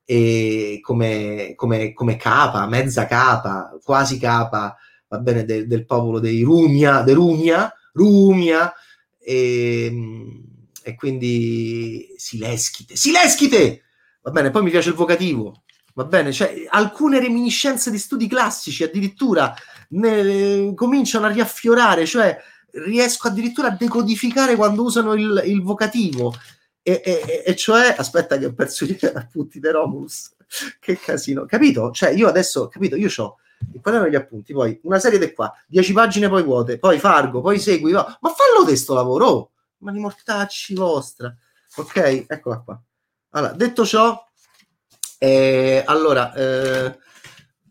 e 0.05 0.81
come, 0.83 1.53
come, 1.55 1.93
come 1.93 2.16
capa, 2.16 2.66
mezza 2.66 3.07
capa, 3.07 3.79
quasi 3.85 4.19
capa, 4.19 4.77
va 5.07 5.19
bene, 5.21 5.45
de, 5.45 5.69
del 5.69 5.87
popolo 5.87 6.19
dei 6.19 6.43
Rumia, 6.43 7.03
de 7.03 7.12
Rumia, 7.12 7.73
Rumia, 7.93 8.75
e, 9.20 9.85
ehm, 9.87 10.44
e 10.83 10.94
quindi 10.94 12.14
Sileschite, 12.16 12.96
Sileschite! 12.96 13.83
Va 14.22 14.30
bene, 14.30 14.50
poi 14.50 14.62
mi 14.62 14.70
piace 14.70 14.90
il 14.90 14.94
vocativo, 14.94 15.62
va 15.94 16.04
bene, 16.04 16.33
cioè 16.33 16.66
alcune 16.68 17.20
reminiscenze 17.20 17.90
di 17.90 17.98
studi 17.98 18.28
classici 18.28 18.85
addirittura 18.85 19.54
ne, 19.90 20.74
cominciano 20.74 21.26
a 21.26 21.30
riaffiorare, 21.30 22.04
cioè 22.04 22.38
riesco 22.72 23.28
addirittura 23.28 23.68
a 23.68 23.76
decodificare 23.76 24.56
quando 24.56 24.83
usano 24.83 25.14
il, 25.14 25.42
il 25.46 25.62
vocativo. 25.62 26.35
E, 26.83 27.02
e, 27.04 27.42
e, 27.46 27.56
cioè, 27.56 27.94
aspetta 27.96 28.38
che 28.38 28.46
ho 28.46 28.54
perso 28.54 28.85
gli 28.85 28.96
appunti 29.14 29.61
di 29.61 29.68
Romulus, 29.68 30.35
che 30.78 30.98
casino, 30.98 31.44
capito? 31.44 31.90
Cioè, 31.90 32.11
io 32.11 32.28
adesso, 32.28 32.68
capito, 32.68 32.96
io 32.96 33.09
ho 33.16 33.37
il 33.73 33.81
quaderno 33.81 34.07
degli 34.07 34.16
appunti, 34.16 34.53
poi 34.53 34.79
una 34.85 34.99
serie 34.99 35.18
di 35.18 35.33
qua, 35.33 35.53
10 35.66 35.92
pagine 35.92 36.29
poi 36.29 36.42
vuote, 36.42 36.79
poi 36.79 36.99
Fargo, 36.99 37.40
poi 37.40 37.59
segui, 37.59 37.92
va. 37.92 38.18
ma 38.20 38.31
fallo 38.31 38.66
te 38.66 38.77
sto 38.77 38.94
lavoro, 38.94 39.27
oh! 39.27 39.51
ma 39.79 39.92
di 39.92 39.99
mortacci 39.99 40.75
vostra. 40.75 41.35
Ok, 41.77 42.25
eccola 42.27 42.59
qua. 42.59 42.81
Allora, 43.31 43.53
detto 43.53 43.87
ciò, 43.87 44.27
eh, 45.18 45.83
allora, 45.87 46.33
eh, 46.35 46.99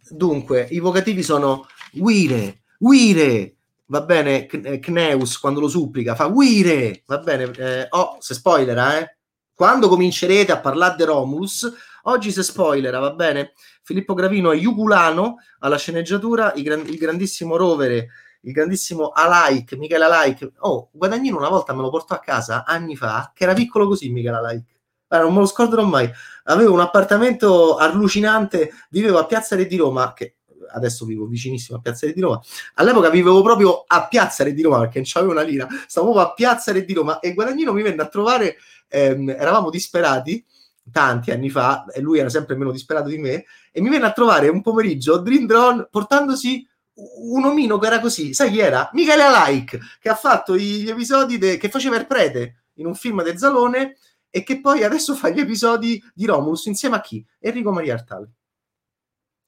dunque, 0.09 0.67
i 0.69 0.79
vocativi 0.79 1.23
sono 1.23 1.67
Wire, 1.93 2.61
Wire, 2.79 3.55
va 3.87 4.01
bene, 4.01 4.45
Kneus 4.45 5.37
quando 5.37 5.59
lo 5.59 5.67
supplica, 5.67 6.15
fa 6.15 6.27
Wire, 6.27 7.03
va 7.05 7.17
bene, 7.17 7.51
eh, 7.57 7.87
oh, 7.89 8.17
se 8.19 8.33
spoilera, 8.33 8.99
eh. 8.99 9.17
Quando 9.53 9.89
comincerete 9.89 10.53
a 10.53 10.59
parlare 10.59 10.95
di 10.95 11.03
Romulus, 11.03 11.69
oggi 12.03 12.31
se 12.31 12.43
spoilera, 12.43 12.99
va 12.99 13.11
bene? 13.11 13.51
Filippo 13.89 14.13
Gravino 14.13 14.51
è 14.51 14.55
Iugulano 14.55 15.37
alla 15.61 15.79
sceneggiatura, 15.79 16.53
il, 16.53 16.61
gran, 16.61 16.85
il 16.85 16.95
grandissimo 16.95 17.55
Rovere, 17.55 18.09
il 18.41 18.51
grandissimo 18.51 19.09
Alaik, 19.09 19.73
Michele 19.77 20.03
Alaik. 20.03 20.47
Oh, 20.59 20.89
Guadagnino 20.91 21.37
una 21.37 21.49
volta 21.49 21.73
me 21.73 21.81
lo 21.81 21.89
portò 21.89 22.13
a 22.13 22.19
casa 22.19 22.65
anni 22.67 22.95
fa, 22.95 23.31
che 23.33 23.45
era 23.45 23.55
piccolo 23.55 23.87
così 23.87 24.09
Michele 24.09 24.37
Alaik. 24.37 24.65
Allora, 25.07 25.25
non 25.25 25.33
me 25.33 25.41
lo 25.41 25.47
scorderò 25.47 25.83
mai. 25.85 26.07
Avevo 26.43 26.71
un 26.71 26.81
appartamento 26.81 27.77
allucinante, 27.77 28.69
vivevo 28.91 29.17
a 29.17 29.25
Piazza 29.25 29.55
Re 29.55 29.65
di 29.65 29.77
Roma, 29.77 30.13
che 30.13 30.35
adesso 30.71 31.03
vivo 31.05 31.25
vicinissimo 31.25 31.79
a 31.79 31.81
Piazza 31.81 32.05
Re 32.05 32.13
di 32.13 32.21
Roma. 32.21 32.39
All'epoca 32.75 33.09
vivevo 33.09 33.41
proprio 33.41 33.85
a 33.87 34.07
Piazza 34.07 34.43
Re 34.43 34.53
di 34.53 34.61
Roma 34.61 34.81
perché 34.81 34.99
non 34.99 35.07
c'avevo 35.11 35.31
una 35.31 35.41
lira. 35.41 35.67
Stavo 35.87 36.13
a 36.19 36.31
Piazza 36.33 36.71
Re 36.71 36.85
di 36.85 36.93
Roma 36.93 37.17
e 37.17 37.33
Guadagnino 37.33 37.73
mi 37.73 37.81
venne 37.81 38.03
a 38.03 38.07
trovare, 38.07 38.57
ehm, 38.87 39.29
eravamo 39.29 39.71
disperati 39.71 40.45
tanti 40.91 41.31
anni 41.31 41.49
fa, 41.49 41.85
e 41.91 42.01
lui 42.01 42.19
era 42.19 42.29
sempre 42.29 42.55
meno 42.55 42.71
disperato 42.71 43.09
di 43.09 43.17
me, 43.17 43.45
e 43.71 43.81
mi 43.81 43.89
venne 43.89 44.05
a 44.05 44.11
trovare 44.11 44.47
un 44.47 44.61
pomeriggio 44.61 45.17
Dream 45.17 45.45
Drone 45.45 45.87
portandosi 45.89 46.67
un 46.93 47.45
omino 47.45 47.77
che 47.77 47.87
era 47.87 47.99
così, 47.99 48.33
sai 48.33 48.51
chi 48.51 48.59
era? 48.59 48.89
Michele 48.93 49.23
Alaik, 49.23 49.99
che 49.99 50.09
ha 50.09 50.15
fatto 50.15 50.57
gli 50.57 50.89
episodi 50.89 51.37
de- 51.37 51.57
che 51.57 51.69
faceva 51.69 51.95
il 51.97 52.07
prete 52.07 52.63
in 52.75 52.85
un 52.85 52.95
film 52.95 53.23
del 53.23 53.37
Zalone 53.37 53.97
e 54.29 54.43
che 54.43 54.59
poi 54.61 54.83
adesso 54.83 55.15
fa 55.15 55.29
gli 55.29 55.39
episodi 55.39 56.01
di 56.13 56.25
Romulus 56.25 56.65
insieme 56.65 56.97
a 56.97 57.01
chi? 57.01 57.25
Enrico 57.39 57.71
Maria 57.71 57.93
Artale. 57.93 58.31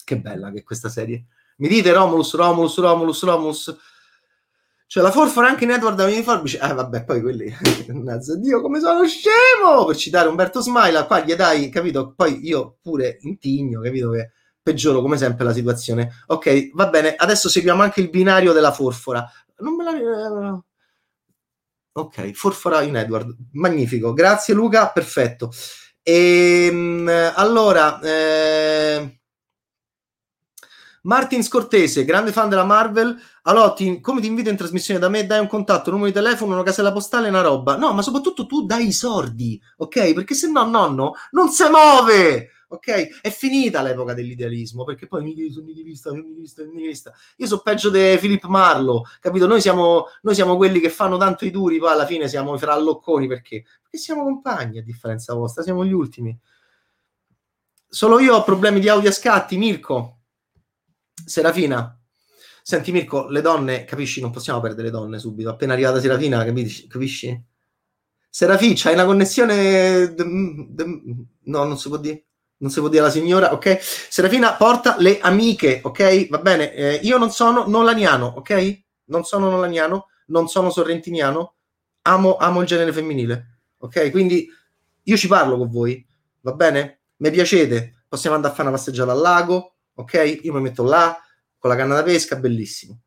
Che 0.04 0.18
bella 0.18 0.52
che 0.52 0.60
è 0.60 0.64
questa 0.64 0.90
serie. 0.90 1.26
Mi 1.58 1.68
dite 1.68 1.92
Romulus, 1.92 2.34
Romulus, 2.34 2.78
Romulus, 2.80 3.24
Romulus 3.24 3.78
cioè, 4.92 5.04
la 5.04 5.12
forfora 5.12 5.48
anche 5.48 5.64
in 5.64 5.72
Edward 5.72 5.96
da 5.96 6.10
Forbice. 6.22 6.60
Eh, 6.60 6.74
vabbè, 6.74 7.06
poi 7.06 7.22
quelli. 7.22 7.46
Dio, 8.40 8.60
come 8.62 8.82
sono 8.82 9.08
scemo! 9.08 9.86
Per 9.86 9.96
citare 9.96 10.28
Umberto 10.28 10.60
Smaila, 10.60 11.06
qua 11.06 11.22
gli 11.22 11.34
dai, 11.34 11.70
capito? 11.70 12.12
Poi 12.14 12.46
io 12.46 12.76
pure 12.82 13.18
intigno, 13.22 13.80
capito? 13.80 14.10
Che 14.10 14.32
peggioro 14.62 15.00
come 15.00 15.16
sempre 15.16 15.46
la 15.46 15.54
situazione. 15.54 16.12
Ok, 16.28 16.72
va 16.74 16.90
bene. 16.90 17.16
Adesso 17.16 17.48
seguiamo 17.48 17.82
anche 17.82 18.02
il 18.02 18.10
binario 18.10 18.52
della 18.52 18.74
forfora. 18.74 19.26
Non 19.60 19.76
me 19.78 19.84
la. 19.86 19.96
Eh, 19.96 20.62
ok, 21.94 22.32
forfora 22.32 22.82
in 22.82 22.98
Edward. 22.98 23.34
Magnifico. 23.54 24.12
Grazie, 24.12 24.54
Luca. 24.54 24.90
Perfetto. 24.90 25.52
E, 26.04 26.68
ehm, 26.70 27.32
allora. 27.36 27.98
Eh 28.02 29.21
Martin 31.04 31.44
Scortese, 31.44 32.06
grande 32.06 32.32
fan 32.32 32.50
della 32.50 32.64
Marvel. 32.64 33.18
Allora, 33.44 33.74
ti, 33.74 34.00
come 34.02 34.22
ti 34.22 34.28
invito 34.28 34.50
in 34.50 34.56
trasmissione 34.56 35.00
da 35.00 35.10
me, 35.10 35.26
dai 35.26 35.40
un 35.40 35.48
contatto, 35.48 35.90
un 35.90 35.98
numero 35.98 36.12
di 36.12 36.24
telefono, 36.24 36.54
una 36.54 36.64
casella 36.64 36.92
postale 36.92 37.30
una 37.30 37.42
roba. 37.42 37.76
No, 37.76 37.94
ma 37.94 38.02
soprattutto 38.04 38.46
tu 38.46 38.66
dai 38.66 38.88
i 38.88 38.92
sordi, 38.92 39.60
ok? 39.78 40.14
Perché 40.14 40.36
se 40.36 40.48
no, 40.50 40.64
nonno 40.66 41.14
non 41.32 41.50
si 41.50 41.64
muove, 41.70 42.50
ok? 42.68 43.22
È 43.22 43.32
finita 43.32 43.82
l'epoca 43.82 44.14
dell'idealismo, 44.14 44.84
perché 44.84 45.08
poi 45.08 45.24
mi 45.24 45.52
sono 45.52 45.66
nihilista, 45.66 46.12
nihilista, 46.12 46.64
nihilista. 46.66 47.14
Io 47.38 47.48
so 47.48 47.62
peggio 47.62 47.90
di 47.90 48.18
Philip 48.20 48.46
Marlowe, 48.46 49.02
capito? 49.20 49.48
Noi 49.48 49.60
siamo, 49.60 50.06
noi 50.22 50.36
siamo 50.36 50.56
quelli 50.56 50.80
che 50.80 50.90
fanno 50.90 51.18
tanto 51.18 51.46
i 51.46 51.52
duri, 51.52 51.80
poi 51.80 51.94
alla 51.94 52.06
fine 52.06 52.28
siamo 52.28 52.54
i 52.54 52.60
frallocconi, 52.60 53.26
perché? 53.26 53.64
Perché 53.82 53.98
siamo 53.98 54.24
compagni, 54.24 54.78
a 54.78 54.84
differenza 54.84 55.34
vostra, 55.34 55.64
siamo 55.64 55.84
gli 55.84 55.94
ultimi. 55.94 56.38
Solo 57.90 58.20
io 58.20 58.36
ho 58.36 58.44
problemi 58.44 58.80
di 58.80 58.88
audio 58.88 59.10
a 59.10 59.14
scatti, 59.14 59.58
Mirko. 59.58 60.21
Serafina. 61.26 61.98
Senti 62.64 62.92
Mirko, 62.92 63.28
le 63.28 63.42
donne, 63.42 63.86
capisci, 63.86 64.22
non 64.22 64.32
possiamo 64.32 64.60
perdere 64.60 64.84
le 64.84 64.92
donne 64.92 65.20
subito. 65.20 65.50
Appena 65.50 65.74
arrivata 65.74 66.00
Serafina, 66.00 66.44
capisci? 66.44 66.88
capisci? 66.88 67.44
Serafì, 68.30 68.74
c'hai 68.76 68.94
una 68.94 69.06
connessione... 69.06 70.14
De, 70.14 70.26
de, 70.70 70.86
no, 71.44 71.64
non 71.64 71.78
si 71.78 71.88
può 71.90 71.98
dire. 71.98 72.26
Non 72.58 72.70
si 72.70 72.80
può 72.80 72.90
dire 72.90 73.02
alla 73.02 73.12
signora, 73.12 73.54
ok? 73.54 73.80
Serafina 73.82 74.54
porta 74.54 74.96
le 75.00 75.20
amiche, 75.20 75.82
ok? 75.84 76.30
Va 76.30 76.38
bene. 76.38 76.74
Eh, 76.74 77.00
io 77.04 77.18
non 77.18 77.32
sono 77.32 77.68
nolaniano, 77.68 78.28
ok? 78.38 78.82
Non 79.06 79.24
sono 79.24 79.50
nolaniano, 79.50 80.10
non 80.28 80.48
sono 80.48 80.70
sorrentiniano. 80.70 81.56
Amo, 82.04 82.38
amo 82.38 82.62
il 82.62 82.68
genere 82.68 82.94
femminile, 82.94 83.62
ok? 83.80 84.12
Quindi 84.12 84.48
io 85.04 85.18
ci 85.18 85.28
parlo 85.28 85.58
con 85.58 85.70
voi, 85.70 86.06
va 86.42 86.54
bene? 86.54 87.02
Mi 87.18 87.32
piacete? 87.32 88.06
Possiamo 88.08 88.36
andare 88.36 88.54
a 88.54 88.56
fare 88.56 88.70
una 88.70 88.78
passeggiata 88.78 89.12
al 89.12 89.20
lago, 89.20 89.71
ok? 89.96 90.40
Io 90.44 90.54
mi 90.54 90.62
metto 90.62 90.84
là 90.84 91.18
con 91.58 91.70
la 91.70 91.76
canna 91.76 91.96
da 91.96 92.04
pesca, 92.04 92.36
bellissimo. 92.36 93.02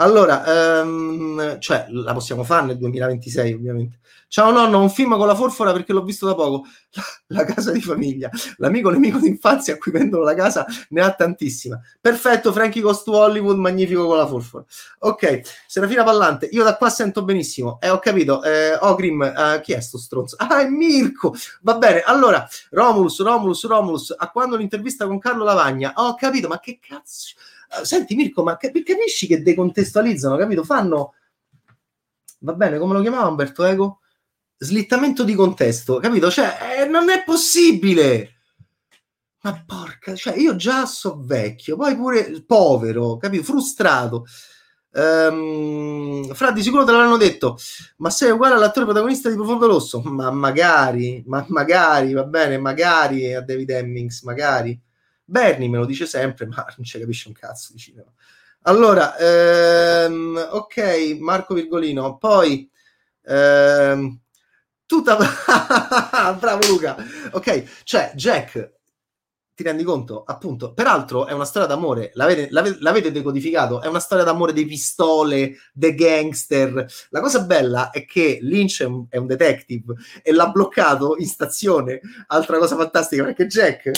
Allora, 0.00 0.80
um, 0.82 1.58
cioè, 1.58 1.84
la 1.90 2.14
possiamo 2.14 2.42
fare 2.42 2.64
nel 2.64 2.78
2026, 2.78 3.52
ovviamente. 3.52 3.98
Ciao 4.28 4.50
nonno, 4.50 4.80
un 4.80 4.88
film 4.88 5.16
con 5.18 5.26
la 5.26 5.34
forfora 5.34 5.72
perché 5.72 5.92
l'ho 5.92 6.02
visto 6.02 6.24
da 6.24 6.34
poco. 6.34 6.64
La, 6.92 7.02
la 7.42 7.44
casa 7.44 7.70
di 7.70 7.82
famiglia, 7.82 8.30
l'amico 8.56 8.88
nemico 8.88 9.18
d'infanzia 9.18 9.74
a 9.74 9.76
cui 9.76 9.92
vendono 9.92 10.22
la 10.22 10.34
casa, 10.34 10.64
ne 10.90 11.02
ha 11.02 11.12
tantissima. 11.12 11.78
Perfetto, 12.00 12.50
Frankie 12.50 12.80
Cost 12.80 13.06
Hollywood, 13.08 13.58
magnifico 13.58 14.06
con 14.06 14.16
la 14.16 14.26
forfora. 14.26 14.64
Ok, 15.00 15.42
Serafina 15.66 16.02
Pallante, 16.02 16.48
io 16.50 16.64
da 16.64 16.76
qua 16.76 16.88
sento 16.88 17.22
benissimo. 17.22 17.78
Eh, 17.78 17.90
ho 17.90 17.98
capito. 17.98 18.42
Eh, 18.42 18.78
Ogrim, 18.80 19.22
eh, 19.22 19.60
chi 19.62 19.74
è 19.74 19.80
sto 19.80 19.98
stronzo? 19.98 20.36
Ah, 20.38 20.62
è 20.62 20.68
Mirko. 20.68 21.34
Va 21.60 21.76
bene, 21.76 22.00
allora, 22.00 22.48
Romulus, 22.70 23.20
Romulus, 23.20 23.66
Romulus, 23.66 24.14
a 24.16 24.30
quando 24.30 24.56
l'intervista 24.56 25.06
con 25.06 25.18
Carlo 25.18 25.44
Lavagna? 25.44 25.92
Ho 25.96 26.14
capito, 26.14 26.48
ma 26.48 26.58
che 26.58 26.78
cazzo 26.80 27.34
senti 27.82 28.14
Mirko, 28.14 28.42
ma 28.42 28.56
capisci 28.56 29.26
che 29.26 29.42
decontestualizzano, 29.42 30.36
capito? 30.36 30.64
Fanno, 30.64 31.14
va 32.40 32.54
bene, 32.54 32.78
come 32.78 32.94
lo 32.94 33.00
chiamava 33.00 33.28
Umberto 33.28 33.64
Eco? 33.64 34.00
Slittamento 34.56 35.24
di 35.24 35.34
contesto, 35.34 35.98
capito? 35.98 36.30
Cioè, 36.30 36.80
eh, 36.80 36.84
non 36.86 37.08
è 37.10 37.22
possibile! 37.24 38.34
Ma 39.42 39.64
porca, 39.64 40.14
cioè 40.14 40.36
io 40.36 40.54
già 40.54 40.84
so 40.84 41.22
vecchio, 41.22 41.76
poi 41.76 41.96
pure 41.96 42.44
povero, 42.46 43.16
capito? 43.16 43.42
Frustrato. 43.44 44.26
Um, 44.92 46.34
fra 46.34 46.50
di 46.50 46.62
sicuro 46.62 46.84
te 46.84 46.90
l'hanno 46.90 47.16
detto, 47.16 47.56
ma 47.98 48.10
sei 48.10 48.32
uguale 48.32 48.54
all'attore 48.56 48.86
protagonista 48.86 49.30
di 49.30 49.36
Profondo 49.36 49.66
Rosso? 49.66 50.00
Ma 50.02 50.30
magari, 50.30 51.22
ma 51.26 51.44
magari, 51.48 52.12
va 52.12 52.24
bene, 52.24 52.58
magari 52.58 53.32
a 53.32 53.40
David 53.40 53.70
Hemmings, 53.70 54.22
magari. 54.22 54.78
Bernie 55.30 55.68
me 55.68 55.78
lo 55.78 55.86
dice 55.86 56.06
sempre, 56.06 56.46
ma 56.50 56.66
non 56.76 56.84
ci 56.84 56.98
capisce 56.98 57.28
un 57.28 57.34
cazzo 57.34 57.72
di 57.72 57.78
cinema. 57.78 58.12
Allora, 58.62 59.16
ehm, 59.16 60.48
ok, 60.50 61.16
Marco 61.18 61.54
Virgolino, 61.54 62.18
poi 62.18 62.68
ehm, 63.22 64.18
tutta 64.84 65.16
bravo 66.38 66.66
Luca. 66.66 66.96
Ok, 67.30 67.82
cioè 67.84 68.12
Jack 68.14 68.78
ti 69.54 69.62
rendi 69.62 69.84
conto? 69.84 70.24
Appunto, 70.24 70.72
peraltro 70.72 71.26
è 71.26 71.32
una 71.32 71.44
storia 71.44 71.68
d'amore, 71.68 72.10
l'avete, 72.14 72.48
l'avete, 72.50 72.78
l'avete, 72.80 73.12
decodificato, 73.12 73.80
è 73.82 73.86
una 73.86 74.00
storia 74.00 74.24
d'amore 74.24 74.52
dei 74.52 74.66
pistole, 74.66 75.56
dei 75.72 75.94
gangster. 75.94 76.86
La 77.10 77.20
cosa 77.20 77.42
bella 77.44 77.90
è 77.90 78.04
che 78.04 78.38
Lynch 78.42 78.82
è 78.82 78.86
un, 78.86 79.06
è 79.08 79.16
un 79.16 79.26
detective 79.26 79.94
e 80.22 80.32
l'ha 80.32 80.48
bloccato 80.48 81.16
in 81.18 81.26
stazione, 81.26 82.00
altra 82.28 82.58
cosa 82.58 82.76
fantastica, 82.76 83.24
perché 83.24 83.46
Jack 83.46 83.90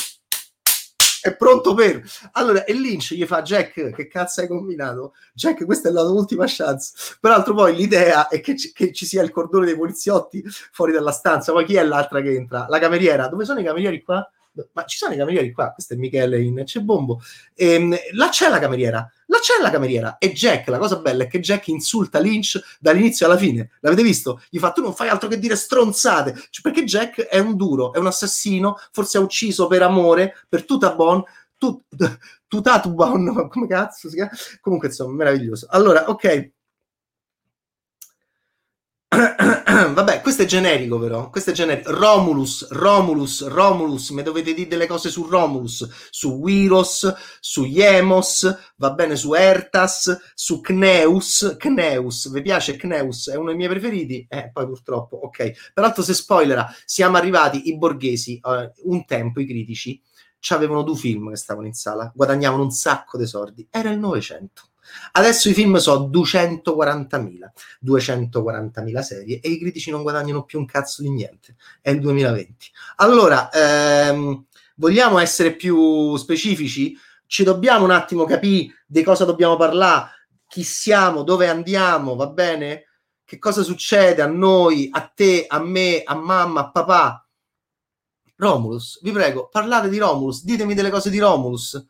è 1.23 1.37
pronto 1.37 1.75
per. 1.75 2.03
Allora, 2.33 2.65
e 2.65 2.73
Lynch 2.73 3.15
gli 3.15 3.25
fa: 3.25 3.43
Jack, 3.43 3.93
che 3.93 4.09
cazzo 4.09 4.41
hai 4.41 4.49
combinato? 4.49 5.15
Jack, 5.33 5.65
questa 5.65 5.89
è 5.89 5.93
la 5.93 6.03
tua 6.03 6.13
ultima 6.13 6.45
chance. 6.47 7.17
Peraltro, 7.21 7.55
poi 7.55 7.75
l'idea 7.75 8.29
è 8.29 8.41
che 8.41 8.57
ci, 8.57 8.73
che 8.73 8.93
ci, 8.93 9.07
sia 9.07 9.23
il 9.23 9.31
cordone 9.31 9.67
dei 9.67 9.77
poliziotti 9.77 10.43
fuori 10.73 10.93
dalla 10.93 11.13
stanza. 11.13 11.53
Poi 11.53 11.65
chi 11.65 11.77
è 11.77 11.85
l'altra 11.85 12.21
che 12.21 12.35
entra? 12.35 12.67
La 12.69 12.79
cameriera. 12.79 13.29
Dove 13.29 13.45
sono 13.45 13.61
i 13.61 13.65
camerieri 13.65 14.03
qua? 14.03 14.29
Ma 14.73 14.85
ci 14.85 14.99
sono 14.99 15.15
i 15.15 15.17
camerieri 15.17 15.53
qua, 15.53 15.73
questo 15.73 15.95
è 15.95 15.97
Michele 15.97 16.41
in 16.41 16.63
C'è 16.65 16.81
Bombo, 16.81 17.21
ehm, 17.55 17.97
là 18.13 18.29
c'è 18.29 18.49
la 18.49 18.59
cameriera, 18.59 19.11
là 19.27 19.39
c'è 19.39 19.61
la 19.63 19.71
cameriera 19.71 20.19
e 20.19 20.33
Jack, 20.33 20.69
la 20.69 20.79
cosa 20.79 20.97
bella 20.97 21.25
è 21.25 21.27
che 21.27 21.41
Jack 21.41 21.69
insulta 21.69 22.19
Lynch 22.19 22.61
dall'inizio 22.79 23.27
alla 23.27 23.37
fine, 23.37 23.71
l'avete 23.81 24.03
visto? 24.03 24.43
Gli 24.51 24.59
fa 24.59 24.73
tu 24.73 24.83
non 24.83 24.95
fai 24.95 25.09
altro 25.09 25.29
che 25.29 25.39
dire 25.39 25.57
stronzate, 25.57 26.35
cioè, 26.51 26.63
perché 26.63 26.85
Jack 26.85 27.23
è 27.23 27.39
un 27.39 27.57
duro, 27.57 27.93
è 27.93 27.99
un 27.99 28.07
assassino, 28.07 28.79
forse 28.91 29.19
ha 29.19 29.21
ucciso 29.21 29.67
per 29.67 29.83
amore, 29.83 30.35
per 30.49 30.65
Tutabon, 30.65 31.23
tut, 31.57 31.85
Tutatubon, 32.49 33.49
come 33.51 33.67
cazzo 33.67 34.09
si 34.09 34.17
chiama? 34.17 34.31
Comunque 34.61 34.89
insomma, 34.89 35.15
meraviglioso. 35.15 35.67
Allora, 35.71 36.09
ok, 36.09 36.51
Vabbè, 39.95 40.21
questo 40.21 40.43
è 40.43 40.45
generico 40.45 40.99
però, 40.99 41.31
questo 41.31 41.51
è 41.51 41.53
generico. 41.55 41.93
Romulus, 41.93 42.69
Romulus, 42.69 43.47
Romulus, 43.47 44.11
mi 44.11 44.23
dovete 44.23 44.53
dire 44.53 44.69
delle 44.69 44.87
cose 44.87 45.09
su 45.09 45.27
Romulus, 45.27 46.09
su 46.11 46.33
Wiros, 46.33 47.15
su 47.41 47.65
Yemos, 47.65 48.75
va 48.77 48.93
bene, 48.93 49.17
su 49.17 49.33
Ertas, 49.33 50.33
su 50.35 50.61
Kneus, 50.61 51.57
Kneus, 51.59 52.31
vi 52.31 52.43
piace 52.43 52.77
Kneus? 52.77 53.31
È 53.31 53.37
uno 53.37 53.49
dei 53.49 53.57
miei 53.57 53.71
preferiti? 53.71 54.27
Eh, 54.29 54.51
poi 54.53 54.67
purtroppo, 54.67 55.17
ok. 55.17 55.73
Peraltro 55.73 56.03
se 56.03 56.13
spoilera, 56.13 56.71
siamo 56.85 57.17
arrivati, 57.17 57.69
i 57.69 57.79
borghesi, 57.79 58.41
eh, 58.45 58.73
un 58.85 59.05
tempo, 59.07 59.41
i 59.41 59.47
critici, 59.47 59.99
avevano 60.49 60.83
due 60.83 60.97
film 60.97 61.31
che 61.31 61.37
stavano 61.37 61.67
in 61.67 61.73
sala, 61.73 62.13
guadagnavano 62.15 62.65
un 62.65 62.73
sacco 62.73 63.17
di 63.17 63.27
soldi, 63.27 63.67
era 63.71 63.91
il 63.91 63.99
Novecento 63.99 64.72
Adesso 65.13 65.49
i 65.49 65.55
film 65.55 65.77
sono 65.77 66.09
240.000, 66.09 67.51
240.000 67.85 69.01
serie 69.01 69.41
e 69.41 69.49
i 69.51 69.59
critici 69.59 69.91
non 69.91 70.03
guadagnano 70.03 70.45
più 70.45 70.59
un 70.59 70.67
cazzo 70.67 71.03
di 71.03 71.11
niente. 71.11 71.57
È 71.81 71.91
il 71.91 72.01
2020. 72.01 72.71
Allora, 72.97 73.51
ehm, 73.51 74.45
vogliamo 74.77 75.19
essere 75.19 75.55
più 75.55 76.17
specifici? 76.17 76.97
Ci 77.27 77.45
dobbiamo 77.45 77.85
un 77.85 77.91
attimo 77.91 78.25
capire 78.25 78.85
di 78.87 79.03
cosa 79.03 79.25
dobbiamo 79.25 79.57
parlare, 79.57 80.11
chi 80.47 80.63
siamo, 80.63 81.23
dove 81.23 81.49
andiamo, 81.49 82.15
va 82.15 82.27
bene? 82.27 82.89
Che 83.25 83.39
cosa 83.39 83.63
succede 83.63 84.21
a 84.21 84.27
noi, 84.27 84.89
a 84.93 85.01
te, 85.01 85.47
a 85.49 85.59
me, 85.59 86.03
a 86.05 86.15
mamma, 86.15 86.61
a 86.61 86.71
papà? 86.71 87.27
Romulus, 88.37 89.01
vi 89.03 89.13
prego, 89.13 89.49
parlate 89.49 89.89
di 89.89 89.99
Romulus, 89.99 90.45
ditemi 90.45 90.75
delle 90.75 90.91
cose 90.91 91.09
di 91.11 91.19
Romulus 91.19 91.81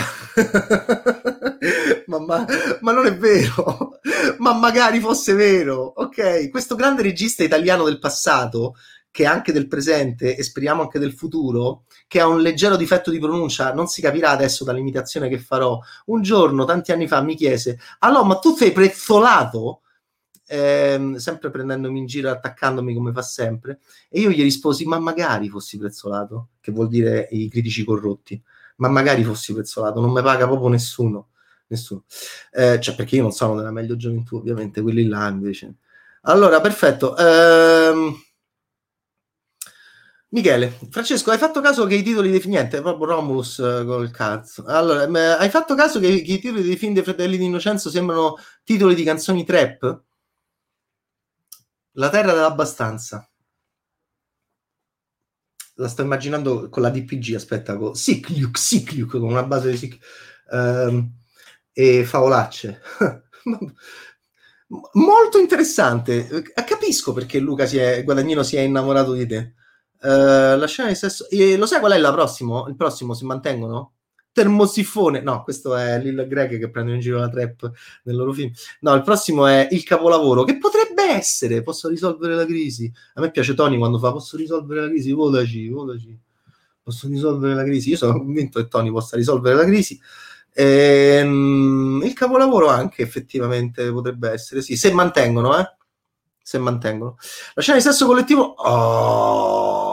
ma, 2.06 2.18
ma, 2.18 2.46
ma, 2.80 2.92
non 2.92 3.06
è 3.06 3.16
vero, 3.16 3.98
ma 4.38 4.54
magari 4.54 5.00
fosse 5.00 5.34
vero. 5.34 5.92
Ok, 5.96 6.50
questo 6.50 6.74
grande 6.74 7.02
regista 7.02 7.42
italiano 7.42 7.84
del 7.84 7.98
passato, 7.98 8.76
che 9.10 9.24
è 9.24 9.26
anche 9.26 9.52
del 9.52 9.66
presente 9.66 10.36
e 10.36 10.42
speriamo 10.42 10.82
anche 10.82 10.98
del 10.98 11.12
futuro, 11.12 11.84
che 12.06 12.20
ha 12.20 12.26
un 12.26 12.40
leggero 12.40 12.76
difetto 12.76 13.10
di 13.10 13.18
pronuncia, 13.18 13.74
non 13.74 13.86
si 13.86 14.00
capirà 14.00 14.30
adesso 14.30 14.64
dall'imitazione 14.64 15.28
che 15.28 15.38
farò. 15.38 15.78
Un 16.06 16.22
giorno, 16.22 16.64
tanti 16.64 16.92
anni 16.92 17.08
fa, 17.08 17.20
mi 17.22 17.34
chiese: 17.34 17.78
Allora, 18.00 18.24
ma 18.24 18.38
tu 18.38 18.54
sei 18.54 18.72
prezzolato? 18.72 19.82
Eh, 20.46 21.14
sempre 21.16 21.50
prendendomi 21.50 22.00
in 22.00 22.06
giro, 22.06 22.30
attaccandomi 22.30 22.92
come 22.94 23.12
fa 23.12 23.22
sempre, 23.22 23.80
e 24.08 24.20
io 24.20 24.30
gli 24.30 24.42
risposi: 24.42 24.84
Ma 24.84 24.98
magari 24.98 25.48
fossi 25.48 25.78
prezzolato, 25.78 26.50
che 26.60 26.72
vuol 26.72 26.88
dire 26.88 27.28
i 27.30 27.48
critici 27.48 27.84
corrotti 27.84 28.40
ma 28.80 28.88
magari 28.88 29.22
fossi 29.24 29.54
pezzolato, 29.54 30.00
non 30.00 30.10
mi 30.10 30.22
paga 30.22 30.46
proprio 30.46 30.68
nessuno. 30.68 31.28
Nessuno. 31.68 32.04
Eh, 32.50 32.80
cioè, 32.80 32.96
perché 32.96 33.16
io 33.16 33.22
non 33.22 33.32
sono 33.32 33.54
della 33.56 33.70
meglio 33.70 33.96
gioventù, 33.96 34.36
ovviamente, 34.36 34.82
quelli 34.82 35.06
là 35.06 35.28
invece. 35.28 35.76
Allora, 36.22 36.60
perfetto. 36.60 37.16
Ehm... 37.16 38.14
Michele, 40.32 40.78
Francesco, 40.90 41.30
hai 41.32 41.38
fatto 41.38 41.60
caso 41.60 41.86
che 41.86 41.96
i 41.96 42.02
titoli 42.04 42.30
dei 42.30 42.40
niente, 42.46 42.80
proprio 42.80 43.06
Romulus 43.06 43.58
uh, 43.58 43.84
col 43.84 44.10
cazzo. 44.12 44.64
Allora, 44.64 45.06
m- 45.08 45.16
hai 45.16 45.48
fatto 45.50 45.74
caso 45.74 45.98
che, 45.98 46.22
che, 46.22 46.32
i 46.32 46.38
titoli 46.40 46.62
dei 46.62 46.76
film 46.76 46.94
dei 46.94 47.02
Fratelli 47.02 47.36
di 47.36 47.44
Innocenzo 47.46 47.90
sembrano 47.90 48.36
titoli 48.64 48.94
di 48.94 49.02
canzoni 49.02 49.44
trap? 49.44 50.02
La 51.92 52.08
terra 52.10 52.32
dell'abbastanza. 52.32 53.29
La 55.80 55.88
sto 55.88 56.02
immaginando 56.02 56.68
con 56.68 56.82
la 56.82 56.90
DPG, 56.90 57.34
aspetta, 57.34 57.76
con 57.76 57.94
Sicliuk, 57.94 58.58
Sicliuk, 58.58 59.10
con 59.10 59.22
una 59.22 59.42
base 59.42 59.70
di 59.70 59.76
Sicliuk, 59.78 60.04
ehm, 60.52 61.10
e 61.72 62.04
favolacce. 62.04 62.80
Molto 64.92 65.38
interessante. 65.38 66.44
Capisco 66.54 67.12
perché 67.12 67.38
Luca 67.38 67.66
si 67.66 67.78
è, 67.78 68.04
Guadagnino 68.04 68.42
si 68.42 68.56
è 68.56 68.60
innamorato 68.60 69.12
di 69.14 69.26
te. 69.26 69.54
Uh, 70.02 70.56
la 70.56 70.66
scena 70.66 70.88
di 70.88 70.94
sesso... 70.94 71.28
E 71.28 71.56
lo 71.56 71.66
sai 71.66 71.80
qual 71.80 71.92
è 71.92 71.96
il 71.96 72.10
prossimo? 72.12 72.68
Il 72.68 72.76
prossimo 72.76 73.14
si 73.14 73.24
mantengono? 73.24 73.94
termosifone. 74.32 75.20
No, 75.20 75.42
questo 75.42 75.76
è 75.76 76.00
Lil 76.00 76.26
Greg 76.28 76.58
che 76.58 76.70
prende 76.70 76.94
in 76.94 77.00
giro 77.00 77.18
la 77.18 77.28
trap 77.28 77.70
nel 78.04 78.16
loro 78.16 78.32
film. 78.32 78.50
No, 78.80 78.94
il 78.94 79.02
prossimo 79.02 79.46
è 79.46 79.68
Il 79.70 79.82
capolavoro, 79.82 80.44
che 80.44 80.58
potrebbe 80.58 80.89
essere 81.10 81.62
Posso 81.62 81.88
risolvere 81.88 82.34
la 82.34 82.44
crisi. 82.44 82.92
A 83.14 83.20
me 83.20 83.30
piace 83.30 83.54
Tony 83.54 83.78
quando 83.78 83.98
fa 83.98 84.12
Posso 84.12 84.36
risolvere 84.36 84.82
la 84.82 84.88
crisi, 84.88 85.12
votaci, 85.12 85.68
votaci. 85.68 86.18
Posso 86.82 87.08
risolvere 87.08 87.54
la 87.54 87.62
crisi. 87.62 87.90
Io 87.90 87.96
sono 87.96 88.18
convinto 88.18 88.60
che 88.60 88.68
Tony 88.68 88.90
possa 88.90 89.16
risolvere 89.16 89.56
la 89.56 89.64
crisi. 89.64 90.00
Ehm, 90.52 92.02
il 92.04 92.12
capolavoro 92.12 92.68
anche 92.68 93.02
effettivamente 93.02 93.90
potrebbe 93.92 94.30
essere, 94.30 94.62
sì, 94.62 94.76
se 94.76 94.92
mantengono, 94.92 95.58
eh? 95.58 95.76
Se 96.42 96.58
mantengono. 96.58 97.16
La 97.54 97.62
scena 97.62 97.78
di 97.78 97.84
sesso 97.84 98.06
collettivo... 98.06 98.42
Oh! 98.42 99.90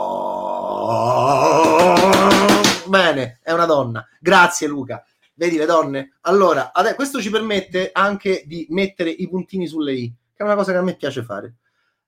Bene, 2.86 3.38
è 3.42 3.52
una 3.52 3.66
donna. 3.66 4.06
Grazie 4.18 4.66
Luca. 4.66 5.04
Vedi 5.34 5.56
le 5.56 5.66
donne? 5.66 6.16
Allora, 6.22 6.72
adesso, 6.72 6.96
questo 6.96 7.20
ci 7.20 7.30
permette 7.30 7.90
anche 7.92 8.42
di 8.46 8.66
mettere 8.70 9.10
i 9.10 9.28
puntini 9.28 9.68
sulle 9.68 9.92
i, 9.92 10.12
che 10.38 10.44
è 10.44 10.46
una 10.46 10.54
cosa 10.54 10.70
che 10.70 10.78
a 10.78 10.82
me 10.82 10.94
piace 10.94 11.24
fare, 11.24 11.56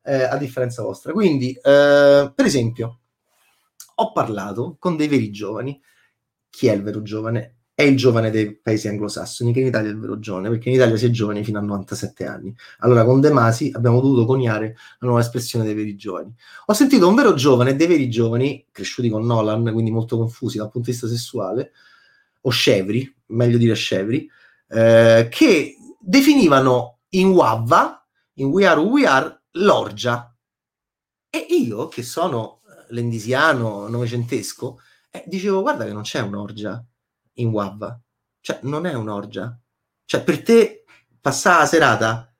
eh, 0.04 0.22
a 0.22 0.36
differenza 0.36 0.84
vostra. 0.84 1.12
Quindi, 1.12 1.50
eh, 1.52 2.32
per 2.32 2.44
esempio, 2.44 3.00
ho 3.96 4.12
parlato 4.12 4.76
con 4.78 4.96
dei 4.96 5.08
veri 5.08 5.32
giovani. 5.32 5.82
Chi 6.48 6.68
è 6.68 6.72
il 6.72 6.82
vero 6.84 7.02
giovane? 7.02 7.56
è 7.80 7.84
il 7.84 7.96
giovane 7.96 8.30
dei 8.30 8.54
paesi 8.56 8.88
anglosassoni, 8.88 9.54
che 9.54 9.60
in 9.60 9.68
Italia 9.68 9.88
è 9.88 9.92
il 9.92 9.98
vero 9.98 10.18
giovane, 10.18 10.50
perché 10.50 10.68
in 10.68 10.74
Italia 10.74 10.96
si 10.98 11.06
è 11.06 11.10
giovani 11.10 11.42
fino 11.42 11.58
a 11.58 11.62
97 11.62 12.26
anni. 12.26 12.54
Allora 12.80 13.06
con 13.06 13.22
De 13.22 13.32
Masi 13.32 13.72
abbiamo 13.74 14.02
dovuto 14.02 14.26
coniare 14.26 14.76
la 14.98 15.06
nuova 15.06 15.20
espressione 15.22 15.64
dei 15.64 15.72
veri 15.72 15.96
giovani. 15.96 16.30
Ho 16.66 16.74
sentito 16.74 17.08
un 17.08 17.14
vero 17.14 17.32
giovane, 17.32 17.76
dei 17.76 17.86
veri 17.86 18.10
giovani, 18.10 18.66
cresciuti 18.70 19.08
con 19.08 19.24
Nolan, 19.24 19.72
quindi 19.72 19.90
molto 19.90 20.18
confusi 20.18 20.58
dal 20.58 20.70
punto 20.70 20.90
di 20.90 20.92
vista 20.92 21.08
sessuale, 21.08 21.72
o 22.42 22.50
scevri, 22.50 23.14
meglio 23.28 23.56
dire 23.56 23.72
scevri, 23.74 24.28
eh, 24.68 25.28
che 25.30 25.76
definivano 25.98 26.98
in 27.10 27.28
Wavva, 27.28 27.99
in 28.40 28.48
We 28.48 28.66
Are 28.66 28.80
We 28.80 29.06
Are, 29.06 29.42
l'orgia. 29.52 30.34
E 31.28 31.38
io, 31.38 31.88
che 31.88 32.02
sono 32.02 32.62
lendisiano, 32.88 33.86
novecentesco, 33.88 34.80
eh, 35.10 35.24
dicevo, 35.26 35.60
guarda 35.60 35.84
che 35.84 35.92
non 35.92 36.02
c'è 36.02 36.20
un'orgia 36.20 36.84
in 37.34 37.48
WAV. 37.48 38.00
Cioè, 38.40 38.60
non 38.62 38.86
è 38.86 38.94
un'orgia. 38.94 39.58
Cioè, 40.04 40.22
per 40.22 40.42
te 40.42 40.84
passare 41.20 41.60
la 41.60 41.66
serata 41.66 42.34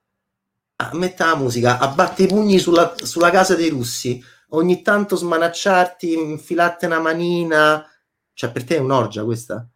a 0.77 0.91
mettere 0.95 1.31
la 1.31 1.37
musica, 1.37 1.79
a 1.79 1.89
battere 1.89 2.25
i 2.25 2.33
pugni 2.33 2.59
sulla, 2.59 2.95
sulla 3.03 3.31
casa 3.31 3.55
dei 3.55 3.69
russi, 3.69 4.23
ogni 4.51 4.83
tanto 4.83 5.15
smanacciarti, 5.15 6.13
infilarti 6.13 6.87
una 6.87 7.01
manina. 7.01 7.87
Cioè, 8.33 8.51
per 8.51 8.65
te 8.65 8.77
è 8.77 8.81
un'orgia 8.81 9.25
questa? 9.25 9.69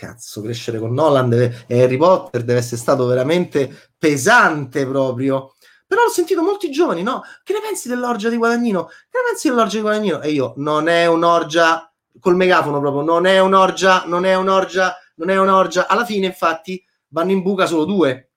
Cazzo, 0.00 0.40
crescere 0.40 0.78
con 0.78 0.94
Nolan 0.94 1.30
e 1.66 1.82
Harry 1.82 1.98
Potter 1.98 2.42
deve 2.42 2.60
essere 2.60 2.78
stato 2.78 3.04
veramente 3.04 3.90
pesante 3.98 4.86
proprio. 4.86 5.56
Però 5.86 6.04
ho 6.04 6.08
sentito 6.08 6.42
molti 6.42 6.70
giovani, 6.70 7.02
no? 7.02 7.22
Che 7.44 7.52
ne 7.52 7.60
pensi 7.60 7.86
dell'orgia 7.86 8.30
di 8.30 8.38
Guadagnino? 8.38 8.86
Che 8.86 9.18
ne 9.18 9.22
pensi 9.28 9.50
dell'orgia 9.50 9.76
di 9.76 9.82
Guadagnino? 9.82 10.22
E 10.22 10.30
io, 10.30 10.54
non 10.56 10.88
è 10.88 11.04
un'orgia 11.04 11.92
col 12.18 12.34
megafono 12.34 12.80
proprio, 12.80 13.02
non 13.02 13.26
è 13.26 13.40
un'orgia, 13.40 14.04
non 14.06 14.24
è 14.24 14.34
un'orgia, 14.36 14.96
non 15.16 15.28
è 15.28 15.38
un'orgia. 15.38 15.86
Alla 15.86 16.06
fine, 16.06 16.26
infatti, 16.26 16.82
vanno 17.08 17.32
in 17.32 17.42
buca 17.42 17.66
solo 17.66 17.84
due. 17.84 18.30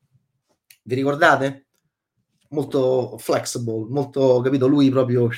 Vi 0.84 0.96
ricordate? 0.96 1.68
Molto 2.50 3.18
flexible, 3.20 3.86
molto, 3.88 4.42
capito? 4.42 4.68
Lui 4.68 4.90
proprio... 4.90 5.30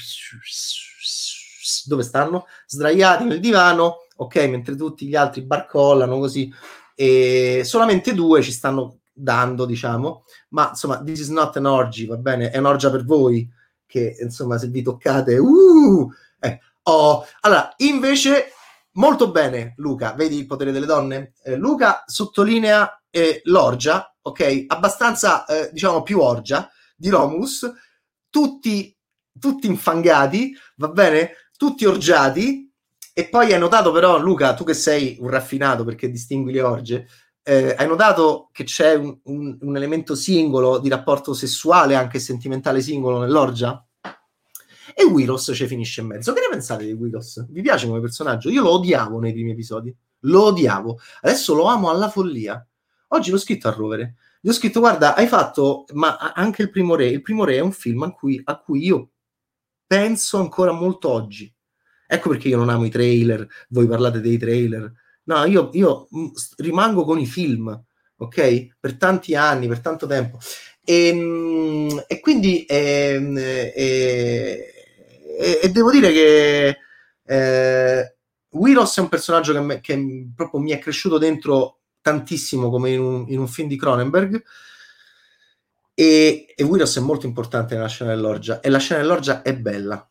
Dove 1.87 2.03
stanno? 2.03 2.45
Sdraiati 2.65 3.23
nel 3.23 3.39
divano, 3.39 3.97
ok? 4.17 4.35
Mentre 4.47 4.75
tutti 4.75 5.07
gli 5.07 5.15
altri 5.15 5.41
barcollano 5.41 6.17
così. 6.17 6.51
E 6.95 7.61
solamente 7.63 8.13
due 8.13 8.41
ci 8.41 8.51
stanno 8.51 8.99
dando, 9.13 9.65
diciamo. 9.65 10.23
Ma, 10.49 10.69
insomma, 10.69 11.01
this 11.03 11.19
is 11.19 11.29
not 11.29 11.55
an 11.57 11.65
orgy, 11.65 12.07
va 12.07 12.17
bene? 12.17 12.49
È 12.49 12.57
un'orgia 12.57 12.89
per 12.89 13.05
voi, 13.05 13.49
che, 13.85 14.17
insomma, 14.19 14.57
se 14.57 14.67
vi 14.67 14.81
toccate... 14.81 15.37
Uh, 15.37 16.09
eh, 16.39 16.59
Oh, 16.87 17.25
allora, 17.41 17.73
invece, 17.77 18.51
molto 18.93 19.31
bene, 19.31 19.73
Luca, 19.77 20.13
vedi 20.13 20.37
il 20.37 20.45
potere 20.45 20.71
delle 20.71 20.85
donne? 20.85 21.33
Eh, 21.43 21.55
Luca 21.55 22.03
sottolinea 22.05 23.01
eh, 23.09 23.41
l'orgia, 23.45 24.15
ok? 24.21 24.65
Abbastanza, 24.67 25.45
eh, 25.45 25.71
diciamo, 25.71 26.03
più 26.03 26.19
orgia 26.19 26.69
di 26.95 27.09
Romulus, 27.09 27.67
tutti, 28.29 28.95
tutti 29.39 29.65
infangati, 29.65 30.55
va 30.75 30.89
bene? 30.89 31.31
Tutti 31.57 31.85
orgiati, 31.85 32.71
e 33.13 33.29
poi 33.29 33.53
hai 33.53 33.59
notato 33.59 33.91
però, 33.91 34.17
Luca, 34.19 34.53
tu 34.53 34.63
che 34.65 34.73
sei 34.73 35.17
un 35.21 35.29
raffinato 35.29 35.85
perché 35.85 36.09
distingui 36.09 36.51
le 36.51 36.61
orge, 36.61 37.07
eh, 37.43 37.75
hai 37.77 37.87
notato 37.87 38.49
che 38.51 38.63
c'è 38.63 38.95
un, 38.95 39.17
un, 39.25 39.57
un, 39.61 39.75
elemento 39.75 40.15
singolo 40.15 40.79
di 40.79 40.89
rapporto 40.89 41.33
sessuale, 41.33 41.95
anche 41.95 42.19
sentimentale 42.19 42.81
singolo 42.81 43.19
nell'orgia? 43.19 43.85
E 44.93 45.03
Willows 45.03 45.51
ci 45.53 45.67
finisce 45.67 46.01
in 46.01 46.07
mezzo. 46.07 46.33
Che 46.33 46.39
ne 46.39 46.47
pensate 46.49 46.85
di 46.85 46.91
Willows? 46.91 47.45
Vi 47.49 47.61
piace 47.61 47.85
come 47.85 48.01
personaggio? 48.01 48.49
Io 48.49 48.61
lo 48.61 48.71
odiavo 48.71 49.19
nei 49.19 49.31
primi 49.31 49.51
episodi. 49.51 49.95
Lo 50.21 50.45
odiavo. 50.45 50.99
Adesso 51.21 51.53
lo 51.53 51.65
amo 51.65 51.89
alla 51.89 52.09
follia. 52.09 52.65
Oggi 53.09 53.29
l'ho 53.29 53.37
scritto 53.37 53.67
a 53.67 53.71
rovere. 53.71 54.15
Gli 54.41 54.49
ho 54.49 54.53
scritto, 54.53 54.79
guarda, 54.79 55.15
hai 55.15 55.27
fatto, 55.27 55.85
ma 55.93 56.17
anche 56.17 56.63
il 56.63 56.69
primo 56.69 56.95
re. 56.95 57.07
Il 57.07 57.21
primo 57.21 57.45
re 57.45 57.57
è 57.57 57.61
un 57.61 57.71
film 57.71 58.03
a 58.03 58.11
cui, 58.11 58.41
a 58.43 58.57
cui 58.59 58.85
io 58.85 59.11
penso 59.95 60.39
ancora 60.39 60.73
molto 60.73 61.09
oggi. 61.09 61.51
Ecco 62.05 62.29
perché 62.29 62.49
io 62.49 62.57
non 62.57 62.67
amo 62.69 62.83
i 62.83 62.89
trailer, 62.89 63.47
voi 63.69 63.87
parlate 63.87 64.19
dei 64.19 64.37
trailer. 64.37 64.91
No, 65.23 65.45
io, 65.45 65.69
io 65.71 66.09
mm, 66.15 66.27
rimango 66.57 67.05
con 67.05 67.17
i 67.17 67.25
film, 67.25 67.81
ok? 68.17 68.75
Per 68.77 68.97
tanti 68.97 69.35
anni, 69.35 69.67
per 69.67 69.79
tanto 69.79 70.05
tempo. 70.05 70.37
E, 70.83 71.07
ehm, 71.07 72.03
e 72.07 72.19
quindi 72.19 72.65
ehm, 72.67 73.37
eh, 73.37 73.73
eh, 73.75 74.73
e, 75.39 75.59
e 75.63 75.69
devo 75.69 75.91
dire 75.91 76.11
che 76.11 76.77
eh, 77.25 78.15
Willows 78.49 78.97
è 78.97 79.01
un 79.01 79.09
personaggio 79.09 79.53
che, 79.53 79.59
me, 79.61 79.79
che, 79.79 80.27
proprio 80.35 80.59
mi 80.59 80.71
è 80.71 80.79
cresciuto 80.79 81.17
dentro 81.17 81.79
tantissimo 82.01 82.69
come 82.69 82.91
in 82.91 82.99
un, 82.99 83.25
in 83.29 83.39
un 83.39 83.47
film 83.47 83.69
di 83.69 83.77
Cronenberg 83.77 84.43
e, 85.95 86.53
e 86.55 86.63
Willows 86.63 86.97
è 86.97 87.01
molto 87.01 87.25
importante 87.25 87.73
nella 87.73 87.87
scena 87.87 88.13
dell'orgia 88.13 88.59
e 88.59 88.69
la 88.69 88.77
scena 88.77 89.01
dell'orgia 89.01 89.41
è 89.41 89.55
bella 89.55 90.07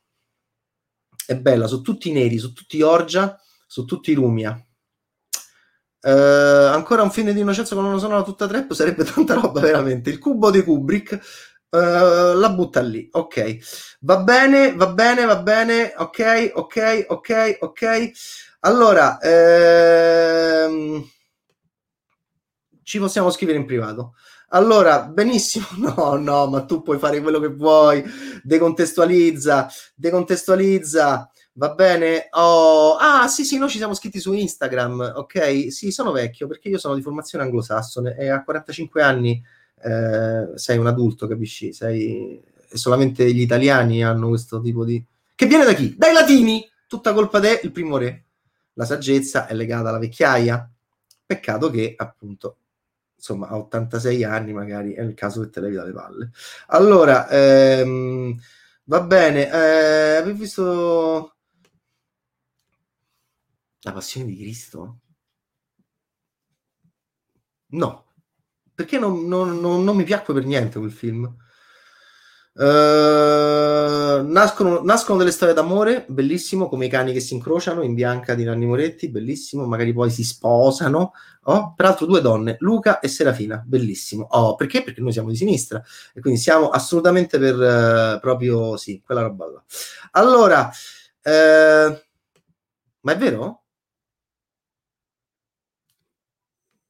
è 1.27 1.37
bella, 1.37 1.67
su 1.67 1.81
tutti 1.81 2.13
neri, 2.13 2.37
su 2.39 2.53
tutti 2.53 2.83
orgia, 2.83 3.39
su 3.67 3.85
tutti 3.85 4.13
rumia 4.13 4.59
Uh, 6.05 6.69
ancora 6.69 7.01
un 7.01 7.11
film 7.11 7.31
di 7.31 7.41
Innocenzo 7.41 7.75
con 7.75 7.87
una 7.87 7.97
sonora 7.97 8.23
tutta 8.23 8.47
trap 8.47 8.75
sarebbe 8.75 9.05
tanta 9.09 9.33
roba 9.33 9.61
veramente. 9.61 10.11
Il 10.11 10.19
cubo 10.19 10.51
di 10.51 10.63
Kubrick 10.63 11.19
Uh, 11.75 12.39
la 12.39 12.51
butta 12.51 12.81
lì, 12.83 13.09
ok. 13.11 13.97
Va 14.03 14.19
bene, 14.19 14.75
va 14.77 14.87
bene, 14.93 15.25
va 15.25 15.43
bene, 15.43 15.93
ok, 15.97 16.53
ok, 16.55 17.07
ok, 17.09 17.57
ok. 17.59 18.11
Allora, 18.61 19.19
ehm, 19.21 21.05
ci 22.85 23.01
possiamo 23.01 23.29
scrivere 23.31 23.59
in 23.59 23.67
privato. 23.67 24.15
Allora, 24.55 25.03
benissimo, 25.03 25.67
no, 25.79 26.15
no, 26.15 26.47
ma 26.47 26.65
tu 26.65 26.81
puoi 26.83 26.99
fare 26.99 27.21
quello 27.21 27.41
che 27.41 27.49
vuoi, 27.49 28.05
decontestualizza, 28.43 29.69
decontestualizza, 29.97 31.29
va 31.55 31.75
bene? 31.75 32.29
Oh, 32.31 32.95
ah, 32.95 33.27
sì, 33.27 33.45
sì, 33.45 33.59
noi 33.59 33.69
ci 33.69 33.79
siamo 33.79 33.95
scritti 33.95 34.21
su 34.21 34.33
Instagram, 34.33 35.15
ok? 35.17 35.73
Sì, 35.73 35.91
sono 35.91 36.13
vecchio 36.13 36.47
perché 36.47 36.69
io 36.69 36.79
sono 36.79 36.95
di 36.95 37.03
formazione 37.03 37.43
anglosassone 37.43 38.17
e 38.17 38.29
a 38.29 38.45
45 38.45 39.03
anni 39.03 39.43
eh, 39.83 40.53
sei 40.55 40.79
un 40.79 40.87
adulto, 40.87 41.27
capisci? 41.27 41.73
Sei... 41.73 42.41
Solamente 42.75 43.33
gli 43.33 43.41
italiani 43.41 44.05
hanno 44.05 44.29
questo 44.29 44.61
tipo 44.61 44.85
di... 44.85 45.05
Che 45.35 45.47
viene 45.47 45.65
da 45.65 45.75
chi? 45.75 45.95
Dai 45.97 46.13
latini! 46.13 46.69
Tutta 46.87 47.13
colpa 47.13 47.41
te, 47.41 47.61
il 47.63 47.73
primo 47.73 47.97
re. 47.97 48.25
La 48.75 48.85
saggezza 48.85 49.47
è 49.47 49.55
legata 49.55 49.89
alla 49.89 49.99
vecchiaia. 49.99 50.69
Peccato 51.27 51.71
che, 51.71 51.95
appunto, 51.97 52.57
insomma, 53.17 53.49
a 53.49 53.57
86 53.57 54.25
anni 54.25 54.53
magari 54.53 54.93
è 54.95 55.03
il 55.03 55.15
caso 55.15 55.41
che 55.43 55.51
te 55.51 55.61
levi 55.61 55.77
dalle 55.77 55.93
palle. 55.93 56.31
Allora, 56.69 57.29
ehm, 57.29 58.39
va 58.85 59.01
bene, 59.03 59.47
eh, 59.51 60.17
avete 60.17 60.33
visto 60.39 61.37
la 63.85 63.93
passione 63.93 64.27
di 64.27 64.37
Cristo? 64.37 64.99
No, 67.73 68.07
perché 68.75 68.99
non, 68.99 69.27
non, 69.27 69.59
non, 69.61 69.85
non 69.85 69.97
mi 69.97 70.05
piacque 70.05 70.33
per 70.35 70.45
niente 70.47 70.79
quel 70.79 70.93
film. 70.93 71.37
Uh, 72.57 74.23
nascono, 74.31 74.81
nascono, 74.85 75.19
delle 75.19 75.33
storie 75.33 75.55
d'amore, 75.55 76.05
bellissimo, 76.09 76.69
come 76.69 76.87
i 76.87 76.89
cani 76.89 77.13
che 77.13 77.19
si 77.19 77.35
incrociano 77.35 77.83
in 77.83 77.95
bianca 77.95 78.35
di 78.35 78.45
Nanni 78.45 78.65
Moretti, 78.67 79.09
bellissimo, 79.11 79.67
magari 79.67 79.93
poi 79.93 80.09
si 80.11 80.23
sposano. 80.23 81.13
Oh, 81.47 81.75
peraltro 81.75 82.07
due 82.07 82.21
donne, 82.21 82.57
Luca 82.61 83.01
e 83.01 83.09
Serafina, 83.09 83.63
bellissimo. 83.67 84.27
Oh, 84.31 84.55
perché? 84.55 84.83
Perché 84.85 85.01
noi 85.01 85.13
siamo 85.13 85.31
di 85.31 85.37
sinistra 85.37 85.83
e 86.15 86.21
quindi 86.21 86.39
siamo 86.39 86.69
assolutamente 86.71 87.39
per 87.39 87.55
uh, 88.17 88.21
proprio, 88.21 88.77
sì, 88.77 89.03
quella 89.05 89.23
roba 89.23 89.47
là. 89.51 89.65
Allora, 90.13 90.71
uh, 91.23 91.99
ma 93.01 93.13
è 93.13 93.17
vero? 93.17 93.63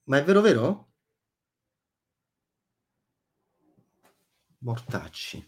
Ma 0.05 0.19
è 0.19 0.25
vero 0.25 0.41
vero? 0.41 0.89
Mortacci. 4.65 5.47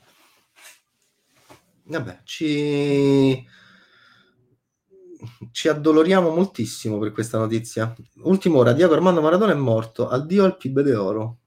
Vabbè, 1.88 2.20
ci... 2.24 3.46
ci 5.52 5.68
addoloriamo 5.68 6.30
moltissimo 6.30 6.98
per 6.98 7.12
questa 7.12 7.38
notizia. 7.38 7.94
Ultima 8.22 8.58
ora, 8.58 8.72
Diego 8.72 8.94
Armando 8.94 9.20
Maradona 9.20 9.52
è 9.52 9.54
morto. 9.56 10.08
Addio 10.08 10.44
al 10.44 10.56
PIB 10.56 10.80
de 10.80 10.94
oro. 10.96 11.38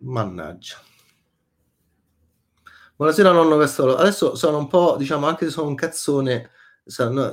Mannaggia. 0.00 0.76
Buonasera 2.94 3.32
nonno 3.32 3.56
Castolo. 3.56 3.96
Adesso 3.96 4.36
sono 4.36 4.58
un 4.58 4.68
po', 4.68 4.96
diciamo, 4.96 5.26
anche 5.26 5.44
se 5.46 5.50
sono 5.50 5.68
un 5.68 5.74
cazzone, 5.74 6.50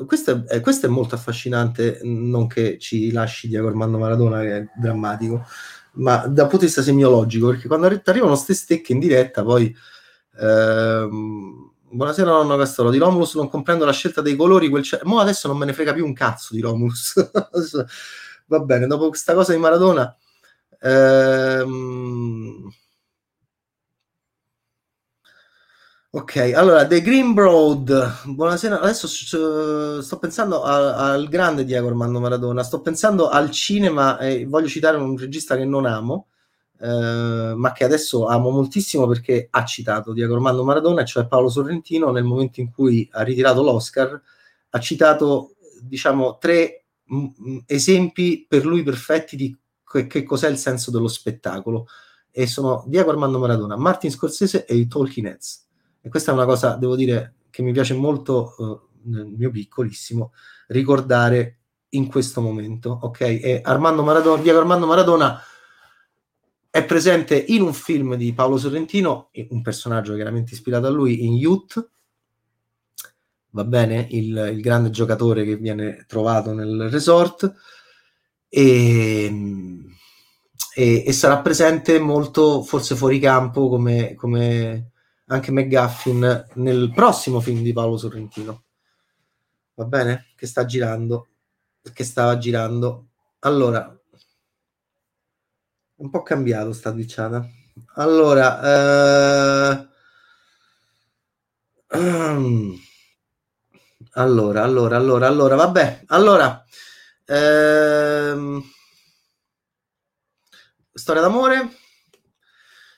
questo 0.05 0.45
è, 0.47 0.59
questo 0.61 0.85
è 0.87 0.89
molto 0.89 1.15
affascinante, 1.15 1.99
non 2.03 2.47
che 2.47 2.77
ci 2.79 3.11
lasci 3.11 3.47
Diego 3.47 3.67
Armando 3.67 3.97
Maradona, 3.97 4.41
che 4.41 4.57
è 4.57 4.67
drammatico, 4.75 5.45
ma 5.95 6.25
dal 6.27 6.45
punto 6.47 6.59
di 6.59 6.65
vista 6.65 6.81
semiologico, 6.81 7.47
perché 7.49 7.67
quando 7.67 7.87
arrivano 7.87 8.33
queste 8.33 8.53
stecche 8.53 8.93
in 8.93 8.99
diretta, 8.99 9.43
poi... 9.43 9.75
Ehm, 10.37 11.71
buonasera 11.89 12.29
nonno 12.29 12.57
Castolo, 12.57 12.89
di 12.89 12.97
Romulus 12.97 13.35
non 13.35 13.47
comprendo 13.49 13.85
la 13.85 13.93
scelta 13.93 14.21
dei 14.21 14.35
colori, 14.35 14.67
quel 14.69 14.83
c- 14.83 14.99
mo 15.03 15.19
adesso 15.19 15.47
non 15.47 15.57
me 15.57 15.65
ne 15.65 15.71
frega 15.73 15.93
più 15.93 16.05
un 16.05 16.13
cazzo 16.13 16.53
di 16.53 16.61
Romulus. 16.61 17.13
Va 18.47 18.59
bene, 18.59 18.87
dopo 18.87 19.09
questa 19.09 19.33
cosa 19.33 19.53
di 19.53 19.59
Maradona... 19.59 20.15
Ehm, 20.81 22.69
Ok, 26.15 26.53
allora 26.55 26.87
The 26.87 27.01
Green 27.01 27.33
Broad, 27.33 28.23
buonasera. 28.23 28.79
Adesso 28.79 30.01
sto 30.01 30.17
pensando 30.17 30.63
al, 30.63 30.93
al 30.93 31.27
grande 31.27 31.65
Diego 31.65 31.89
Armando 31.89 32.21
Maradona, 32.21 32.63
sto 32.63 32.79
pensando 32.79 33.27
al 33.27 33.51
cinema 33.51 34.17
e 34.19 34.45
voglio 34.45 34.69
citare 34.69 34.95
un 34.95 35.17
regista 35.17 35.57
che 35.57 35.65
non 35.65 35.85
amo, 35.85 36.27
eh, 36.79 37.53
ma 37.53 37.73
che 37.73 37.83
adesso 37.83 38.27
amo 38.27 38.49
moltissimo 38.49 39.07
perché 39.07 39.49
ha 39.51 39.65
citato 39.65 40.13
Diego 40.13 40.35
Armando 40.35 40.63
Maradona, 40.63 41.03
cioè 41.03 41.27
Paolo 41.27 41.49
Sorrentino, 41.49 42.09
nel 42.11 42.23
momento 42.23 42.61
in 42.61 42.71
cui 42.71 43.05
ha 43.11 43.21
ritirato 43.21 43.61
l'Oscar, 43.61 44.21
ha 44.69 44.79
citato, 44.79 45.55
diciamo, 45.81 46.37
tre 46.37 46.85
m- 47.07 47.27
m- 47.35 47.63
esempi 47.65 48.45
per 48.47 48.65
lui 48.65 48.83
perfetti 48.83 49.35
di 49.35 49.53
che, 49.85 50.07
che 50.07 50.23
cos'è 50.23 50.47
il 50.47 50.57
senso 50.57 50.91
dello 50.91 51.09
spettacolo. 51.09 51.87
E 52.31 52.47
sono 52.47 52.85
Diego 52.87 53.09
Armando 53.09 53.37
Maradona, 53.37 53.75
Martin 53.75 54.11
Scorsese 54.11 54.63
e 54.65 54.75
i 54.75 54.87
Talking 54.87 55.27
Heads 55.27 55.64
e 56.05 56.09
questa 56.09 56.29
è 56.29 56.35
una 56.35 56.45
cosa, 56.45 56.75
devo 56.75 56.95
dire, 56.95 57.33
che 57.49 57.63
mi 57.63 57.71
piace 57.71 57.95
molto, 57.95 58.53
uh, 58.59 59.09
nel 59.09 59.25
mio 59.25 59.49
piccolissimo, 59.49 60.33
ricordare 60.67 61.61
in 61.89 62.05
questo 62.05 62.41
momento, 62.41 62.99
ok? 63.01 63.21
E 63.21 63.61
Armando 63.63 64.03
Maradona, 64.03 64.39
Diego 64.39 64.59
Armando 64.59 64.85
Maradona 64.85 65.41
è 66.69 66.85
presente 66.85 67.43
in 67.47 67.63
un 67.63 67.73
film 67.73 68.13
di 68.13 68.33
Paolo 68.33 68.57
Sorrentino, 68.57 69.31
un 69.49 69.63
personaggio 69.63 70.13
chiaramente 70.13 70.53
ispirato 70.53 70.85
a 70.85 70.91
lui, 70.91 71.25
in 71.25 71.33
Youth, 71.33 71.89
va 73.49 73.63
bene, 73.63 74.07
il, 74.11 74.51
il 74.53 74.61
grande 74.61 74.91
giocatore 74.91 75.43
che 75.43 75.55
viene 75.55 76.05
trovato 76.07 76.53
nel 76.53 76.87
resort, 76.91 77.51
e, 78.47 79.83
e, 80.75 81.03
e 81.03 81.11
sarà 81.13 81.39
presente 81.39 81.97
molto, 81.97 82.61
forse 82.61 82.95
fuori 82.95 83.17
campo, 83.17 83.69
come, 83.69 84.13
come 84.13 84.91
anche 85.27 85.51
McGuffin 85.51 86.45
nel 86.55 86.91
prossimo 86.93 87.39
film 87.39 87.61
di 87.61 87.73
Paolo 87.73 87.97
Sorrentino. 87.97 88.63
Va 89.75 89.85
bene? 89.85 90.27
Che 90.35 90.45
sta 90.45 90.65
girando. 90.65 91.27
Che 91.93 92.03
stava 92.03 92.37
girando. 92.37 93.07
Allora, 93.39 93.95
un 95.95 96.09
po' 96.09 96.23
cambiato 96.23 96.73
sta 96.73 96.91
diciata. 96.91 97.47
Allora, 97.95 98.61
eh... 99.81 99.87
allora, 104.13 104.63
allora, 104.63 104.95
allora, 104.95 105.27
allora, 105.27 105.55
vabbè. 105.55 106.03
Allora, 106.07 106.63
ehm... 107.25 108.63
storia 110.93 111.21
d'amore 111.21 111.83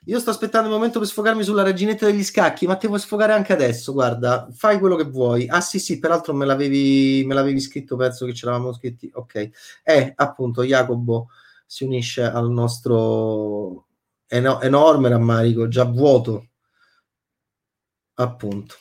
io 0.07 0.19
sto 0.19 0.29
aspettando 0.29 0.69
il 0.69 0.73
momento 0.73 0.99
per 0.99 1.07
sfogarmi 1.07 1.43
sulla 1.43 1.63
reginetta 1.63 2.05
degli 2.05 2.23
scacchi, 2.23 2.65
ma 2.65 2.77
ti 2.77 2.87
puoi 2.87 2.99
sfogare 2.99 3.33
anche 3.33 3.51
adesso, 3.51 3.91
guarda, 3.91 4.47
fai 4.53 4.79
quello 4.79 4.95
che 4.95 5.03
vuoi. 5.03 5.47
Ah 5.49 5.59
sì, 5.59 5.79
sì, 5.79 5.99
peraltro 5.99 6.33
me 6.33 6.45
l'avevi, 6.45 7.23
me 7.25 7.33
l'avevi 7.33 7.59
scritto, 7.59 7.97
penso 7.97 8.25
che 8.25 8.33
ce 8.33 8.45
l'avevamo 8.45 8.71
scritti. 8.73 9.09
Ok. 9.13 9.49
Eh, 9.83 10.13
appunto, 10.15 10.63
Jacobo 10.63 11.29
si 11.65 11.83
unisce 11.83 12.23
al 12.23 12.49
nostro 12.49 13.87
eno- 14.27 14.61
enorme 14.61 15.09
rammarico, 15.09 15.67
già 15.67 15.83
vuoto. 15.83 16.47
Appunto. 18.15 18.75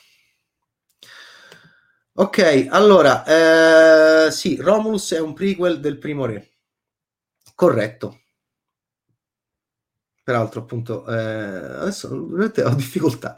Ok, 2.19 2.67
allora, 2.69 4.25
eh, 4.25 4.31
sì, 4.31 4.55
Romulus 4.55 5.13
è 5.13 5.19
un 5.19 5.33
prequel 5.33 5.79
del 5.79 5.97
primo 5.99 6.25
re. 6.25 6.51
Corretto 7.53 8.19
peraltro 10.27 10.59
appunto 10.59 11.07
eh, 11.07 11.15
adesso 11.15 12.09
veramente 12.27 12.61
ho 12.61 12.73
difficoltà 12.75 13.33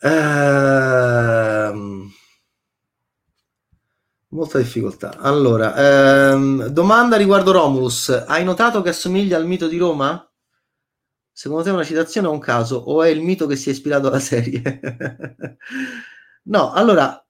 eh, 0.00 1.72
molta 4.30 4.58
difficoltà 4.58 5.16
allora 5.18 6.32
ehm, 6.32 6.66
domanda 6.66 7.16
riguardo 7.16 7.52
Romulus 7.52 8.08
hai 8.08 8.42
notato 8.42 8.82
che 8.82 8.88
assomiglia 8.88 9.36
al 9.36 9.46
mito 9.46 9.68
di 9.68 9.76
Roma? 9.76 10.28
secondo 11.30 11.62
te 11.62 11.70
è 11.70 11.72
una 11.72 11.84
citazione 11.84 12.26
o 12.26 12.32
un 12.32 12.40
caso 12.40 12.74
o 12.74 13.04
è 13.04 13.08
il 13.08 13.20
mito 13.20 13.46
che 13.46 13.54
si 13.54 13.68
è 13.68 13.72
ispirato 13.72 14.08
alla 14.08 14.18
serie? 14.18 14.80
no 16.50 16.72
allora 16.72 17.24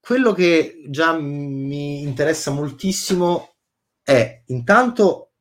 quello 0.00 0.32
che 0.32 0.82
già 0.88 1.12
mi 1.12 2.00
interessa 2.00 2.52
moltissimo 2.52 3.56
è 4.02 4.44
intanto 4.46 5.31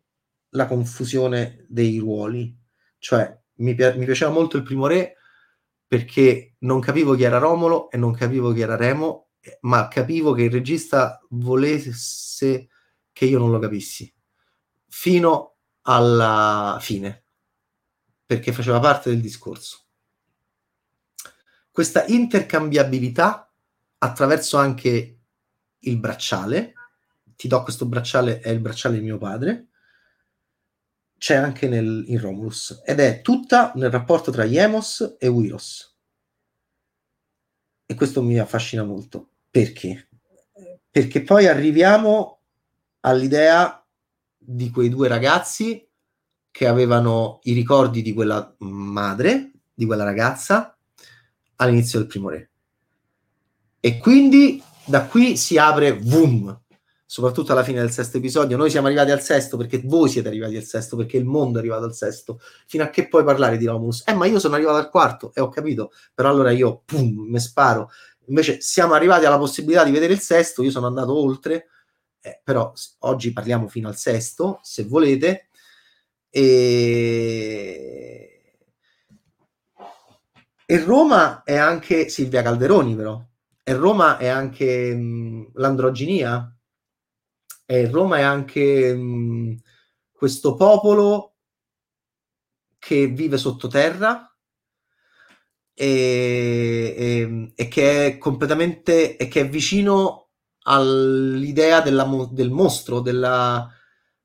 la 0.51 0.65
confusione 0.65 1.65
dei 1.67 1.99
ruoli. 1.99 2.55
Cioè, 2.97 3.39
mi, 3.55 3.75
pi- 3.75 3.97
mi, 3.97 4.05
piaceva 4.05 4.31
molto 4.31 4.57
il 4.57 4.63
primo 4.63 4.87
re 4.87 5.15
perché 5.85 6.55
non 6.59 6.79
capivo 6.79 7.15
chi 7.15 7.23
era 7.23 7.37
Romolo 7.37 7.89
e 7.89 7.97
non 7.97 8.13
capivo 8.13 8.53
chi 8.53 8.61
era 8.61 8.75
Remo, 8.75 9.29
ma 9.61 9.87
capivo 9.87 10.31
che 10.33 10.43
il 10.43 10.51
regista 10.51 11.19
volesse 11.31 12.69
che 13.11 13.25
io 13.25 13.39
non 13.39 13.51
lo 13.51 13.59
capissi 13.59 14.13
fino 14.87 15.55
alla 15.83 16.77
fine, 16.81 17.23
perché 18.25 18.51
faceva 18.51 18.79
parte 18.79 19.09
del 19.09 19.21
discorso. 19.21 19.85
Questa 21.71 22.05
intercambiabilità 22.07 23.51
attraverso 23.99 24.57
anche 24.57 25.19
il 25.79 25.97
bracciale, 25.97 26.73
ti 27.35 27.47
do 27.47 27.63
questo 27.63 27.85
bracciale, 27.85 28.41
è 28.41 28.49
il 28.49 28.59
bracciale 28.59 28.99
di 28.99 29.03
mio 29.03 29.17
padre, 29.17 29.69
c'è 31.21 31.35
anche 31.35 31.67
nel, 31.67 32.05
in 32.07 32.19
Romulus 32.19 32.81
ed 32.83 32.99
è 32.99 33.21
tutta 33.21 33.73
nel 33.75 33.91
rapporto 33.91 34.31
tra 34.31 34.43
Iemos 34.43 35.17
e 35.19 35.27
Wiros. 35.27 35.95
E 37.85 37.93
questo 37.93 38.23
mi 38.23 38.39
affascina 38.39 38.83
molto. 38.83 39.29
Perché? 39.51 40.07
Perché 40.89 41.21
poi 41.21 41.45
arriviamo 41.45 42.39
all'idea 43.01 43.85
di 44.35 44.71
quei 44.71 44.89
due 44.89 45.07
ragazzi 45.07 45.87
che 46.49 46.65
avevano 46.65 47.39
i 47.43 47.53
ricordi 47.53 48.01
di 48.01 48.13
quella 48.13 48.55
madre, 48.57 49.51
di 49.71 49.85
quella 49.85 50.03
ragazza, 50.03 50.75
all'inizio 51.57 51.99
del 51.99 52.07
primo 52.07 52.29
re. 52.29 52.49
E 53.79 53.99
quindi 53.99 54.59
da 54.85 55.05
qui 55.05 55.37
si 55.37 55.59
apre, 55.59 55.95
boom, 55.95 56.60
soprattutto 57.11 57.51
alla 57.51 57.65
fine 57.65 57.81
del 57.81 57.91
sesto 57.91 58.19
episodio. 58.19 58.55
Noi 58.55 58.69
siamo 58.69 58.87
arrivati 58.87 59.11
al 59.11 59.21
sesto 59.21 59.57
perché 59.57 59.81
voi 59.83 60.07
siete 60.07 60.29
arrivati 60.29 60.55
al 60.55 60.63
sesto, 60.63 60.95
perché 60.95 61.17
il 61.17 61.25
mondo 61.25 61.57
è 61.57 61.59
arrivato 61.59 61.83
al 61.83 61.93
sesto. 61.93 62.39
Fino 62.65 62.85
a 62.85 62.89
che 62.89 63.09
puoi 63.09 63.25
parlare 63.25 63.57
di 63.57 63.65
Romulus? 63.65 64.03
Eh, 64.07 64.13
ma 64.13 64.27
io 64.27 64.39
sono 64.39 64.55
arrivato 64.55 64.77
al 64.77 64.89
quarto 64.89 65.33
e 65.35 65.41
ho 65.41 65.49
capito, 65.49 65.91
però 66.13 66.29
allora 66.29 66.51
io, 66.51 66.83
pum, 66.85 67.27
mi 67.29 67.39
sparo. 67.41 67.89
Invece 68.27 68.61
siamo 68.61 68.93
arrivati 68.93 69.25
alla 69.25 69.37
possibilità 69.37 69.83
di 69.83 69.91
vedere 69.91 70.13
il 70.13 70.21
sesto, 70.21 70.63
io 70.63 70.71
sono 70.71 70.87
andato 70.87 71.13
oltre, 71.13 71.67
eh, 72.21 72.39
però 72.41 72.71
oggi 72.99 73.33
parliamo 73.33 73.67
fino 73.67 73.89
al 73.89 73.97
sesto, 73.97 74.61
se 74.63 74.85
volete. 74.85 75.49
E... 76.29 78.53
e 80.65 80.83
Roma 80.85 81.43
è 81.43 81.57
anche 81.57 82.07
Silvia 82.07 82.41
Calderoni, 82.41 82.95
però. 82.95 83.21
E 83.61 83.73
Roma 83.73 84.17
è 84.17 84.27
anche 84.27 84.95
mh, 84.95 85.51
l'androginia. 85.55 86.55
E 87.71 87.89
Roma 87.89 88.17
è 88.17 88.21
anche 88.21 88.93
mh, 88.93 89.61
questo 90.11 90.55
popolo 90.55 91.35
che 92.77 93.07
vive 93.07 93.37
sottoterra 93.37 94.29
e, 95.73 96.93
e, 96.97 97.53
e, 97.55 97.67
che 97.69 98.05
è 98.07 98.17
completamente 98.17 99.15
e 99.15 99.29
che 99.29 99.39
è 99.39 99.47
vicino 99.49 100.31
all'idea 100.63 101.79
della, 101.79 102.03
del 102.29 102.51
mostro, 102.51 102.99
della, 102.99 103.71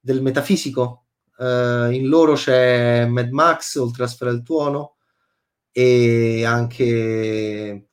del 0.01 0.22
metafisico. 0.22 1.05
Uh, 1.36 1.92
in 1.92 2.09
loro 2.09 2.34
c'è 2.34 3.07
Mad 3.07 3.30
Max, 3.30 3.76
oltre 3.76 4.03
a 4.03 4.09
Sfera 4.09 4.32
del 4.32 4.42
Tuono, 4.42 4.97
e 5.70 6.44
anche 6.44 7.90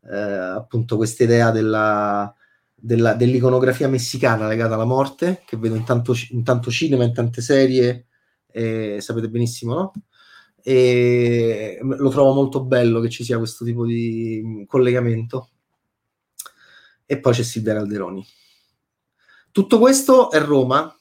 uh, 0.00 0.56
appunto 0.56 0.96
questa 0.96 1.22
idea 1.22 1.52
della, 1.52 2.34
della, 2.84 3.14
dell'iconografia 3.14 3.88
messicana 3.88 4.46
legata 4.46 4.74
alla 4.74 4.84
morte, 4.84 5.42
che 5.46 5.56
vedo 5.56 5.74
in 5.74 5.84
tanto, 5.84 6.14
in 6.30 6.44
tanto 6.44 6.70
cinema, 6.70 7.04
in 7.04 7.14
tante 7.14 7.40
serie, 7.40 8.08
eh, 8.52 8.98
sapete 9.00 9.30
benissimo, 9.30 9.74
no? 9.74 9.92
e 10.62 11.78
lo 11.80 12.10
trovo 12.10 12.34
molto 12.34 12.62
bello 12.62 13.00
che 13.00 13.08
ci 13.08 13.24
sia 13.24 13.38
questo 13.38 13.64
tipo 13.64 13.86
di 13.86 14.64
collegamento. 14.68 15.48
E 17.06 17.18
poi 17.20 17.32
c'è 17.32 17.42
Silvia 17.42 17.74
Calderoni. 17.74 18.24
Tutto 19.50 19.78
questo 19.78 20.30
è 20.30 20.40
Roma. 20.40 20.94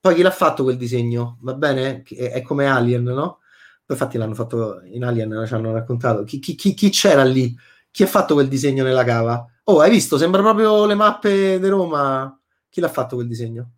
Poi 0.00 0.14
chi 0.14 0.22
l'ha 0.22 0.30
fatto 0.30 0.62
quel 0.62 0.76
disegno? 0.76 1.38
Va 1.42 1.54
bene? 1.54 2.02
È 2.02 2.40
come 2.42 2.66
Alien, 2.66 3.04
no? 3.04 3.40
Poi 3.84 3.96
infatti 3.96 4.16
l'hanno 4.16 4.34
fatto 4.34 4.80
in 4.84 5.04
Alien, 5.04 5.44
ci 5.46 5.54
hanno 5.54 5.72
raccontato. 5.72 6.24
Chi, 6.24 6.38
chi, 6.38 6.54
chi, 6.54 6.72
chi 6.72 6.90
c'era 6.90 7.24
lì? 7.24 7.54
Chi 7.90 8.02
ha 8.02 8.06
fatto 8.06 8.34
quel 8.34 8.48
disegno 8.48 8.84
nella 8.84 9.04
cava? 9.04 9.46
Oh, 9.66 9.80
hai 9.80 9.90
visto? 9.90 10.18
Sembra 10.18 10.42
proprio 10.42 10.84
le 10.84 10.94
mappe 10.94 11.58
di 11.58 11.68
Roma. 11.68 12.38
Chi 12.68 12.80
l'ha 12.80 12.88
fatto 12.88 13.16
quel 13.16 13.28
disegno? 13.28 13.76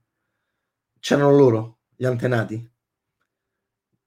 C'erano 0.99 1.31
loro, 1.31 1.79
gli 1.95 2.05
antenati 2.05 2.69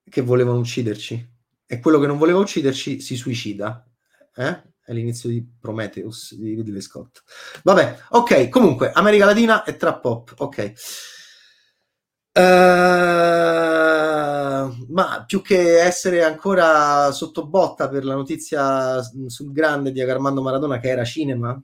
che 0.03 0.21
volevano 0.21 0.59
ucciderci 0.59 1.29
e 1.65 1.79
quello 1.79 1.99
che 1.99 2.07
non 2.07 2.17
voleva 2.17 2.39
ucciderci 2.39 2.99
si 2.99 3.15
suicida. 3.15 3.87
Eh? 4.35 4.61
È 4.83 4.91
l'inizio 4.91 5.29
di 5.29 5.41
Prometheus 5.59 6.35
di 6.35 6.55
Ridley 6.55 6.81
Scott. 6.81 7.23
Vabbè, 7.63 7.97
ok, 8.09 8.49
comunque, 8.49 8.91
America 8.91 9.25
Latina 9.25 9.63
e 9.63 9.77
trap 9.77 10.01
pop, 10.01 10.33
ok. 10.37 10.73
Uh, 12.33 12.41
ma 14.89 15.23
più 15.25 15.41
che 15.41 15.79
essere 15.79 16.23
ancora 16.23 17.11
sotto 17.11 17.47
botta 17.47 17.87
per 17.89 18.03
la 18.05 18.15
notizia 18.15 19.01
sul 19.27 19.51
grande 19.51 19.91
di 19.91 20.01
Armando 20.01 20.41
Maradona 20.41 20.79
che 20.79 20.89
era 20.89 21.03
cinema, 21.03 21.61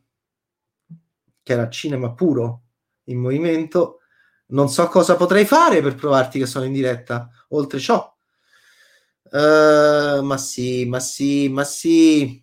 che 1.46 1.54
era 1.54 1.70
cinema 1.70 2.12
puro 2.14 2.64
in 3.06 3.20
movimento, 3.20 4.00
non 4.48 4.68
so 4.68 4.88
cosa 4.88 5.16
potrei 5.16 5.46
fare 5.46 5.82
per 5.84 5.94
provarti 5.94 6.40
che 6.40 6.48
sono 6.48 6.66
in 6.66 6.74
diretta. 6.74 7.30
Oltre 7.50 7.80
ciò, 7.80 8.12
Uh, 9.32 10.22
ma 10.24 10.38
sì, 10.38 10.86
ma 10.86 11.00
sì, 11.00 11.50
ma 11.50 11.64
sì. 11.66 12.42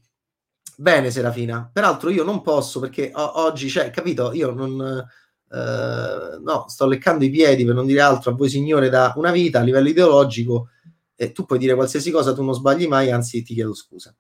Bene, 0.77 1.11
Serafina. 1.11 1.71
Peraltro 1.73 2.11
io 2.11 2.25
non 2.25 2.43
posso 2.43 2.81
perché 2.81 3.11
o- 3.15 3.41
oggi, 3.41 3.69
cioè, 3.69 3.91
capito, 3.91 4.33
io 4.33 4.51
non... 4.51 5.07
Uh, 5.49 6.43
no, 6.43 6.65
sto 6.69 6.87
leccando 6.87 7.25
i 7.25 7.31
piedi 7.31 7.65
per 7.65 7.75
non 7.75 7.87
dire 7.87 8.01
altro 8.01 8.31
a 8.33 8.35
voi 8.35 8.49
signore 8.49 8.89
da 8.89 9.13
una 9.17 9.31
vita 9.31 9.61
a 9.61 9.63
livello 9.63 9.89
ideologico 9.89 10.69
e 11.15 11.31
tu 11.33 11.45
puoi 11.45 11.59
dire 11.59 11.75
qualsiasi 11.75 12.11
cosa, 12.11 12.33
tu 12.33 12.43
non 12.43 12.55
sbagli 12.55 12.87
mai, 12.87 13.11
anzi 13.11 13.43
ti 13.43 13.55
chiedo 13.55 13.75
scusa. 13.75 14.15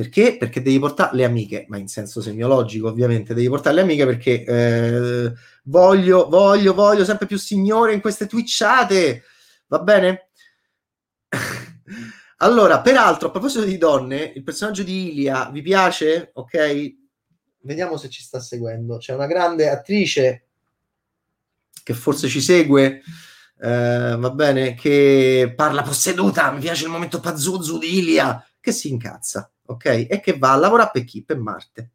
Perché? 0.00 0.38
Perché 0.38 0.62
devi 0.62 0.78
portare 0.78 1.14
le 1.14 1.24
amiche, 1.24 1.66
ma 1.68 1.76
in 1.76 1.86
senso 1.86 2.22
semiologico 2.22 2.88
ovviamente, 2.88 3.34
devi 3.34 3.50
portare 3.50 3.74
le 3.74 3.82
amiche 3.82 4.06
perché 4.06 4.44
eh, 4.44 5.32
voglio, 5.64 6.26
voglio, 6.26 6.72
voglio 6.72 7.04
sempre 7.04 7.26
più 7.26 7.36
signore 7.36 7.92
in 7.92 8.00
queste 8.00 8.24
twitchate, 8.24 9.24
va 9.66 9.78
bene? 9.80 10.30
allora, 12.38 12.80
peraltro, 12.80 13.28
a 13.28 13.30
proposito 13.30 13.62
di 13.62 13.76
donne, 13.76 14.32
il 14.34 14.42
personaggio 14.42 14.84
di 14.84 15.12
Ilia 15.12 15.50
vi 15.50 15.60
piace? 15.60 16.30
Ok? 16.32 16.94
Vediamo 17.60 17.98
se 17.98 18.08
ci 18.08 18.22
sta 18.22 18.40
seguendo. 18.40 18.96
C'è 18.96 19.12
una 19.12 19.26
grande 19.26 19.68
attrice 19.68 20.46
che 21.82 21.92
forse 21.92 22.26
ci 22.26 22.40
segue, 22.40 23.02
eh, 23.60 24.16
va 24.18 24.30
bene, 24.30 24.72
che 24.72 25.52
parla 25.54 25.82
posseduta, 25.82 26.50
mi 26.52 26.60
piace 26.60 26.84
il 26.84 26.90
momento 26.90 27.20
pazzuzu 27.20 27.76
di 27.76 27.98
Ilia, 27.98 28.42
che 28.58 28.72
si 28.72 28.88
incazza, 28.88 29.50
ok? 29.70 30.06
E 30.08 30.20
che 30.22 30.38
va 30.38 30.52
a 30.52 30.56
lavorare 30.56 30.90
per 30.92 31.04
chi? 31.04 31.22
Per 31.22 31.38
Marte. 31.38 31.90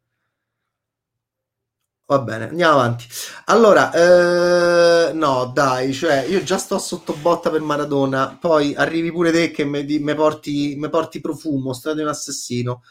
Va 2.08 2.20
bene, 2.20 2.48
andiamo 2.50 2.74
avanti. 2.74 3.04
Allora, 3.46 3.90
eh, 3.92 5.12
no, 5.12 5.46
dai, 5.52 5.92
cioè, 5.92 6.24
io 6.28 6.40
già 6.44 6.56
sto 6.56 6.78
sotto 6.78 7.14
botta 7.14 7.50
per 7.50 7.60
Maradona, 7.62 8.38
poi 8.40 8.74
arrivi 8.76 9.10
pure 9.10 9.32
te 9.32 9.50
che 9.50 9.64
mi 9.64 10.14
porti, 10.14 10.78
porti 10.88 11.20
profumo, 11.20 11.72
strade 11.72 12.02
un 12.02 12.08
assassino. 12.08 12.84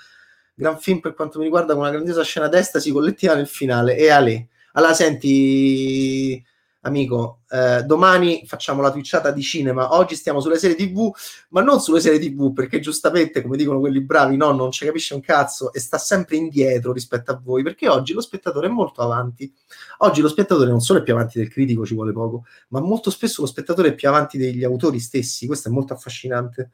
Gran 0.54 0.78
film 0.80 1.00
per 1.00 1.14
quanto 1.14 1.38
mi 1.38 1.46
riguarda, 1.46 1.74
con 1.74 1.84
una 1.84 1.92
grandiosa 1.92 2.24
scena 2.24 2.50
d'estasi 2.50 2.92
collettiva 2.92 3.36
nel 3.36 3.48
finale. 3.48 3.96
E 3.96 4.10
Ale. 4.10 4.50
Allora, 4.74 4.94
senti, 4.94 6.44
amico, 6.86 7.42
eh, 7.50 7.84
domani 7.84 8.44
facciamo 8.46 8.82
la 8.82 8.92
twitchata 8.92 9.32
di 9.32 9.42
cinema, 9.42 9.96
oggi 9.96 10.16
stiamo 10.16 10.40
sulle 10.40 10.58
serie 10.58 10.76
tv, 10.76 11.12
ma 11.50 11.62
non 11.62 11.80
sulle 11.80 12.00
serie 12.00 12.20
tv 12.20 12.54
perché 12.54 12.80
giustamente, 12.80 13.42
come 13.42 13.58
dicono 13.58 13.80
quelli 13.80 14.02
bravi, 14.02 14.38
no, 14.38 14.52
non 14.52 14.72
ci 14.72 14.86
capisce 14.86 15.16
un 15.16 15.22
cazzo 15.22 15.74
e 15.74 15.80
sta 15.80 15.98
sempre 15.98 16.36
indietro 16.36 16.92
rispetto 16.94 17.32
a 17.32 17.42
voi, 17.44 17.64
perché 17.64 17.90
oggi 17.90 18.14
lo 18.14 18.22
spettatore 18.22 18.68
è 18.68 18.70
molto 18.70 19.02
avanti. 19.02 19.52
Oggi 20.00 20.22
lo 20.22 20.28
spettatore 20.28 20.70
non 20.70 20.80
solo 20.80 21.00
è 21.00 21.04
più 21.04 21.14
avanti 21.14 21.40
del 21.40 21.50
critico, 21.50 21.86
ci 21.86 21.96
vuole 21.96 22.12
poco, 22.12 22.46
ma 22.70 22.80
molto 22.80 23.10
spesso 23.10 23.42
lo 23.42 23.48
spettatore 23.48 23.90
è 23.90 23.96
più 23.96 24.08
avanti 24.08 24.38
degli 24.38 24.64
autori 24.64 25.00
stessi, 25.00 25.48
questo 25.48 25.70
è 25.70 25.72
molto 25.72 25.94
affascinante. 25.94 26.72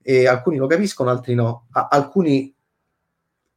E 0.00 0.26
alcuni 0.28 0.56
lo 0.56 0.66
capiscono, 0.66 1.10
altri 1.10 1.34
no. 1.34 1.66
A- 1.72 1.88
alcuni 1.90 2.54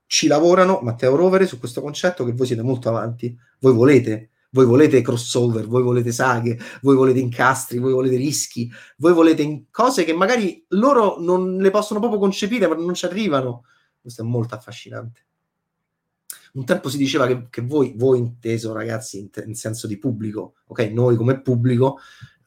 ci 0.08 0.28
lavorano, 0.28 0.80
Matteo 0.82 1.16
Rovere, 1.16 1.46
su 1.46 1.60
questo 1.60 1.80
concetto 1.80 2.26
che 2.26 2.34
voi 2.34 2.48
siete 2.48 2.64
molto 2.64 2.90
avanti, 2.90 3.38
voi 3.60 3.74
volete 3.74 4.32
voi 4.52 4.66
volete 4.66 5.02
crossover, 5.02 5.66
voi 5.66 5.82
volete 5.82 6.12
saghe, 6.12 6.60
voi 6.82 6.96
volete 6.96 7.20
incastri, 7.20 7.80
voi 7.80 7.94
volete 7.94 8.18
rischi, 8.18 8.72
voi 8.98 9.14
volete 9.14 9.66
cose 9.72 10.04
che 10.04 10.14
magari 10.14 10.64
loro 10.70 11.18
non 11.20 11.58
le 11.58 11.70
possono 11.70 12.00
proprio 12.00 12.20
concepire, 12.20 12.68
ma 12.68 12.76
non 12.76 12.94
ci 12.94 13.06
arrivano. 13.06 13.66
Questo 14.00 14.22
è 14.22 14.26
molto 14.26 14.56
affascinante. 14.56 15.26
Un 16.54 16.66
tempo 16.66 16.90
si 16.90 16.98
diceva 16.98 17.28
che, 17.28 17.48
che 17.50 17.62
voi, 17.62 17.94
voi 17.96 18.18
inteso 18.18 18.74
ragazzi 18.74 19.20
in, 19.20 19.30
in, 19.46 19.56
senso 19.56 19.88
di 19.88 19.98
pubblico, 19.98 20.56
ok, 20.68 20.80
noi 20.92 21.16
come 21.16 21.40
pubblico 21.40 22.00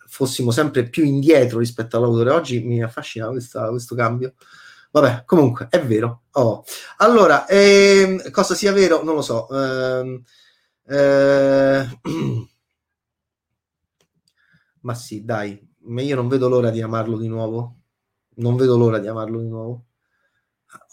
fossimo 0.07 0.50
sempre 0.50 0.88
più 0.88 1.05
indietro 1.05 1.59
rispetto 1.59 1.96
all'autore. 1.96 2.30
Oggi 2.30 2.61
mi 2.62 2.82
affascina 2.82 3.28
questa, 3.28 3.70
questo 3.70 3.94
cambio. 3.94 4.34
Vabbè, 4.90 5.24
comunque 5.24 5.68
è 5.70 5.82
vero. 5.82 6.24
Oh. 6.32 6.64
Allora, 6.98 7.48
ehm, 7.48 8.30
cosa 8.30 8.55
sia 8.55 8.72
vero, 8.72 9.02
non 9.02 9.14
lo 9.14 9.22
so. 9.22 9.48
Ehm, 9.50 10.22
eh... 10.87 11.87
Ma 14.80 14.95
sì, 14.95 15.24
dai, 15.24 15.59
io 15.87 16.14
non 16.16 16.28
vedo 16.28 16.49
l'ora 16.49 16.70
di 16.70 16.82
amarlo 16.82 17.16
di 17.18 17.28
nuovo. 17.28 17.76
Non 18.37 18.57
vedo 18.57 18.76
l'ora 18.76 18.99
di 18.99 19.07
amarlo 19.07 19.41
di 19.41 19.49
nuovo. 19.49 19.85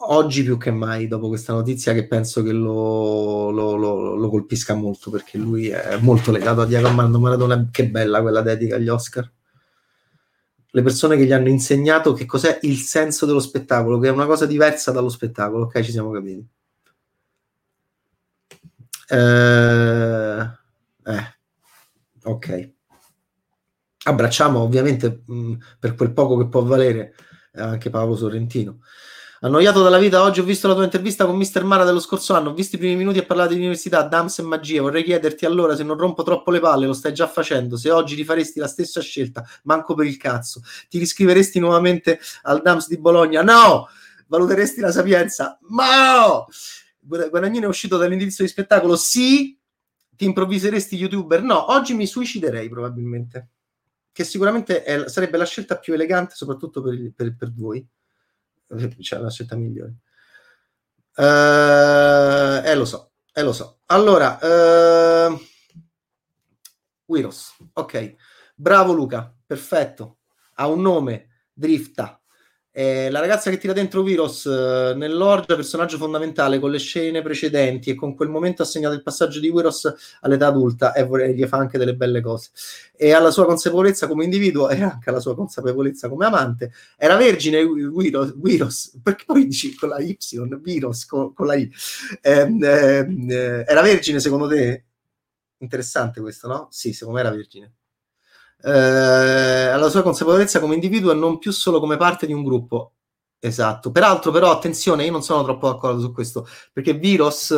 Oggi 0.09 0.43
più 0.43 0.57
che 0.57 0.71
mai, 0.71 1.07
dopo 1.07 1.27
questa 1.27 1.53
notizia, 1.53 1.93
che 1.93 2.07
penso 2.07 2.43
che 2.43 2.51
lo, 2.51 3.49
lo, 3.49 3.75
lo, 3.75 4.15
lo 4.15 4.29
colpisca 4.29 4.75
molto 4.75 5.09
perché 5.11 5.37
lui 5.37 5.69
è 5.69 5.97
molto 5.97 6.31
legato 6.31 6.61
a 6.61 6.65
Diego 6.65 6.87
Armando 6.87 7.19
Maradona. 7.19 7.69
Che 7.71 7.89
bella 7.89 8.21
quella 8.21 8.41
dedica 8.41 8.75
agli 8.75 8.89
Oscar. 8.89 9.29
Le 10.73 10.81
persone 10.81 11.17
che 11.17 11.25
gli 11.25 11.33
hanno 11.33 11.49
insegnato 11.49 12.13
che 12.13 12.25
cos'è 12.25 12.59
il 12.61 12.77
senso 12.77 13.25
dello 13.25 13.41
spettacolo, 13.41 13.99
che 13.99 14.07
è 14.07 14.11
una 14.11 14.25
cosa 14.25 14.45
diversa 14.45 14.91
dallo 14.91 15.09
spettacolo. 15.09 15.65
Ok, 15.65 15.81
ci 15.81 15.91
siamo 15.91 16.11
capiti. 16.11 16.47
Eh, 19.11 20.49
eh, 21.03 21.35
ok. 22.23 22.71
Abbracciamo 24.03 24.59
ovviamente 24.59 25.23
mh, 25.25 25.33
mm, 25.33 25.53
per 25.79 25.95
quel 25.95 26.13
poco 26.13 26.37
che 26.37 26.47
può 26.47 26.63
valere 26.63 27.13
anche 27.55 27.89
Paolo 27.89 28.15
Sorrentino. 28.15 28.79
Annoiato 29.41 29.83
dalla 29.83 29.97
vita, 29.97 30.21
oggi 30.21 30.39
ho 30.39 30.43
visto 30.43 30.67
la 30.67 30.75
tua 30.75 30.83
intervista 30.83 31.25
con 31.25 31.35
Mister 31.35 31.63
Mara 31.63 31.83
dello 31.83 31.99
scorso 31.99 32.35
anno, 32.35 32.51
ho 32.51 32.53
visto 32.53 32.75
i 32.75 32.79
primi 32.79 32.95
minuti 32.95 33.17
e 33.17 33.23
parlato 33.23 33.53
di 33.53 33.59
università, 33.59 34.03
Dams 34.03 34.39
e 34.39 34.43
magia. 34.43 34.81
Vorrei 34.81 35.03
chiederti 35.03 35.45
allora 35.45 35.75
se 35.75 35.83
non 35.83 35.97
rompo 35.97 36.23
troppo 36.23 36.51
le 36.51 36.59
palle, 36.59 36.85
lo 36.85 36.93
stai 36.93 37.13
già 37.13 37.27
facendo, 37.27 37.75
se 37.75 37.91
oggi 37.91 38.15
rifaresti 38.15 38.59
la 38.59 38.67
stessa 38.67 39.01
scelta, 39.01 39.43
manco 39.63 39.93
per 39.93 40.05
il 40.05 40.15
cazzo. 40.15 40.61
Ti 40.87 40.97
riscriveresti 40.99 41.59
nuovamente 41.59 42.19
al 42.43 42.61
Dams 42.61 42.87
di 42.87 42.97
Bologna? 42.97 43.41
No! 43.41 43.89
Valuteresti 44.27 44.79
la 44.79 44.91
sapienza? 44.91 45.57
No! 45.69 46.45
Guadagnino 47.01 47.65
è 47.65 47.69
uscito 47.69 47.97
dall'indirizzo 47.97 48.43
di 48.43 48.49
spettacolo? 48.49 48.95
Sì. 48.95 49.57
Ti 50.15 50.25
improvviseresti 50.25 50.95
youtuber? 50.95 51.41
No, 51.41 51.71
oggi 51.71 51.95
mi 51.95 52.05
suiciderei 52.05 52.69
probabilmente. 52.69 53.49
che 54.11 54.23
sicuramente 54.23 54.83
è, 54.83 55.07
sarebbe 55.07 55.37
la 55.37 55.45
scelta 55.45 55.77
più 55.77 55.93
elegante, 55.93 56.35
soprattutto 56.35 56.81
per, 56.81 57.11
per, 57.15 57.35
per 57.35 57.51
voi. 57.53 57.85
Cioè, 58.99 59.19
la 59.19 59.29
scelta 59.29 59.55
migliore. 59.55 59.95
Uh, 61.15 62.65
eh, 62.65 62.75
lo 62.75 62.85
so, 62.85 63.11
eh, 63.33 63.41
lo 63.43 63.51
so. 63.51 63.79
Allora, 63.87 64.37
uh, 65.27 65.39
Wiros, 67.05 67.55
ok. 67.73 68.15
Bravo 68.55 68.93
Luca, 68.93 69.35
perfetto. 69.45 70.19
Ha 70.55 70.67
un 70.67 70.81
nome, 70.81 71.45
Drifta. 71.51 72.20
Eh, 72.73 73.09
la 73.09 73.19
ragazza 73.19 73.49
che 73.49 73.57
tira 73.57 73.73
dentro 73.73 74.01
Viros 74.01 74.45
eh, 74.45 74.93
nell'orgia, 74.95 75.55
personaggio 75.55 75.97
fondamentale 75.97 76.57
con 76.57 76.71
le 76.71 76.79
scene 76.79 77.21
precedenti 77.21 77.89
e 77.89 77.95
con 77.95 78.15
quel 78.15 78.29
momento 78.29 78.61
ha 78.61 78.65
segnato 78.65 78.95
il 78.95 79.03
passaggio 79.03 79.41
di 79.41 79.51
Viros 79.51 79.93
all'età 80.21 80.47
adulta 80.47 80.93
e 80.93 81.03
vorrei 81.03 81.35
gli 81.35 81.45
fa 81.45 81.57
anche 81.57 81.77
delle 81.77 81.95
belle 81.95 82.21
cose. 82.21 82.51
E 82.95 83.11
alla 83.11 83.29
sua 83.29 83.45
consapevolezza 83.45 84.07
come 84.07 84.23
individuo 84.23 84.69
e 84.69 84.81
anche 84.81 85.09
alla 85.09 85.19
sua 85.19 85.35
consapevolezza 85.35 86.07
come 86.07 86.25
amante. 86.25 86.71
Era 86.95 87.17
vergine 87.17 87.65
Viros, 87.65 88.33
Viros 88.37 88.99
perché 89.03 89.25
poi 89.25 89.45
dici 89.47 89.75
con 89.75 89.89
la 89.89 89.99
Y, 89.99 90.17
Viros 90.61 91.05
con, 91.05 91.33
con 91.33 91.47
la 91.47 91.55
I. 91.55 91.69
Eh, 92.21 93.65
era 93.67 93.81
vergine 93.81 94.21
secondo 94.21 94.47
te? 94.47 94.85
Interessante 95.57 96.21
questo, 96.21 96.47
no? 96.47 96.67
Sì, 96.71 96.93
secondo 96.93 97.19
me 97.19 97.25
era 97.25 97.35
vergine 97.35 97.73
eh, 98.63 98.71
alla 98.71 99.89
sua 99.89 100.03
consapevolezza 100.03 100.59
come 100.59 100.75
individuo 100.75 101.11
e 101.11 101.15
non 101.15 101.39
più 101.39 101.51
solo 101.51 101.79
come 101.79 101.97
parte 101.97 102.25
di 102.25 102.33
un 102.33 102.43
gruppo. 102.43 102.93
Esatto. 103.39 103.91
Peraltro, 103.91 104.31
però, 104.31 104.51
attenzione, 104.51 105.03
io 105.05 105.11
non 105.11 105.23
sono 105.23 105.43
troppo 105.43 105.67
d'accordo 105.67 105.99
su 105.99 106.11
questo, 106.13 106.47
perché 106.71 106.93
Viros, 106.93 107.51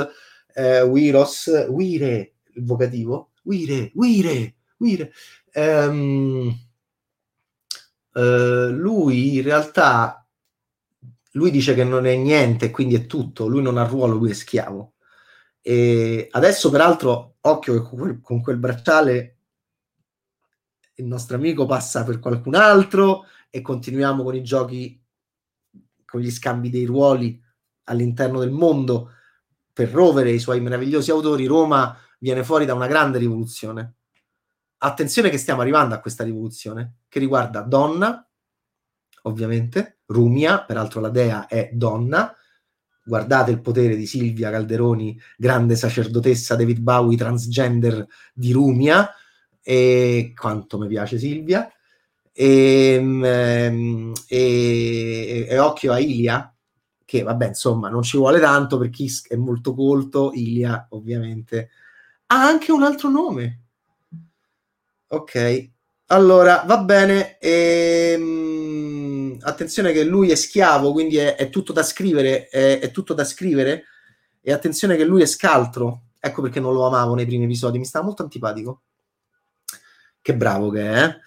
eh, 0.54 0.88
Viros, 0.90 1.68
Wire, 1.70 2.36
il 2.54 2.66
vocativo, 2.66 3.32
Wire, 3.44 3.92
Wire, 3.96 4.56
Wire, 4.78 5.12
ehm, 5.52 6.58
eh, 8.14 8.68
lui 8.70 9.38
in 9.38 9.44
realtà, 9.44 10.26
lui 11.32 11.52
dice 11.52 11.74
che 11.74 11.84
non 11.84 12.06
è 12.06 12.16
niente, 12.16 12.72
quindi 12.72 12.96
è 12.96 13.06
tutto, 13.06 13.48
lui 13.48 13.62
non 13.62 13.78
ha 13.78 13.86
ruolo, 13.86 14.16
lui 14.16 14.32
è 14.32 14.34
schiavo. 14.34 14.94
E 15.62 16.28
adesso, 16.32 16.70
peraltro, 16.70 17.36
occhio 17.42 17.82
con 17.84 18.22
con 18.22 18.42
quel 18.42 18.58
bracciale 18.58 19.33
il 20.96 21.06
nostro 21.06 21.38
amico 21.38 21.66
passa 21.66 22.04
per 22.04 22.20
qualcun 22.20 22.56
altro 22.56 23.26
e 23.50 23.62
continuiamo 23.62 24.24
con 24.24 24.36
i 24.36 24.44
giochi, 24.44 25.02
con 26.06 26.22
gli 26.22 26.32
scambi 26.32 26.70
dei 26.70 26.86
ruoli 26.86 27.42
all'interno 27.86 28.40
del 28.40 28.52
mondo 28.52 29.12
per 29.74 29.90
rovere 29.90 30.32
i 30.32 30.40
suoi 30.40 30.62
meravigliosi 30.62 31.10
autori, 31.10 31.46
Roma 31.46 31.98
viene 32.20 32.44
fuori 32.44 32.66
da 32.66 32.76
una 32.76 32.88
grande 32.88 33.18
rivoluzione. 33.18 33.96
Attenzione 34.78 35.30
che 35.30 35.38
stiamo 35.38 35.62
arrivando 35.62 35.96
a 35.96 36.00
questa 36.00 36.24
rivoluzione 36.24 36.98
che 37.08 37.20
riguarda 37.20 37.62
donna, 37.62 38.28
ovviamente, 39.24 40.02
Rumia, 40.06 40.64
peraltro 40.64 41.02
la 41.02 41.10
dea 41.10 41.48
è 41.48 41.72
donna. 41.74 42.36
Guardate 43.06 43.52
il 43.52 43.62
potere 43.62 43.96
di 43.96 44.06
Silvia 44.06 44.52
Calderoni, 44.52 45.20
grande 45.38 45.76
sacerdotessa 45.76 46.56
David 46.56 46.80
Bowie, 46.80 47.18
transgender 47.18 48.06
di 48.34 48.52
Rumia 48.52 49.10
e 49.64 50.34
quanto 50.36 50.78
mi 50.78 50.88
piace 50.88 51.18
Silvia. 51.18 51.72
E, 52.32 52.94
ehm, 52.96 54.14
e, 54.28 55.48
e, 55.50 55.60
occhio 55.60 55.94
a 55.94 56.00
Ilia 56.00 56.54
che 57.06 57.22
vabbè 57.22 57.48
insomma 57.48 57.90
non 57.90 58.02
ci 58.02 58.18
vuole 58.18 58.40
tanto 58.40 58.78
per 58.78 58.90
chi 58.90 59.10
è 59.28 59.36
molto 59.36 59.74
colto. 59.74 60.32
Ilia 60.34 60.88
ovviamente 60.92 61.70
ha 62.28 62.44
anche 62.46 62.72
un 62.72 62.84
altro 62.84 63.10
nome. 63.10 63.62
Ok 65.08 65.72
allora 66.08 66.64
va 66.66 66.80
bene 66.80 67.38
ehm, 67.40 69.38
attenzione 69.42 69.92
che 69.94 70.04
lui 70.04 70.30
è 70.30 70.36
schiavo 70.36 70.92
quindi 70.92 71.18
è, 71.18 71.36
è 71.36 71.50
tutto 71.50 71.74
da 71.74 71.82
scrivere 71.82 72.48
è, 72.50 72.80
è 72.80 72.92
tutto 72.92 73.14
da 73.14 73.24
scrivere. 73.24 73.86
E 74.42 74.52
attenzione 74.52 74.98
che 74.98 75.06
lui 75.06 75.22
è 75.22 75.26
scaltro. 75.26 76.10
Ecco 76.20 76.42
perché 76.42 76.60
non 76.60 76.74
lo 76.74 76.86
amavo 76.86 77.16
nei 77.16 77.26
primi 77.26 77.46
episodi 77.46 77.78
mi 77.80 77.86
stava 77.86 78.06
molto 78.06 78.24
antipatico 78.24 78.82
che 80.24 80.36
bravo 80.36 80.72
che 80.72 80.82
è. 80.82 81.04
Eh? 81.04 81.20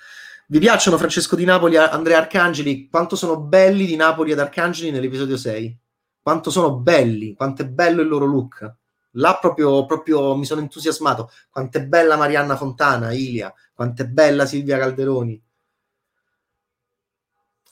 Vi 0.49 0.59
piacciono 0.59 0.97
Francesco 0.97 1.37
Di 1.37 1.45
Napoli 1.45 1.75
e 1.75 1.79
Andrea 1.79 2.19
Arcangeli? 2.19 2.89
Quanto 2.89 3.15
sono 3.15 3.39
belli 3.39 3.85
Di 3.85 3.95
Napoli 3.95 4.33
ed 4.33 4.39
Arcangeli 4.41 4.91
nell'episodio 4.91 5.37
6? 5.37 5.79
Quanto 6.23 6.51
sono 6.51 6.77
belli, 6.79 7.35
quanto 7.35 7.63
è 7.63 7.67
bello 7.67 8.03
il 8.03 8.09
loro 8.09 8.25
look. 8.25 8.75
Là 9.13 9.39
proprio, 9.41 9.85
proprio 9.87 10.35
mi 10.35 10.45
sono 10.45 10.61
entusiasmato. 10.61 11.31
Quanto 11.51 11.79
è 11.79 11.85
bella 11.85 12.17
Marianna 12.17 12.57
Fontana, 12.57 13.13
Ilia. 13.13 13.53
Quanto 13.75 14.03
è 14.03 14.07
bella 14.07 14.47
Silvia 14.47 14.79
Calderoni. 14.79 15.41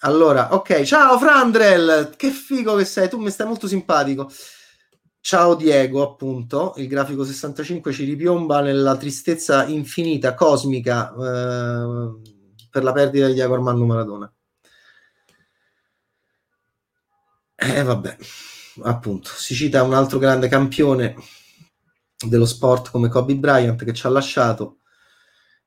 Allora, 0.00 0.52
ok, 0.52 0.82
ciao 0.82 1.18
Frandrel, 1.18 2.12
che 2.16 2.30
figo 2.30 2.76
che 2.76 2.84
sei, 2.84 3.08
tu 3.08 3.18
mi 3.18 3.30
stai 3.30 3.46
molto 3.46 3.66
simpatico. 3.66 4.30
Ciao 5.26 5.54
Diego, 5.54 6.02
appunto, 6.02 6.74
il 6.76 6.86
grafico 6.86 7.24
65 7.24 7.94
ci 7.94 8.04
ripiomba 8.04 8.60
nella 8.60 8.94
tristezza 8.98 9.64
infinita, 9.64 10.34
cosmica, 10.34 11.08
eh, 11.14 12.20
per 12.68 12.82
la 12.82 12.92
perdita 12.92 13.28
di 13.28 13.32
Diego 13.32 13.54
Armando 13.54 13.86
Maradona. 13.86 14.30
E 17.56 17.70
eh, 17.78 17.82
vabbè, 17.82 18.16
appunto, 18.82 19.30
si 19.30 19.54
cita 19.54 19.82
un 19.82 19.94
altro 19.94 20.18
grande 20.18 20.46
campione 20.48 21.14
dello 22.28 22.44
sport 22.44 22.90
come 22.90 23.08
Kobe 23.08 23.36
Bryant 23.36 23.82
che 23.82 23.94
ci 23.94 24.06
ha 24.06 24.10
lasciato. 24.10 24.80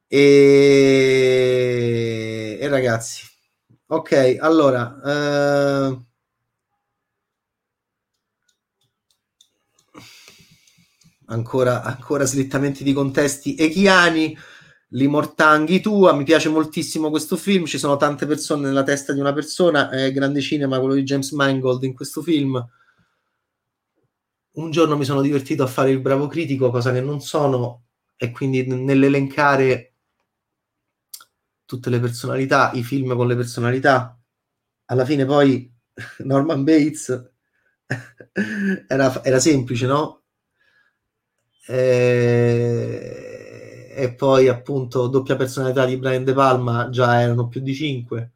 E, 0.08 0.20
e 2.62 2.68
ragazzi, 2.68 3.24
ok, 3.88 4.38
allora... 4.40 5.02
Eh 5.04 6.07
ancora, 11.28 11.84
ancora 11.84 12.26
slittamenti 12.26 12.84
di 12.84 12.94
contesti 12.94 13.56
echiani, 13.56 14.38
li 14.92 15.08
mortanghi 15.08 15.82
tua, 15.82 16.14
mi 16.14 16.24
piace 16.24 16.50
moltissimo 16.50 17.10
questo 17.10 17.36
film, 17.36 17.66
ci 17.66 17.78
sono 17.78 17.98
tante 17.98 18.26
persone 18.26 18.68
nella 18.68 18.84
testa 18.84 19.14
di 19.14 19.20
una 19.20 19.34
persona, 19.34 19.90
è 19.90 20.12
grande 20.12 20.42
cinema 20.42 20.80
quello 20.80 20.94
di 20.94 21.04
James 21.04 21.32
Mangold 21.32 21.84
in 21.84 21.94
questo 21.94 22.22
film. 22.22 22.66
Un 24.52 24.72
giorno 24.72 24.98
mi 24.98 25.06
sono 25.06 25.22
divertito 25.22 25.64
a 25.64 25.68
fare 25.68 25.92
il 25.92 26.00
bravo 26.00 26.28
critico, 26.28 26.72
cosa 26.72 26.92
che 26.92 27.02
non 27.02 27.22
sono, 27.22 27.84
e 28.16 28.32
quindi 28.32 28.66
nell'elencare 28.66 29.94
tutte 31.66 31.90
le 31.90 32.00
personalità, 32.00 32.72
i 32.74 32.84
film 32.84 33.16
con 33.16 33.28
le 33.28 33.36
personalità, 33.36 34.18
alla 34.86 35.06
fine 35.06 35.26
poi 35.26 35.72
Norman 36.20 36.64
Bates 36.64 37.32
era, 38.88 39.24
era 39.24 39.40
semplice, 39.40 39.86
no? 39.86 40.22
E, 41.68 43.28
e 43.94 44.14
poi 44.14 44.48
appunto 44.48 45.08
doppia 45.08 45.36
personalità 45.36 45.86
di 45.86 45.98
Brian 45.98 46.24
De 46.24 46.34
Palma 46.34 46.90
già 46.90 47.20
erano 47.22 47.48
più 47.50 47.60
di 47.62 47.74
5 47.74 48.32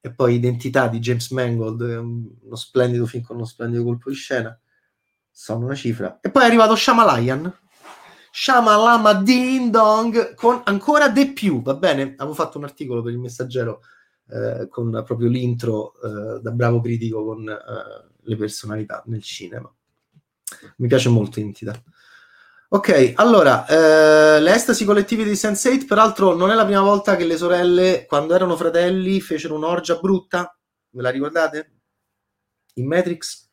e 0.00 0.12
poi 0.12 0.34
identità 0.34 0.88
di 0.88 0.98
James 0.98 1.30
Mangold 1.30 1.80
uno 1.80 2.56
splendido 2.56 3.06
film 3.06 3.24
con 3.24 3.36
uno 3.36 3.44
splendido 3.44 3.84
colpo 3.84 4.08
di 4.08 4.16
scena. 4.16 4.58
Sono 5.30 5.66
una 5.66 5.74
cifra. 5.74 6.18
E 6.22 6.30
poi 6.30 6.42
è 6.44 6.46
arrivato 6.46 6.74
Shamalayan 6.74 7.52
Shamalama 8.38 9.14
Ding 9.14 9.70
Dong 9.70 10.34
con 10.34 10.60
ancora 10.64 11.08
di 11.08 11.32
più 11.32 11.62
va 11.62 11.74
bene? 11.74 12.14
Avevo 12.16 12.34
fatto 12.34 12.58
un 12.58 12.64
articolo 12.64 13.02
per 13.02 13.12
il 13.12 13.18
messaggero 13.18 13.80
eh, 14.28 14.68
con 14.68 15.02
proprio 15.04 15.28
l'intro 15.28 15.94
eh, 16.02 16.40
da 16.40 16.50
bravo 16.50 16.80
critico 16.80 17.24
con 17.24 17.48
eh, 17.48 17.56
le 18.20 18.36
personalità 18.36 19.02
nel 19.06 19.22
cinema. 19.22 19.72
Mi 20.76 20.86
piace 20.86 21.08
molto 21.08 21.40
Identità 21.40 21.82
Ok, 22.68 23.12
allora, 23.14 23.64
eh, 23.66 24.40
le 24.40 24.52
estasi 24.54 24.84
collettive 24.84 25.22
di 25.22 25.32
Sense8, 25.32 25.86
peraltro 25.86 26.34
non 26.34 26.50
è 26.50 26.54
la 26.54 26.64
prima 26.64 26.80
volta 26.80 27.14
che 27.14 27.24
le 27.24 27.36
sorelle, 27.36 28.06
quando 28.06 28.34
erano 28.34 28.56
fratelli, 28.56 29.20
fecero 29.20 29.54
un'orgia 29.54 29.96
brutta, 30.00 30.56
ve 30.90 31.02
la 31.02 31.10
ricordate? 31.10 31.72
In 32.74 32.86
Matrix? 32.88 33.48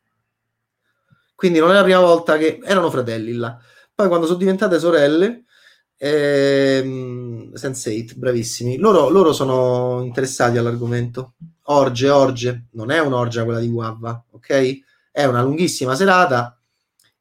Quindi 1.36 1.59
non 1.59 1.70
è 1.72 1.74
la 1.74 1.84
prima 1.84 1.99
volta 1.99 2.38
che 2.38 2.59
erano 2.64 2.89
fratelli 2.89 3.34
là. 3.34 3.55
Poi 3.93 4.07
quando 4.07 4.26
sono 4.26 4.38
diventate 4.39 4.80
sorelle, 4.80 5.43
ehm, 5.97 7.51
Sense8, 7.53 8.16
bravissimi, 8.16 8.78
loro, 8.78 9.09
loro 9.09 9.32
sono 9.32 10.01
interessati 10.03 10.57
all'argomento. 10.57 11.36
Orge, 11.66 12.09
orge, 12.09 12.66
non 12.72 12.89
è 12.89 12.99
un'orgia 12.99 13.43
quella 13.43 13.59
di 13.59 13.70
Guava, 13.70 14.24
ok? 14.32 14.80
È 15.11 15.24
una 15.26 15.43
lunghissima 15.43 15.95
serata 15.95 16.57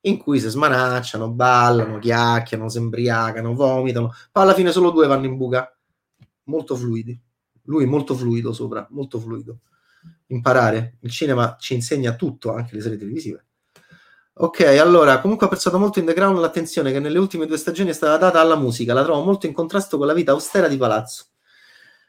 in 0.02 0.18
cui 0.18 0.40
si 0.40 0.48
smanacciano, 0.48 1.30
ballano, 1.30 1.98
chiacchierano, 1.98 2.68
si 2.68 2.78
embriacano, 2.78 3.54
vomitano, 3.54 4.12
poi 4.30 4.42
alla 4.42 4.54
fine 4.54 4.72
solo 4.72 4.90
due 4.90 5.06
vanno 5.06 5.26
in 5.26 5.36
buca, 5.36 5.74
molto 6.44 6.76
fluidi. 6.76 7.18
Lui 7.66 7.86
molto 7.86 8.14
fluido 8.14 8.52
sopra, 8.52 8.86
molto 8.90 9.20
fluido. 9.20 9.58
Imparare, 10.28 10.96
il 11.00 11.10
cinema 11.10 11.56
ci 11.58 11.74
insegna 11.74 12.14
tutto, 12.14 12.52
anche 12.52 12.74
le 12.74 12.80
serie 12.80 12.98
televisive. 12.98 13.44
Ok, 14.34 14.60
allora, 14.60 15.20
comunque 15.20 15.46
ho 15.46 15.48
apprezzato 15.48 15.78
molto 15.78 15.98
in 15.98 16.06
The 16.06 16.14
Crown 16.14 16.40
l'attenzione 16.40 16.90
che 16.90 16.98
nelle 16.98 17.18
ultime 17.18 17.46
due 17.46 17.58
stagioni 17.58 17.90
è 17.90 17.92
stata 17.92 18.16
data 18.16 18.40
alla 18.40 18.56
musica, 18.56 18.94
la 18.94 19.04
trovo 19.04 19.22
molto 19.22 19.46
in 19.46 19.52
contrasto 19.52 19.98
con 19.98 20.06
la 20.06 20.14
vita 20.14 20.32
austera 20.32 20.68
di 20.68 20.78
Palazzo. 20.78 21.26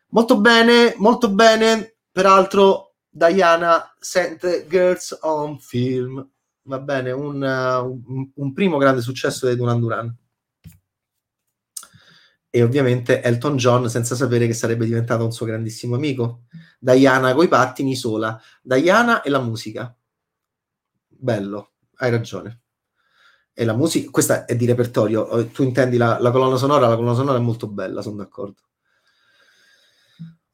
Molto 0.08 0.40
bene, 0.40 0.94
molto 0.98 1.30
bene. 1.30 1.96
Peraltro, 2.12 2.94
Diana 3.10 3.94
sente 4.00 4.66
Girls 4.68 5.18
on 5.22 5.60
Film. 5.60 6.28
Va 6.66 6.80
bene, 6.80 7.12
un, 7.12 7.42
un, 7.42 8.32
un 8.34 8.54
primo 8.54 8.78
grande 8.78 9.02
successo 9.02 9.48
di 9.50 9.56
Duran 9.56 9.80
Duran. 9.80 10.18
E 12.50 12.62
ovviamente 12.62 13.22
Elton 13.22 13.58
John, 13.58 13.90
senza 13.90 14.16
sapere 14.16 14.48
che 14.48 14.54
sarebbe 14.54 14.86
diventato 14.86 15.26
un 15.26 15.32
suo 15.32 15.46
grandissimo 15.46 15.96
amico. 15.96 16.44
Diana 16.80 17.34
coi 17.34 17.48
pattini 17.48 17.96
sola. 17.96 18.40
Diana 18.62 19.24
e 19.24 19.30
la 19.30 19.42
musica. 19.42 19.94
Bello, 21.08 21.72
hai 21.96 22.12
ragione. 22.12 22.62
E 23.54 23.66
la 23.66 23.76
musica, 23.76 24.10
questa 24.12 24.46
è 24.46 24.56
di 24.56 24.66
repertorio. 24.66 25.48
Tu 25.48 25.64
intendi 25.64 25.98
la, 25.98 26.20
la 26.20 26.32
colonna 26.32 26.58
sonora? 26.58 26.88
La 26.88 26.96
colonna 26.96 27.16
sonora 27.16 27.40
è 27.40 27.42
molto 27.42 27.68
bella, 27.68 28.02
sono 28.02 28.18
d'accordo. 28.18 28.62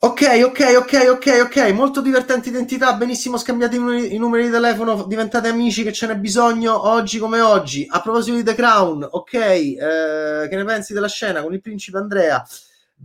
Ok, 0.02 0.22
ok, 0.45 0.60
ok, 0.78 1.08
ok, 1.10 1.39
ok, 1.43 1.72
molto 1.74 2.00
divertente 2.02 2.47
identità, 2.47 2.93
benissimo 2.93 3.36
scambiate 3.36 3.76
i 3.76 4.18
numeri, 4.18 4.45
di 4.45 4.50
telefono, 4.50 5.04
diventate 5.04 5.50
amici 5.50 5.84
che 5.84 5.91
ce 5.91 6.08
n'è 6.08 6.18
bisogno 6.18 6.88
oggi 6.88 7.20
come 7.20 7.41
oggi. 7.41 7.86
A 7.89 8.00
proposito 8.02 8.38
di 8.38 8.43
The 8.43 8.56
Crown, 8.56 9.06
ok, 9.12 9.34
eh, 9.34 10.47
che 10.50 10.56
ne 10.56 10.64
pensi 10.64 10.93
della 10.93 11.10
scena 11.10 11.41
con 11.41 11.54
il 11.54 11.60
principe 11.60 11.97
Andrea? 11.97 12.41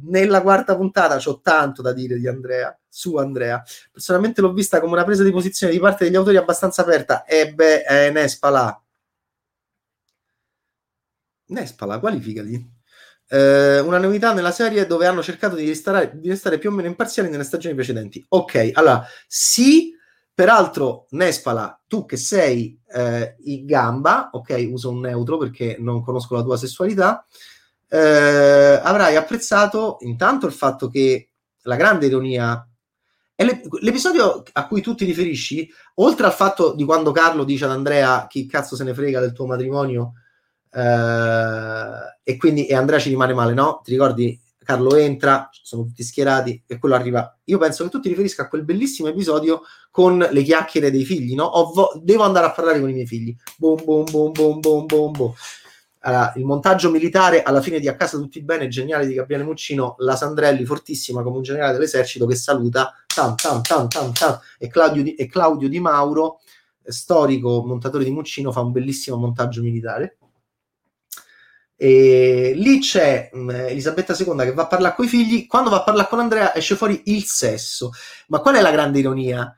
Nella 0.02 0.40
quarta 0.40 0.76
puntata 0.76 1.16
c'ho 1.16 1.40
tanto 1.40 1.82
da 1.82 1.92
dire 1.92 2.16
di 2.16 2.28
Andrea, 2.28 2.76
su 2.88 3.16
Andrea. 3.16 3.60
Personalmente 3.90 4.40
l'ho 4.40 4.52
vista 4.52 4.78
come 4.80 4.92
una 4.92 5.04
presa 5.04 5.24
di 5.24 5.32
posizione 5.32 5.72
di 5.72 5.80
parte 5.80 6.04
degli 6.04 6.16
autori 6.16 6.36
abbastanza 6.36 6.82
aperta. 6.82 7.24
E 7.24 7.52
beh, 7.52 7.82
è 7.82 8.10
Nespala. 8.12 8.80
Nespala, 11.46 11.98
qualificati 12.00 12.73
eh, 13.28 13.80
una 13.80 13.98
novità 13.98 14.32
nella 14.32 14.52
serie 14.52 14.86
dove 14.86 15.06
hanno 15.06 15.22
cercato 15.22 15.56
di 15.56 15.66
restare, 15.66 16.12
di 16.14 16.28
restare, 16.28 16.58
più 16.58 16.70
o 16.70 16.72
meno 16.72 16.88
imparziali 16.88 17.30
nelle 17.30 17.44
stagioni 17.44 17.74
precedenti. 17.74 18.24
Ok, 18.28 18.70
allora 18.74 19.04
sì, 19.26 19.92
peraltro 20.32 21.06
Nespala, 21.10 21.80
tu 21.86 22.04
che 22.04 22.16
sei 22.16 22.78
eh, 22.92 23.36
in 23.44 23.66
gamba, 23.66 24.30
ok, 24.32 24.68
uso 24.70 24.90
un 24.90 25.00
neutro 25.00 25.36
perché 25.36 25.76
non 25.78 26.02
conosco 26.02 26.34
la 26.34 26.42
tua 26.42 26.56
sessualità, 26.56 27.26
eh, 27.88 28.80
avrai 28.82 29.16
apprezzato 29.16 29.98
intanto 30.00 30.46
il 30.46 30.52
fatto 30.52 30.88
che 30.88 31.30
la 31.62 31.76
grande 31.76 32.06
ironia 32.06 32.66
è 33.36 33.44
l'episodio 33.44 34.44
a 34.52 34.66
cui 34.68 34.80
tu 34.80 34.94
ti 34.94 35.04
riferisci, 35.04 35.68
oltre 35.94 36.26
al 36.26 36.32
fatto 36.32 36.72
di 36.72 36.84
quando 36.84 37.10
Carlo 37.10 37.42
dice 37.42 37.64
ad 37.64 37.72
Andrea 37.72 38.26
chi 38.28 38.46
cazzo 38.46 38.76
se 38.76 38.84
ne 38.84 38.94
frega 38.94 39.18
del 39.18 39.32
tuo 39.32 39.46
matrimonio, 39.46 40.12
eh, 40.74 42.18
e 42.24 42.36
quindi 42.36 42.66
e 42.66 42.74
Andrea 42.74 42.98
ci 42.98 43.10
rimane 43.10 43.32
male, 43.32 43.54
no? 43.54 43.80
Ti 43.84 43.90
ricordi? 43.90 44.40
Carlo 44.64 44.96
entra, 44.96 45.50
sono 45.52 45.82
tutti 45.84 46.02
schierati 46.02 46.64
e 46.66 46.78
quello 46.78 46.94
arriva. 46.94 47.36
Io 47.44 47.58
penso 47.58 47.84
che 47.84 47.90
tu 47.90 48.00
ti 48.00 48.08
riferisca 48.08 48.44
a 48.44 48.48
quel 48.48 48.64
bellissimo 48.64 49.08
episodio 49.08 49.60
con 49.90 50.16
le 50.18 50.42
chiacchiere 50.42 50.90
dei 50.90 51.04
figli, 51.04 51.34
no? 51.34 51.50
Vo- 51.74 51.92
devo 52.02 52.22
andare 52.22 52.46
a 52.46 52.50
parlare 52.52 52.80
con 52.80 52.88
i 52.88 52.94
miei 52.94 53.06
figli. 53.06 53.36
Boom, 53.58 53.84
boom, 53.84 54.04
boom, 54.10 54.32
boom, 54.32 54.60
boom, 54.60 54.86
boom, 54.86 55.12
boom. 55.12 55.34
Allora, 56.00 56.32
il 56.36 56.44
montaggio 56.44 56.90
militare 56.90 57.42
alla 57.42 57.60
fine 57.60 57.78
di 57.78 57.88
A 57.88 57.94
casa 57.94 58.18
tutti 58.18 58.42
bene, 58.42 58.68
geniale 58.68 59.06
di 59.06 59.14
Gabriele 59.14 59.44
Muccino, 59.44 59.96
la 59.98 60.16
Sandrelli 60.16 60.64
fortissima 60.64 61.22
come 61.22 61.36
un 61.36 61.42
generale 61.42 61.74
dell'esercito 61.74 62.26
che 62.26 62.34
saluta 62.34 62.92
tam, 63.06 63.34
tam, 63.36 63.62
tam, 63.62 63.88
tam, 63.88 64.12
tam, 64.12 64.38
e, 64.58 64.68
Claudio 64.68 65.02
di, 65.02 65.14
e 65.14 65.26
Claudio 65.26 65.68
Di 65.68 65.80
Mauro, 65.80 66.40
storico 66.82 67.62
montatore 67.64 68.04
di 68.04 68.10
Muccino, 68.10 68.52
fa 68.52 68.60
un 68.60 68.72
bellissimo 68.72 69.16
montaggio 69.16 69.62
militare 69.62 70.18
e 71.76 72.52
lì 72.54 72.78
c'è 72.78 73.30
mh, 73.32 73.38
mm, 73.40 73.50
Elisabetta 73.50 74.16
II 74.16 74.36
che 74.36 74.52
va 74.52 74.62
a 74.62 74.66
parlare 74.66 74.94
con 74.94 75.04
i 75.04 75.08
figli. 75.08 75.46
Quando 75.46 75.70
va 75.70 75.78
a 75.78 75.82
parlare 75.82 76.08
con 76.08 76.20
Andrea, 76.20 76.54
esce 76.54 76.76
fuori 76.76 77.02
il 77.06 77.24
sesso. 77.24 77.90
Ma 78.28 78.40
qual 78.40 78.56
è 78.56 78.60
la 78.60 78.70
grande 78.70 79.00
ironia? 79.00 79.54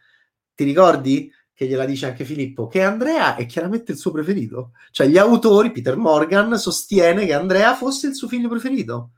Ti 0.54 0.64
ricordi 0.64 1.30
che 1.54 1.66
gliela 1.66 1.84
dice 1.84 2.06
anche 2.06 2.24
Filippo? 2.24 2.66
Che 2.66 2.82
Andrea 2.82 3.36
è 3.36 3.46
chiaramente 3.46 3.92
il 3.92 3.98
suo 3.98 4.10
preferito. 4.10 4.72
Cioè, 4.90 5.06
gli 5.06 5.18
autori, 5.18 5.72
Peter 5.72 5.96
Morgan, 5.96 6.58
sostiene 6.58 7.26
che 7.26 7.34
Andrea 7.34 7.74
fosse 7.74 8.08
il 8.08 8.14
suo 8.14 8.28
figlio 8.28 8.48
preferito. 8.48 9.12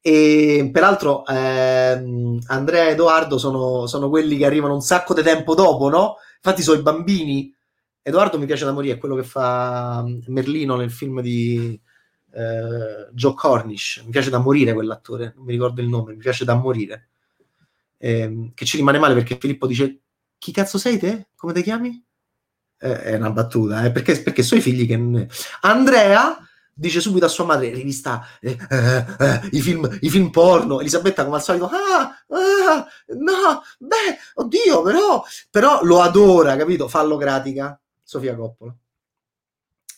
E 0.00 0.70
peraltro, 0.72 1.26
ehm, 1.26 2.38
Andrea 2.46 2.84
e 2.88 2.90
Edoardo 2.92 3.38
sono, 3.38 3.86
sono 3.86 4.08
quelli 4.08 4.36
che 4.38 4.46
arrivano 4.46 4.74
un 4.74 4.80
sacco 4.80 5.14
di 5.14 5.22
tempo 5.22 5.54
dopo, 5.54 5.88
no? 5.88 6.16
Infatti, 6.36 6.62
sono 6.62 6.78
i 6.78 6.82
bambini. 6.82 7.52
Edoardo 8.02 8.38
mi 8.38 8.46
piace 8.46 8.64
da 8.64 8.72
morire, 8.72 8.94
è 8.94 8.98
quello 8.98 9.16
che 9.16 9.24
fa 9.24 10.02
mm, 10.06 10.20
Merlino 10.28 10.76
nel 10.76 10.90
film 10.90 11.20
di 11.20 11.78
eh, 12.38 13.08
Joe 13.12 13.34
Cornish, 13.34 14.02
mi 14.04 14.10
piace 14.10 14.30
da 14.30 14.38
morire 14.38 14.72
quell'attore, 14.72 15.32
non 15.34 15.44
mi 15.44 15.52
ricordo 15.52 15.80
il 15.80 15.88
nome, 15.88 16.12
mi 16.12 16.18
piace 16.18 16.44
da 16.44 16.54
morire. 16.54 17.08
Eh, 17.96 18.52
che 18.54 18.64
ci 18.64 18.76
rimane 18.76 18.98
male 18.98 19.14
perché 19.14 19.36
Filippo 19.40 19.66
dice: 19.66 20.00
Chi 20.38 20.52
cazzo 20.52 20.78
sei 20.78 20.98
te? 20.98 21.28
Come 21.34 21.52
ti 21.52 21.62
chiami? 21.62 22.00
Eh, 22.78 23.02
è 23.02 23.16
una 23.16 23.30
battuta, 23.30 23.84
eh, 23.84 23.90
perché, 23.90 24.22
perché 24.22 24.44
sono 24.44 24.60
i 24.60 24.62
figli 24.62 24.86
che. 24.86 25.26
Andrea 25.62 26.38
dice 26.72 27.00
subito 27.00 27.26
a 27.26 27.28
sua 27.28 27.44
madre: 27.44 27.70
rivista 27.70 28.24
eh, 28.40 28.56
eh, 28.70 29.04
eh, 29.18 29.48
i, 29.50 29.60
film, 29.60 29.98
i 30.00 30.08
film 30.08 30.30
porno. 30.30 30.78
Elisabetta, 30.78 31.24
come 31.24 31.36
al 31.36 31.42
solito, 31.42 31.66
ah, 31.66 32.02
ah, 32.28 32.86
no, 33.16 33.62
beh, 33.78 34.18
oddio, 34.34 34.82
però, 34.82 35.24
però 35.50 35.82
lo 35.82 36.02
adora, 36.02 36.54
capito? 36.56 36.86
Fallocratica, 36.86 37.80
Sofia 38.00 38.36
Coppola. 38.36 38.72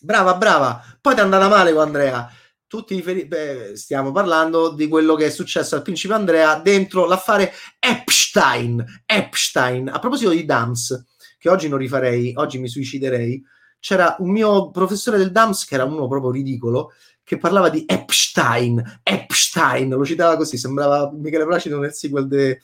Brava, 0.02 0.34
brava. 0.34 0.82
Poi 1.00 1.14
ti 1.14 1.20
è 1.20 1.22
andata 1.22 1.48
male 1.48 1.72
con 1.72 1.82
Andrea. 1.82 2.30
Tutti 2.66 2.94
riferi- 2.94 3.26
beh, 3.26 3.72
stiamo 3.74 4.12
parlando 4.12 4.70
di 4.70 4.88
quello 4.88 5.14
che 5.14 5.26
è 5.26 5.30
successo 5.30 5.74
al 5.74 5.82
principe 5.82 6.14
Andrea 6.14 6.58
dentro 6.58 7.04
l'affare 7.04 7.52
Epstein. 7.78 9.02
Epstein. 9.04 9.88
A 9.88 9.98
proposito 9.98 10.30
di 10.30 10.44
DAMS, 10.44 11.04
che 11.38 11.50
oggi 11.50 11.68
non 11.68 11.78
rifarei, 11.78 12.32
oggi 12.36 12.58
mi 12.58 12.68
suiciderei. 12.68 13.42
C'era 13.78 14.16
un 14.20 14.30
mio 14.30 14.70
professore 14.70 15.18
del 15.18 15.32
DAMS 15.32 15.64
che 15.66 15.74
era 15.74 15.84
uno 15.84 16.06
proprio 16.08 16.30
ridicolo 16.30 16.92
che 17.22 17.38
parlava 17.38 17.68
di 17.68 17.84
Epstein, 17.86 19.00
Epstein, 19.04 19.90
lo 19.90 20.04
citava 20.04 20.36
così, 20.36 20.56
sembrava 20.58 21.12
Michele 21.12 21.46
Placido 21.46 21.78
nel 21.78 21.92
sequel 21.92 22.26
de 22.26 22.60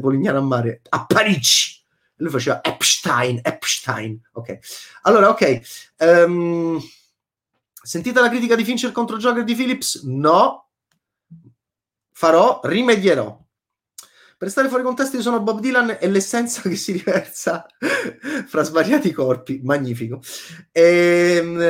Polignano 0.00 0.38
a 0.38 0.42
mare, 0.42 0.80
a 0.88 1.04
Parigi 1.04 1.75
lui 2.16 2.30
faceva 2.30 2.60
Epstein, 2.62 3.40
Epstein. 3.42 4.20
Ok. 4.32 4.58
Allora, 5.02 5.28
ok. 5.28 5.60
Um, 5.98 6.80
sentite 7.82 8.20
la 8.20 8.28
critica 8.28 8.54
di 8.54 8.64
Fincher 8.64 8.92
contro 8.92 9.16
Joker 9.18 9.44
di 9.44 9.54
Phillips? 9.54 10.02
No. 10.04 10.68
Farò, 12.12 12.60
rimedierò. 12.62 13.44
Per 14.38 14.50
stare 14.50 14.68
fuori 14.68 14.82
contesto 14.82 15.16
io 15.16 15.22
sono 15.22 15.42
Bob 15.42 15.60
Dylan 15.60 15.96
e 15.98 16.08
l'essenza 16.08 16.60
che 16.60 16.76
si 16.76 16.92
riversa 16.92 17.66
fra 18.46 18.62
svariati 18.62 19.12
corpi. 19.12 19.60
Magnifico. 19.62 20.20
E, 20.72 21.38
ehm, 21.40 21.62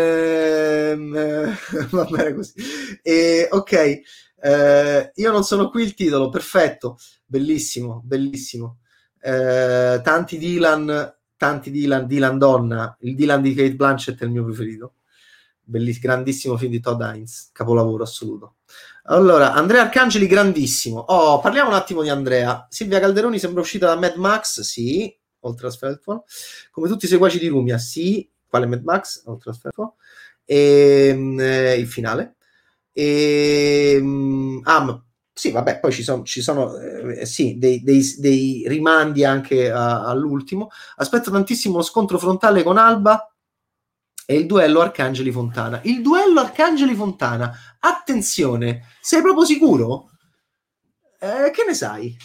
ehm, 1.15 1.57
va 1.91 2.05
bene 2.05 2.35
così. 2.35 2.55
E, 3.03 3.49
ok. 3.51 4.01
Eh, 4.39 5.13
io 5.15 5.33
non 5.33 5.45
sono 5.45 5.71
qui 5.71 5.83
il 5.83 5.95
titolo, 5.95 6.29
perfetto, 6.29 6.99
bellissimo, 7.25 8.03
bellissimo 8.05 8.81
eh, 9.27 10.01
tanti 10.03 10.39
Dylan, 10.39 11.17
tanti 11.37 11.73
Dylan, 11.73 12.07
Dylan 12.07 12.39
donna, 12.39 12.97
il 13.01 13.17
Dylan 13.17 13.43
di 13.43 13.55
Kate 13.55 13.75
Blanchett 13.75 14.21
è 14.21 14.25
il 14.25 14.31
mio 14.31 14.45
preferito. 14.45 14.95
Bellissimo, 15.61 16.13
grandissimo 16.13 16.57
film 16.57 16.71
di 16.71 16.79
Todd 16.79 17.01
Hines, 17.01 17.51
capolavoro 17.53 18.05
assoluto. 18.05 18.59
Allora, 19.07 19.53
Andrea 19.53 19.83
Arcangeli, 19.83 20.29
grandissimo. 20.29 21.01
Oh, 21.01 21.41
parliamo 21.41 21.71
un 21.71 21.75
attimo 21.75 22.03
di 22.03 22.09
Andrea. 22.09 22.69
Silvia 22.71 23.01
Calderoni 23.01 23.41
sembra 23.41 23.63
uscita 23.63 23.87
da 23.87 23.97
Mad 23.97 24.15
Max, 24.15 24.61
sì, 24.61 25.13
oltre 25.41 25.67
a 25.67 25.71
Sfeltfall. 25.71 26.23
Come 26.71 26.87
tutti 26.87 27.07
i 27.07 27.09
seguaci 27.09 27.41
di 27.41 27.49
Rumia, 27.49 27.79
sì. 27.79 28.31
Quale 28.47 28.67
Mad 28.67 28.85
Max? 28.85 29.23
Oltre 29.27 29.51
a 29.51 29.55
Sfeltfall. 29.55 29.93
E, 30.45 31.09
ehm, 31.09 31.41
eh, 31.41 31.75
il 31.75 31.89
finale. 31.89 32.37
E, 32.93 33.95
ehm, 33.97 34.61
ah, 34.63 35.05
sì, 35.39 35.51
vabbè, 35.51 35.81
poi 35.81 35.93
ci 35.93 36.03
sono, 36.03 36.23
ci 36.23 36.41
sono 36.41 36.79
eh, 36.79 37.27
sì, 37.27 37.59
dei, 37.59 37.83
dei, 37.83 38.03
dei, 38.17 38.65
rimandi 38.67 39.23
anche 39.23 39.71
a, 39.71 40.07
all'ultimo. 40.07 40.71
Aspetto 40.97 41.31
tantissimo 41.31 41.77
lo 41.77 41.83
scontro 41.83 42.19
frontale 42.19 42.63
con 42.63 42.79
Alba 42.79 43.31
e 44.25 44.35
il 44.35 44.47
duello 44.47 44.81
Arcangeli 44.81 45.31
Fontana. 45.31 45.81
Il 45.85 46.01
duello 46.01 46.41
Arcangeli 46.41 46.95
Fontana, 46.95 47.55
attenzione, 47.81 48.95
sei 49.03 49.21
proprio 49.21 49.45
sicuro? 49.45 50.09
Eh, 51.21 51.51
che 51.51 51.65
ne 51.67 51.75
sai? 51.75 52.17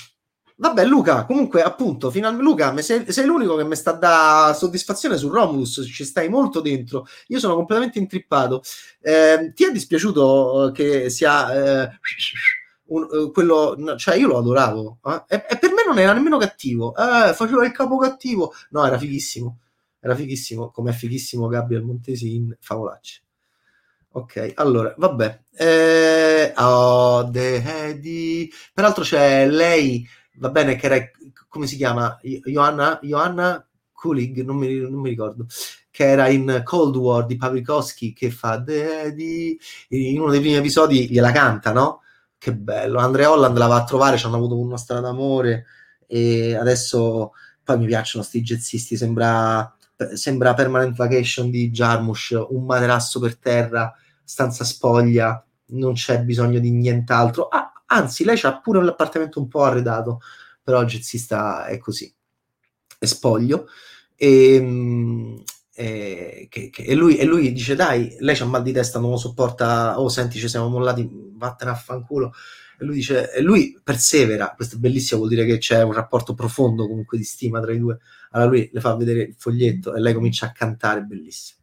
Vabbè, 0.56 0.86
Luca, 0.86 1.26
comunque, 1.26 1.64
appunto, 1.64 2.12
finalmente, 2.12 2.46
Luca, 2.46 2.82
sei, 2.82 3.12
sei, 3.12 3.26
l'unico 3.26 3.58
che 3.58 3.66
mi 3.66 3.76
sta 3.76 3.92
da 3.92 4.56
soddisfazione 4.58 5.18
su 5.18 5.28
Romulus, 5.28 5.86
ci 5.94 6.06
stai 6.06 6.30
molto 6.30 6.62
dentro. 6.62 7.06
Io 7.28 7.40
sono 7.40 7.56
completamente 7.56 8.00
intrippato. 8.00 8.62
Eh, 9.02 9.52
ti 9.54 9.66
è 9.66 9.72
dispiaciuto 9.72 10.70
eh, 10.70 10.72
che 10.72 11.10
sia 11.10 11.84
eh, 11.84 12.00
un, 12.92 13.08
uh, 13.10 13.32
quello, 13.32 13.76
cioè 13.98 14.16
io 14.16 14.28
lo 14.28 14.38
adoravo 14.38 15.00
eh? 15.06 15.24
e, 15.28 15.46
e, 15.50 15.58
per 15.58 15.72
me 15.74 15.84
non 15.86 15.98
era 15.98 16.14
nemmeno 16.14 16.38
cattivo, 16.38 16.96
eh, 16.96 17.34
faceva 17.34 17.66
il 17.66 17.72
capo 17.72 17.98
cattivo, 17.98 18.54
no, 18.72 18.86
era 18.86 18.98
fighissimo, 18.98 19.60
era 20.00 20.16
fighissimo, 20.16 20.72
come 20.72 20.92
è 20.92 20.94
fighissimo 20.94 21.48
Gabriel 21.48 21.84
Montesi 21.84 22.36
in 22.36 22.56
Favolacci. 22.60 23.22
Ok, 24.14 24.54
allora, 24.56 24.94
vabbè. 24.98 25.44
Eh, 25.54 26.54
Oh, 26.58 27.30
The 27.32 27.88
Eddie. 27.88 28.50
Peraltro 28.74 29.04
c'è 29.04 29.48
lei, 29.48 30.06
va 30.36 30.50
bene, 30.50 30.76
che 30.76 30.86
era, 30.88 31.12
come 31.48 31.66
si 31.66 31.78
chiama? 31.78 32.20
Johanna, 32.22 33.00
Johanna 33.02 33.66
Kulig, 33.94 34.44
non 34.44 34.58
mi, 34.58 34.80
non 34.80 35.00
mi 35.00 35.10
ricordo, 35.10 35.46
che 35.90 36.06
era 36.06 36.28
in 36.28 36.62
Cold 36.66 36.96
War 36.98 37.26
di 37.26 37.38
Pavlikovsky 37.38 38.12
che 38.12 38.32
fa 38.32 38.62
The 38.62 39.04
Eddie. 39.04 39.58
In 39.90 40.20
uno 40.20 40.32
dei 40.32 40.42
primi 40.42 40.56
episodi 40.56 41.08
gliela 41.10 41.32
canta, 41.32 41.72
no? 41.72 42.02
Che 42.42 42.56
bello. 42.56 42.98
Andrea 42.98 43.30
Holland 43.30 43.56
la 43.56 43.68
va 43.68 43.76
a 43.76 43.84
trovare, 43.84 44.18
ci 44.18 44.26
hanno 44.26 44.38
avuto 44.38 44.58
una 44.58 44.76
storia 44.76 45.04
d'amore 45.04 45.66
e 46.08 46.56
adesso 46.56 47.34
poi 47.64 47.78
mi 47.78 47.86
piacciono 47.86 48.24
sti 48.24 48.42
jazzisti, 48.42 48.98
sembra, 48.98 49.72
sembra 50.14 50.56
Permanent 50.56 50.96
Vacation 50.96 51.52
di 51.52 51.70
Jarmusch, 51.70 52.48
un 52.50 52.66
materasso 52.66 53.20
per 53.20 53.38
terra, 53.38 53.94
stanza 54.24 54.64
spoglia, 54.64 55.46
non 55.74 55.94
c'è 55.94 56.24
bisogno 56.24 56.58
di 56.58 56.72
nient'altro. 56.72 57.48
Ah, 57.48 57.74
anzi, 57.86 58.24
lei 58.24 58.40
ha 58.42 58.60
pure 58.60 58.84
l'appartamento 58.84 59.40
un 59.40 59.48
po' 59.48 59.62
arredato, 59.64 60.22
però 60.64 60.82
il 60.82 60.88
jazzista 60.88 61.68
è 61.68 61.78
così, 61.78 62.12
è 62.98 63.06
spoglio. 63.06 63.68
E, 64.16 64.56
ehm, 64.56 65.44
e, 65.82 66.48
che, 66.48 66.70
che, 66.70 66.84
e, 66.84 66.94
lui, 66.94 67.18
e, 67.18 67.26
lui, 67.26 67.52
dice 67.52 67.76
dai, 67.76 68.16
lei 68.20 68.36
c'ha 68.36 68.46
mal 68.46 68.62
di 68.62 68.72
testa, 68.72 69.00
non 69.00 69.10
lo 69.10 69.18
sopporta, 69.18 70.00
oh 70.00 70.10
senti 70.10 70.38
ci 70.38 70.48
siamo 70.48 70.70
mollati, 70.70 71.10
vattene 71.34 71.72
a 71.72 71.76
fanculo 71.76 72.34
e 72.80 72.86
lui 72.86 72.96
dice, 72.96 73.32
e 73.32 73.42
lui 73.42 73.80
persevera, 73.84 74.54
questo 74.56 74.76
è 74.76 74.80
bellissimo, 74.80 75.22
vuol 75.22 75.32
dire 75.34 75.46
che 75.46 75.58
c'è 75.58 75.82
un 75.82 75.94
rapporto 75.94 76.36
profondo 76.36 76.88
comunque 76.88 77.18
di 77.18 77.24
stima 77.24 77.60
tra 77.60 77.74
i 77.74 77.80
due. 77.80 77.98
Allora 78.32 78.50
lui 78.50 78.70
le 78.72 78.80
fa 78.80 78.96
vedere 78.96 79.22
il 79.22 79.36
foglietto 79.38 79.94
e 79.96 80.00
lei 80.00 80.14
comincia 80.14 80.48
a 80.48 80.52
cantare, 80.52 81.02
bellissimo. 81.02 81.60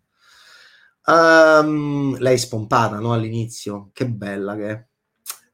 Um, 1.07 2.16
lei 2.19 2.39
spompata 2.39 2.99
no, 2.99 3.12
all'inizio, 3.12 3.91
che 3.93 4.09
bella 4.09 4.57
che 4.57 4.69
è. 4.69 4.87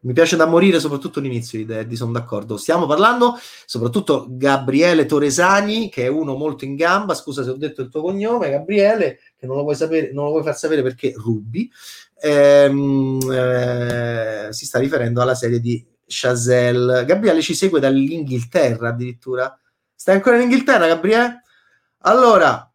Mi 0.05 0.13
piace 0.13 0.37
da 0.37 0.47
morire 0.47 0.81
soprattutto 0.81 1.19
l'inizio 1.19 1.59
di 1.59 1.65
Daddy, 1.65 1.97
sono 1.97 2.13
d'accordo. 2.13 2.59
Stiamo 2.59 2.85
parlando 2.87 3.39
soprattutto 3.65 4.27
Gabriele 4.29 5.07
Toresani, 5.07 5.89
che 5.89 6.05
è 6.05 6.09
uno 6.09 6.35
molto 6.35 6.67
in 6.67 6.75
gamba. 6.75 7.15
Scusa 7.15 7.43
se 7.43 7.51
ho 7.51 7.57
detto 7.57 7.81
il 7.81 7.89
tuo 7.89 8.03
cognome, 8.03 8.51
Gabriele, 8.51 9.19
che 9.37 9.47
non 9.47 9.57
lo 9.57 9.63
vuoi, 9.63 9.75
sapere, 9.75 10.13
non 10.13 10.25
lo 10.25 10.31
vuoi 10.33 10.43
far 10.43 10.57
sapere 10.57 10.83
perché 10.83 11.15
rubi 11.17 11.71
ehm, 12.25 13.19
eh, 13.31 14.49
si 14.51 14.67
sta 14.67 14.79
riferendo 14.79 15.21
alla 15.21 15.35
serie 15.35 15.61
di 15.61 15.85
Chazelle. 16.07 17.05
Gabriele 17.05 17.43
ci 17.43 17.55
segue 17.55 17.81
dall'Inghilterra 17.81 18.89
addirittura. 18.89 19.59
Stai 19.95 20.17
ancora 20.17 20.37
in 20.37 20.43
Inghilterra, 20.43 20.87
Gabriele? 20.87 21.43
Allora, 22.01 22.71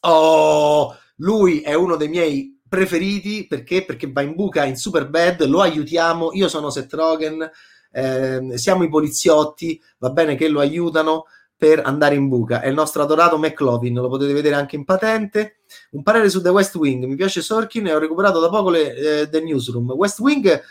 oh, 0.00 0.96
lui 1.16 1.60
è 1.60 1.74
uno 1.74 1.96
dei 1.96 2.08
miei 2.08 2.59
preferiti 2.70 3.46
perché? 3.48 3.84
Perché 3.84 4.10
va 4.10 4.22
in 4.22 4.34
buca 4.34 4.64
in 4.64 4.76
super 4.76 5.10
bad, 5.10 5.44
lo 5.46 5.60
aiutiamo. 5.60 6.32
Io 6.32 6.48
sono 6.48 6.70
Seth 6.70 6.94
Rogen, 6.94 7.50
eh, 7.90 8.52
siamo 8.54 8.84
i 8.84 8.88
poliziotti, 8.88 9.82
va 9.98 10.10
bene 10.10 10.36
che 10.36 10.48
lo 10.48 10.60
aiutano 10.60 11.24
per 11.56 11.82
andare 11.84 12.14
in 12.14 12.28
buca. 12.28 12.62
È 12.62 12.68
il 12.68 12.74
nostro 12.74 13.02
adorato 13.02 13.36
McLovin, 13.36 13.94
lo 13.94 14.08
potete 14.08 14.32
vedere 14.32 14.54
anche 14.54 14.76
in 14.76 14.84
patente. 14.84 15.56
Un 15.90 16.02
parere 16.02 16.30
su 16.30 16.40
The 16.40 16.48
West 16.48 16.74
Wing, 16.76 17.04
mi 17.04 17.16
piace 17.16 17.42
Sorkin 17.42 17.88
e 17.88 17.92
ho 17.92 17.98
recuperato 17.98 18.38
da 18.38 18.48
poco 18.48 18.70
le, 18.70 18.94
eh, 18.94 19.28
The 19.28 19.42
Newsroom. 19.42 19.90
West 19.90 20.20
Wing, 20.20 20.62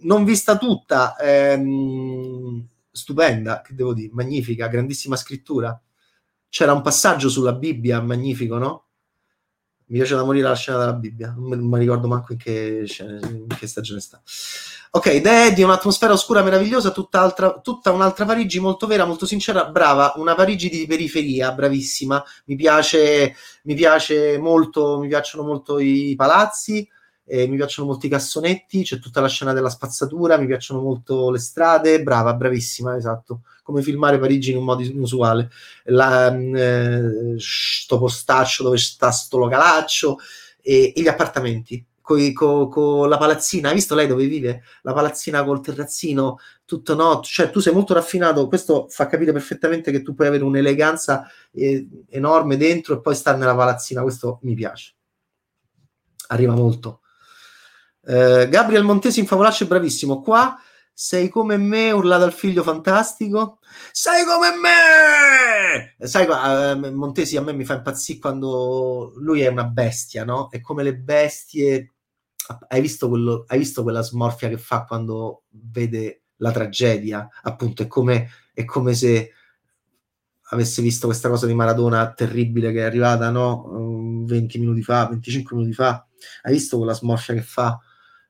non 0.00 0.24
vista 0.24 0.56
tutta, 0.56 1.14
ehm, 1.16 2.66
stupenda, 2.90 3.60
che 3.60 3.74
devo 3.74 3.92
dire, 3.92 4.10
magnifica, 4.12 4.66
grandissima 4.66 5.16
scrittura. 5.16 5.78
C'era 6.48 6.72
un 6.72 6.80
passaggio 6.80 7.28
sulla 7.28 7.52
Bibbia, 7.52 8.00
magnifico, 8.00 8.56
no? 8.56 8.86
Mi 9.86 9.98
piace 9.98 10.14
da 10.14 10.24
morire 10.24 10.48
la 10.48 10.54
scena 10.54 10.78
della 10.78 10.94
Bibbia, 10.94 11.34
non 11.36 11.58
mi 11.58 11.78
ricordo 11.78 12.08
manco 12.08 12.32
in 12.32 12.38
che, 12.38 12.86
in 12.98 13.46
che 13.48 13.66
stagione 13.66 14.00
sta. 14.00 14.20
Ok, 14.96 15.20
The 15.20 15.46
Eddie, 15.46 15.64
un'atmosfera 15.64 16.12
oscura 16.12 16.42
meravigliosa, 16.42 16.92
tutta, 16.92 17.30
tutta, 17.60 17.90
un'altra 17.90 18.24
Parigi 18.24 18.60
molto 18.60 18.86
vera, 18.86 19.04
molto 19.04 19.26
sincera, 19.26 19.66
brava, 19.66 20.14
una 20.16 20.34
Parigi 20.34 20.68
di 20.70 20.86
periferia, 20.86 21.52
bravissima. 21.52 22.22
Mi 22.44 22.54
piace, 22.54 23.34
mi 23.64 23.74
piace 23.74 24.38
molto, 24.38 24.98
mi 25.00 25.08
piacciono 25.08 25.44
molto 25.44 25.80
i 25.80 26.14
palazzi, 26.16 26.88
eh, 27.24 27.46
mi 27.48 27.56
piacciono 27.56 27.88
molto 27.88 28.06
i 28.06 28.08
cassonetti, 28.08 28.84
c'è 28.84 28.98
tutta 29.00 29.20
la 29.20 29.28
scena 29.28 29.52
della 29.52 29.68
spazzatura, 29.68 30.36
mi 30.36 30.46
piacciono 30.46 30.80
molto 30.80 31.30
le 31.30 31.38
strade, 31.38 32.02
brava, 32.02 32.34
bravissima, 32.34 32.96
esatto, 32.96 33.40
come 33.64 33.82
filmare 33.82 34.18
Parigi 34.18 34.50
in 34.50 34.58
un 34.58 34.64
modo 34.64 34.82
inusuale. 34.82 35.50
La, 35.84 36.30
mm, 36.30 36.54
eh, 36.54 37.34
sto 37.38 37.98
postaccio 37.98 38.62
dove 38.62 38.76
sta 38.76 39.10
sto 39.10 39.38
localaccio 39.38 40.18
e, 40.62 40.92
e 40.94 41.00
gli 41.00 41.08
appartamenti. 41.08 41.84
Con 42.00 42.32
co, 42.34 42.68
co 42.68 43.06
la 43.06 43.16
palazzina, 43.16 43.68
hai 43.68 43.74
visto 43.74 43.94
lei 43.94 44.06
dove 44.06 44.26
vive? 44.26 44.62
La 44.82 44.92
palazzina 44.92 45.42
col 45.42 45.62
terrazzino, 45.62 46.38
tutto 46.66 46.94
no, 46.94 47.22
cioè 47.24 47.48
tu 47.50 47.60
sei 47.60 47.72
molto 47.72 47.94
raffinato, 47.94 48.46
questo 48.46 48.86
fa 48.90 49.06
capire 49.06 49.32
perfettamente 49.32 49.90
che 49.90 50.02
tu 50.02 50.14
puoi 50.14 50.26
avere 50.28 50.44
un'eleganza 50.44 51.26
eh, 51.50 51.88
enorme 52.10 52.58
dentro 52.58 52.94
e 52.94 53.00
poi 53.00 53.14
stare 53.14 53.38
nella 53.38 53.56
palazzina, 53.56 54.02
questo 54.02 54.38
mi 54.42 54.54
piace. 54.54 54.94
Arriva 56.26 56.52
molto. 56.52 57.00
Eh, 58.06 58.48
Gabriel 58.50 58.84
Montesi 58.84 59.20
in 59.20 59.26
favolaccio 59.26 59.64
è 59.64 59.66
bravissimo. 59.66 60.20
Qua 60.20 60.58
sei 60.96 61.28
come 61.28 61.56
me, 61.56 61.90
urlato 61.90 62.22
al 62.22 62.32
figlio 62.32 62.62
fantastico. 62.62 63.58
Sei 63.90 64.24
come 64.24 64.50
me! 64.56 66.06
Sai, 66.06 66.26
uh, 66.26 66.94
Montesi 66.94 67.36
a 67.36 67.42
me 67.42 67.52
mi 67.52 67.64
fa 67.64 67.74
impazzire 67.74 68.20
quando 68.20 69.12
lui 69.16 69.40
è 69.40 69.48
una 69.48 69.64
bestia, 69.64 70.24
no? 70.24 70.48
È 70.50 70.60
come 70.60 70.84
le 70.84 70.96
bestie. 70.96 71.94
Hai 72.68 72.80
visto, 72.80 73.08
quello, 73.08 73.44
hai 73.48 73.58
visto 73.58 73.82
quella 73.82 74.02
smorfia 74.02 74.48
che 74.48 74.58
fa 74.58 74.84
quando 74.84 75.42
vede 75.48 76.22
la 76.36 76.52
tragedia? 76.52 77.28
Appunto, 77.42 77.82
è 77.82 77.86
come, 77.88 78.30
è 78.52 78.64
come 78.64 78.94
se 78.94 79.32
avesse 80.50 80.80
visto 80.80 81.06
questa 81.06 81.28
cosa 81.28 81.46
di 81.46 81.54
Maradona 81.54 82.12
terribile 82.12 82.70
che 82.70 82.78
è 82.80 82.82
arrivata, 82.84 83.30
no? 83.30 84.24
20 84.26 84.58
minuti 84.60 84.82
fa, 84.82 85.06
25 85.08 85.56
minuti 85.56 85.74
fa. 85.74 86.06
Hai 86.42 86.52
visto 86.52 86.76
quella 86.76 86.94
smorfia 86.94 87.34
che 87.34 87.42
fa? 87.42 87.80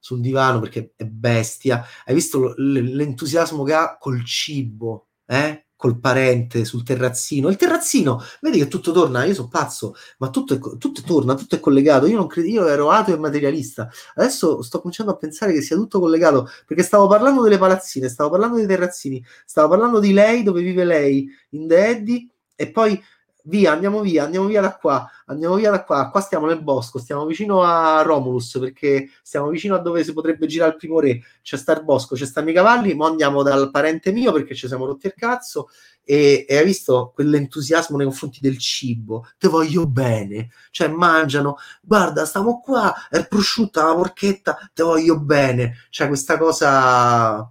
Sul 0.04 0.20
divano 0.20 0.60
perché 0.60 0.92
è 0.96 1.06
bestia. 1.06 1.82
Hai 2.04 2.12
visto 2.14 2.52
l'entusiasmo 2.58 3.62
che 3.62 3.72
ha 3.72 3.96
col 3.96 4.22
cibo, 4.22 5.06
eh? 5.24 5.68
col 5.74 5.98
parente 5.98 6.66
sul 6.66 6.82
terrazzino. 6.82 7.48
Il 7.48 7.56
terrazzino, 7.56 8.20
vedi 8.42 8.58
che 8.58 8.68
tutto 8.68 8.92
torna. 8.92 9.24
Io 9.24 9.32
sono 9.32 9.48
pazzo, 9.48 9.94
ma 10.18 10.28
tutto, 10.28 10.52
è, 10.52 10.58
tutto 10.58 11.00
torna, 11.06 11.34
tutto 11.34 11.54
è 11.54 11.60
collegato. 11.60 12.04
Io 12.04 12.18
non 12.18 12.26
credo, 12.26 12.48
io 12.48 12.66
ero 12.66 12.90
ateo 12.90 13.14
e 13.14 13.18
materialista. 13.18 13.88
Adesso 14.16 14.60
sto 14.60 14.78
cominciando 14.80 15.12
a 15.12 15.16
pensare 15.16 15.54
che 15.54 15.62
sia 15.62 15.74
tutto 15.74 16.00
collegato 16.00 16.50
perché 16.66 16.82
stavo 16.82 17.06
parlando 17.06 17.40
delle 17.40 17.56
palazzine, 17.56 18.10
stavo 18.10 18.28
parlando 18.28 18.56
dei 18.56 18.66
terrazzini, 18.66 19.24
stavo 19.46 19.68
parlando 19.68 20.00
di 20.00 20.12
lei, 20.12 20.42
dove 20.42 20.60
vive 20.60 20.84
lei 20.84 21.26
in 21.52 21.66
The 21.66 21.86
Eddie, 21.86 22.28
e 22.56 22.70
poi 22.70 23.02
via, 23.46 23.72
andiamo 23.72 24.00
via, 24.00 24.24
andiamo 24.24 24.46
via 24.46 24.60
da 24.60 24.76
qua, 24.76 25.08
andiamo 25.26 25.56
via 25.56 25.70
da 25.70 25.84
qua, 25.84 26.08
qua 26.10 26.20
stiamo 26.20 26.46
nel 26.46 26.62
bosco, 26.62 26.98
stiamo 26.98 27.26
vicino 27.26 27.62
a 27.62 28.02
Romulus 28.02 28.58
perché 28.58 29.10
stiamo 29.22 29.48
vicino 29.48 29.74
a 29.74 29.78
dove 29.78 30.04
si 30.04 30.12
potrebbe 30.12 30.46
girare 30.46 30.72
il 30.72 30.76
primo 30.76 31.00
re, 31.00 31.22
c'è 31.42 31.56
sta 31.56 31.72
il 31.72 31.84
bosco, 31.84 32.14
c'è 32.14 32.26
stanno 32.26 32.50
i 32.50 32.54
cavalli, 32.54 32.94
ma 32.94 33.06
andiamo 33.06 33.42
dal 33.42 33.70
parente 33.70 34.12
mio 34.12 34.32
perché 34.32 34.54
ci 34.54 34.66
siamo 34.66 34.86
rotti 34.86 35.06
il 35.06 35.14
cazzo. 35.14 35.68
E, 36.06 36.44
e 36.46 36.58
hai 36.58 36.64
visto 36.66 37.12
quell'entusiasmo 37.14 37.96
nei 37.96 38.06
confronti 38.06 38.38
del 38.40 38.58
cibo, 38.58 39.26
te 39.38 39.48
voglio 39.48 39.86
bene, 39.86 40.50
cioè 40.70 40.88
mangiano, 40.88 41.56
guarda 41.80 42.26
stiamo 42.26 42.60
qua, 42.60 43.08
è 43.08 43.26
prosciutta 43.26 43.86
la 43.86 43.94
porchetta, 43.94 44.70
te 44.74 44.82
voglio 44.82 45.18
bene, 45.18 45.86
cioè 45.88 46.08
questa 46.08 46.36
cosa 46.36 47.50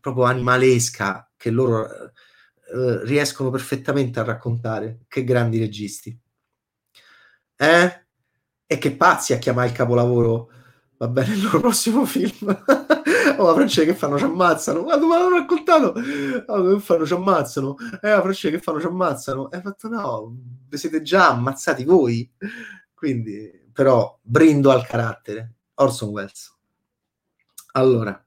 proprio 0.00 0.24
animalesca 0.24 1.30
che 1.36 1.50
loro 1.50 1.86
eh, 2.72 3.04
riescono 3.04 3.50
perfettamente 3.50 4.20
a 4.20 4.24
raccontare. 4.24 5.00
Che 5.08 5.24
grandi 5.24 5.58
registi. 5.58 6.18
Eh? 7.56 8.04
E 8.66 8.78
che 8.78 8.96
pazzi 8.96 9.32
a 9.34 9.38
chiamare 9.38 9.68
il 9.68 9.74
capolavoro, 9.74 10.50
va 10.96 11.08
bene, 11.08 11.34
il 11.34 11.42
loro 11.42 11.60
prossimo 11.60 12.06
film. 12.06 12.48
oh, 13.38 13.46
la 13.46 13.54
francese 13.54 13.86
che 13.86 13.94
fanno 13.94 14.18
ci 14.18 14.24
ammazzano. 14.24 14.82
Ma 14.84 14.98
come 14.98 15.18
l'hanno 15.18 15.36
raccontato? 15.36 15.94
Oh, 16.46 16.74
che 16.74 16.80
fanno 16.80 17.06
ci 17.06 17.12
ammazzano. 17.12 17.76
Eh, 18.00 18.08
la 18.08 18.22
francese 18.22 18.56
che 18.56 18.62
fanno 18.62 18.80
ci 18.80 18.86
ammazzano. 18.86 19.50
E 19.50 19.58
eh, 19.58 19.60
fatto 19.60 19.88
no, 19.88 20.36
vi 20.68 20.76
siete 20.78 21.02
già 21.02 21.30
ammazzati 21.30 21.84
voi. 21.84 22.30
Quindi, 22.94 23.68
però, 23.72 24.18
brindo 24.22 24.70
al 24.70 24.86
carattere. 24.86 25.54
Orson 25.74 26.10
Welles. 26.10 26.56
Allora, 27.72 28.21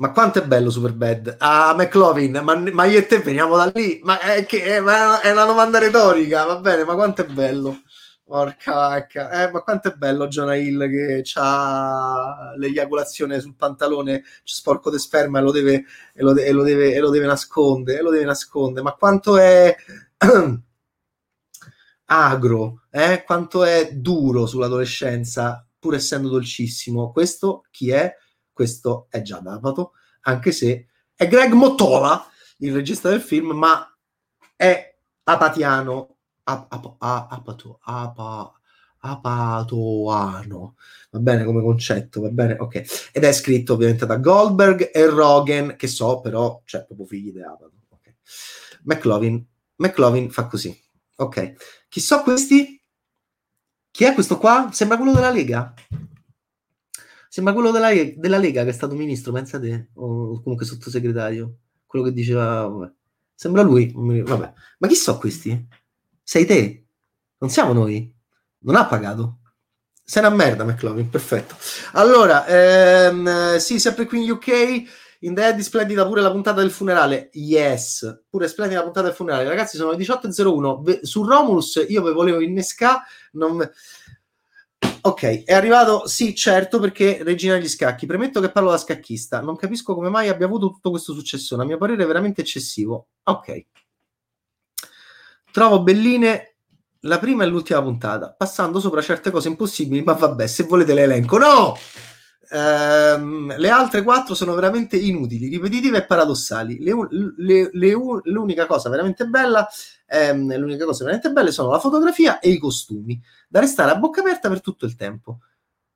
ma 0.00 0.12
quanto 0.12 0.38
è 0.38 0.46
bello 0.46 0.70
Superbad? 0.70 1.36
Ah, 1.38 1.74
McLovin, 1.76 2.40
ma, 2.42 2.56
ma, 2.56 2.84
io 2.86 2.98
e 2.98 3.06
te 3.06 3.18
veniamo 3.18 3.56
da 3.56 3.70
lì. 3.74 4.00
Ma 4.02 4.18
è, 4.18 4.46
che, 4.46 4.62
è, 4.64 4.80
ma 4.80 5.20
è 5.20 5.30
una 5.30 5.44
domanda 5.44 5.78
retorica, 5.78 6.44
va 6.44 6.56
bene, 6.58 6.84
ma 6.84 6.94
quanto 6.94 7.20
è 7.20 7.26
bello? 7.26 7.82
Porca 8.24 8.72
vacca, 8.72 9.30
eh, 9.30 9.50
ma 9.50 9.60
quanto 9.60 9.88
è 9.88 9.94
bello 9.94 10.26
Jonah 10.28 10.54
Hill 10.54 10.88
che 10.88 11.22
ha 11.34 12.54
l'eiaculazione 12.56 13.40
sul 13.40 13.56
pantalone 13.56 14.22
sporco 14.42 14.90
di 14.90 14.98
sperma 14.98 15.40
e 15.40 15.42
lo 15.42 15.50
deve, 15.50 15.84
e 16.14 16.22
lo, 16.22 16.34
e 16.36 16.52
lo 16.52 16.62
deve, 16.62 16.94
e 16.94 17.00
lo 17.00 17.10
deve 17.10 17.26
nascondere, 17.26 17.98
e 17.98 18.02
lo 18.02 18.10
deve 18.10 18.24
nascondere. 18.24 18.82
Ma 18.82 18.92
quanto 18.94 19.36
è 19.36 19.76
agro, 22.06 22.82
eh? 22.90 23.22
quanto 23.24 23.64
è 23.64 23.92
duro 23.92 24.46
sull'adolescenza 24.46 25.66
pur 25.78 25.94
essendo 25.94 26.28
dolcissimo. 26.28 27.10
Questo 27.12 27.64
chi 27.70 27.90
è? 27.90 28.14
Questo 28.52 29.06
è 29.10 29.22
già 29.22 29.38
D'Apato, 29.38 29.92
anche 30.22 30.52
se 30.52 30.86
è 31.14 31.28
Greg 31.28 31.52
Mottola, 31.52 32.26
il 32.58 32.74
regista 32.74 33.08
del 33.08 33.20
film, 33.20 33.50
ma 33.50 33.86
è 34.56 34.96
apatiano, 35.24 36.16
ap, 36.44 36.72
ap, 36.72 36.96
apato, 36.98 37.78
apa, 37.82 38.52
apatoano, 38.98 40.74
va 41.10 41.18
bene 41.18 41.44
come 41.44 41.62
concetto, 41.62 42.20
va 42.20 42.28
bene, 42.28 42.56
ok. 42.58 43.10
Ed 43.12 43.24
è 43.24 43.32
scritto 43.32 43.74
ovviamente 43.74 44.06
da 44.06 44.16
Goldberg 44.16 44.90
e 44.92 45.06
Rogan, 45.06 45.76
che 45.76 45.86
so 45.86 46.20
però, 46.20 46.60
cioè 46.64 46.84
proprio 46.84 47.06
figli 47.06 47.32
di 47.32 47.40
Apato. 47.42 47.72
Okay. 47.88 48.16
McLovin, 48.82 49.44
McLovin 49.76 50.30
fa 50.30 50.46
così, 50.46 50.78
ok. 51.16 51.86
Chi 51.88 52.00
so 52.00 52.22
questi? 52.22 52.82
Chi 53.90 54.04
è 54.04 54.14
questo 54.14 54.38
qua? 54.38 54.68
Sembra 54.72 54.96
quello 54.96 55.12
della 55.12 55.30
Lega. 55.30 55.74
Sembra 57.32 57.52
quello 57.52 57.70
della, 57.70 57.90
della 58.16 58.38
Lega 58.38 58.64
che 58.64 58.70
è 58.70 58.72
stato 58.72 58.96
ministro, 58.96 59.30
pensate, 59.30 59.90
o 59.94 60.42
comunque 60.42 60.66
sottosegretario. 60.66 61.58
Quello 61.86 62.06
che 62.06 62.12
diceva, 62.12 62.66
vabbè. 62.66 62.92
Sembra 63.32 63.62
lui, 63.62 63.92
vabbè. 63.94 64.52
Ma 64.78 64.88
chi 64.88 64.96
so 64.96 65.16
questi? 65.16 65.68
Sei 66.24 66.44
te? 66.44 66.86
Non 67.38 67.48
siamo 67.48 67.72
noi? 67.72 68.12
Non 68.62 68.74
ha 68.74 68.84
pagato? 68.84 69.38
Sei 70.02 70.24
una 70.24 70.34
merda, 70.34 70.64
McLovin, 70.64 71.08
perfetto. 71.08 71.54
Allora, 71.92 72.44
ehm, 72.48 73.58
sì, 73.58 73.78
sempre 73.78 74.06
qui 74.06 74.24
in 74.24 74.30
UK, 74.32 74.82
in 75.20 75.34
The 75.34 75.62
splendida 75.62 76.04
pure 76.04 76.22
la 76.22 76.32
puntata 76.32 76.60
del 76.60 76.72
funerale. 76.72 77.30
Yes, 77.34 78.24
pure 78.28 78.48
splendida 78.48 78.80
la 78.80 78.86
puntata 78.86 79.06
del 79.06 79.14
funerale. 79.14 79.48
Ragazzi, 79.48 79.76
sono 79.76 79.92
le 79.92 79.98
18.01. 79.98 81.02
Su 81.02 81.24
Romulus 81.24 81.84
io 81.88 82.02
vi 82.02 82.12
volevo 82.12 82.40
innescare. 82.40 83.02
Non... 83.34 83.70
Ok, 85.02 85.44
è 85.44 85.54
arrivato, 85.54 86.06
sì, 86.06 86.34
certo, 86.34 86.78
perché 86.78 87.22
Regina 87.22 87.54
degli 87.54 87.68
Scacchi. 87.68 88.06
Premetto 88.06 88.40
che 88.40 88.50
parlo 88.50 88.70
da 88.70 88.78
scacchista. 88.78 89.40
Non 89.40 89.56
capisco 89.56 89.94
come 89.94 90.08
mai 90.08 90.28
abbia 90.28 90.46
avuto 90.46 90.68
tutto 90.68 90.90
questo 90.90 91.12
successo. 91.14 91.56
A 91.56 91.64
mio 91.64 91.78
parere 91.78 92.02
è 92.02 92.06
veramente 92.06 92.40
eccessivo. 92.42 93.08
Ok. 93.24 93.66
Trovo 95.52 95.82
belline 95.82 96.54
la 97.04 97.18
prima 97.18 97.44
e 97.44 97.46
l'ultima 97.46 97.82
puntata, 97.82 98.34
passando 98.36 98.78
sopra 98.78 99.00
certe 99.00 99.30
cose 99.30 99.48
impossibili, 99.48 100.02
ma 100.02 100.12
vabbè, 100.12 100.46
se 100.46 100.64
volete 100.64 100.94
l'elenco. 100.94 101.38
No! 101.38 101.76
Ehm, 102.52 103.56
le 103.56 103.68
altre 103.68 104.02
quattro 104.02 104.34
sono 104.34 104.54
veramente 104.54 104.96
inutili, 104.96 105.48
ripetitive 105.48 105.98
e 105.98 106.04
paradossali. 106.04 106.78
Le, 106.80 106.92
le, 107.36 107.70
le, 107.72 107.92
l'unica 108.24 108.66
cosa 108.66 108.88
veramente 108.90 109.24
bella, 109.26 109.66
ehm, 110.06 110.56
l'unica 110.58 110.84
cosa 110.84 111.04
veramente 111.04 111.30
belle 111.30 111.52
sono 111.52 111.70
la 111.70 111.78
fotografia 111.78 112.38
e 112.40 112.50
i 112.50 112.58
costumi, 112.58 113.20
da 113.50 113.58
restare 113.58 113.90
a 113.90 113.96
bocca 113.96 114.20
aperta 114.20 114.48
per 114.48 114.60
tutto 114.60 114.86
il 114.86 114.94
tempo. 114.94 115.40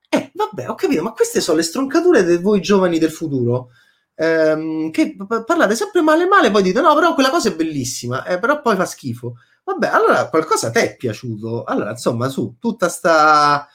Eh, 0.09 0.32
vabbè, 0.34 0.68
ho 0.68 0.74
capito, 0.74 1.02
ma 1.02 1.12
queste 1.12 1.40
sono 1.40 1.59
le 1.59 1.62
stroncature 1.62 2.24
di 2.24 2.36
voi 2.38 2.61
giovani 2.61 2.98
del 2.98 3.12
futuro. 3.12 3.70
Ehm, 4.16 4.90
che 4.90 5.16
parlate 5.46 5.76
sempre 5.76 6.00
male 6.00 6.26
male, 6.26 6.50
poi 6.50 6.62
dite 6.62 6.80
no, 6.80 6.94
però 6.94 7.14
quella 7.14 7.30
cosa 7.30 7.48
è 7.48 7.55
bellissima, 7.55 8.24
eh, 8.24 8.38
però 8.40 8.61
poi 8.61 8.74
fa 8.74 8.86
schifo. 8.86 9.36
Vabbè, 9.62 9.86
allora 9.86 10.28
qualcosa 10.28 10.70
te 10.70 10.82
è 10.92 10.96
piaciuto. 10.96 11.62
Allora, 11.62 11.90
insomma, 11.90 12.28
su, 12.28 12.57
tutta 12.59 12.88
sta 12.88 13.68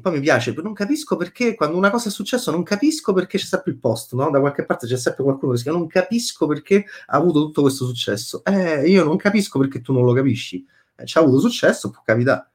poi 0.00 0.12
mi 0.12 0.20
piace, 0.20 0.54
non 0.62 0.74
capisco 0.74 1.16
perché 1.16 1.54
quando 1.54 1.76
una 1.76 1.90
cosa 1.90 2.08
è 2.08 2.12
successa 2.12 2.52
non 2.52 2.62
capisco 2.62 3.12
perché 3.12 3.36
c'è 3.38 3.44
sempre 3.44 3.72
il 3.72 3.78
posto, 3.78 4.14
no? 4.14 4.30
Da 4.30 4.38
qualche 4.38 4.64
parte 4.64 4.86
c'è 4.86 4.96
sempre 4.96 5.24
qualcuno 5.24 5.52
che 5.52 5.58
si 5.58 5.64
chiama 5.64 5.78
non 5.78 5.88
capisco 5.88 6.46
perché 6.46 6.84
ha 7.06 7.16
avuto 7.16 7.40
tutto 7.40 7.62
questo 7.62 7.84
successo. 7.84 8.44
Eh, 8.44 8.88
io 8.88 9.04
non 9.04 9.16
capisco 9.16 9.58
perché 9.58 9.80
tu 9.80 9.92
non 9.92 10.04
lo 10.04 10.12
capisci. 10.12 10.64
Eh, 10.96 11.02
c'ha 11.04 11.20
avuto 11.20 11.40
successo, 11.40 11.90
può 11.90 12.02
capitare. 12.04 12.50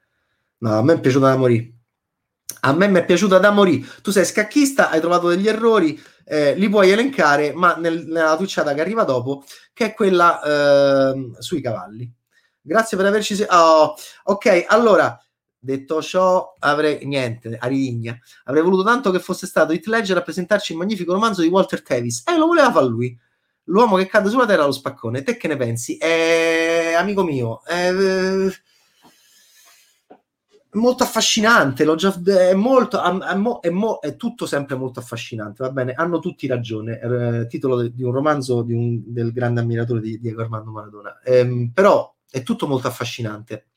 No, 0.63 0.77
a 0.77 0.81
me 0.81 0.93
è 0.93 0.99
piaciuta 0.99 1.27
da 1.27 1.35
morire. 1.35 1.73
A 2.61 2.73
me 2.73 2.87
mi 2.87 2.99
è 2.99 3.05
piaciuta 3.05 3.37
da 3.37 3.51
morire. 3.51 3.85
Tu 4.01 4.11
sei 4.11 4.23
scacchista, 4.23 4.89
hai 4.89 5.01
trovato 5.01 5.27
degli 5.27 5.47
errori, 5.47 6.01
eh, 6.23 6.55
li 6.55 6.69
puoi 6.69 6.89
elencare, 6.89 7.51
ma 7.53 7.75
nel, 7.75 8.05
nella 8.07 8.37
tucciata 8.37 8.73
che 8.73 8.79
arriva 8.79 9.03
dopo, 9.03 9.43
che 9.73 9.87
è 9.87 9.93
quella 9.93 10.41
eh, 11.11 11.31
sui 11.39 11.61
cavalli. 11.61 12.09
Grazie 12.61 12.95
per 12.95 13.05
averci... 13.07 13.35
Se- 13.35 13.47
oh, 13.49 13.93
ok, 14.23 14.65
allora 14.67 15.17
Detto 15.63 16.01
ciò, 16.01 16.55
avrei 16.59 17.05
niente, 17.05 17.55
Arigna. 17.57 18.19
Avrei 18.43 18.61
voluto 18.61 18.83
tanto 18.83 19.11
che 19.11 19.19
fosse 19.19 19.47
stato 19.47 19.71
Heath 19.71 19.85
Ledger 19.85 20.17
a 20.17 20.21
presentarci 20.21 20.73
il 20.73 20.77
magnifico 20.77 21.13
romanzo 21.13 21.41
di 21.41 21.47
Walter 21.47 21.81
Tevis. 21.81 22.23
Eh, 22.27 22.37
lo 22.37 22.47
voleva 22.47 22.69
fare 22.69 22.85
lui. 22.85 23.17
L'uomo 23.67 23.95
che 23.95 24.07
cade 24.07 24.27
sulla 24.27 24.45
terra 24.45 24.63
allo 24.63 24.73
spaccone. 24.73 25.23
Te 25.23 25.37
che 25.37 25.47
ne 25.47 25.55
pensi? 25.55 25.95
È 25.95 26.95
amico 26.97 27.23
mio. 27.23 27.63
È, 27.63 27.93
molto 30.73 31.03
affascinante. 31.03 31.83
L'ho 31.83 31.95
già, 31.95 32.13
è, 32.25 32.53
molto, 32.53 33.01
è, 33.61 33.69
mo, 33.69 33.99
è, 33.99 34.15
tutto 34.15 34.45
sempre 34.45 34.75
molto 34.75 34.99
affascinante. 34.99 35.63
Va 35.63 35.71
bene, 35.71 35.93
hanno 35.93 36.19
tutti 36.19 36.47
ragione. 36.47 36.99
Eh, 36.99 37.47
titolo 37.47 37.77
de, 37.77 37.93
di 37.93 38.03
un 38.03 38.11
romanzo 38.11 38.61
di 38.63 38.73
un, 38.73 39.01
del 39.05 39.31
grande 39.31 39.61
ammiratore 39.61 40.01
di 40.01 40.19
Diego 40.19 40.41
Armando 40.41 40.71
Maradona. 40.71 41.19
Eh, 41.21 41.71
però 41.73 42.13
è 42.29 42.43
tutto 42.43 42.67
molto 42.67 42.87
affascinante 42.87 43.67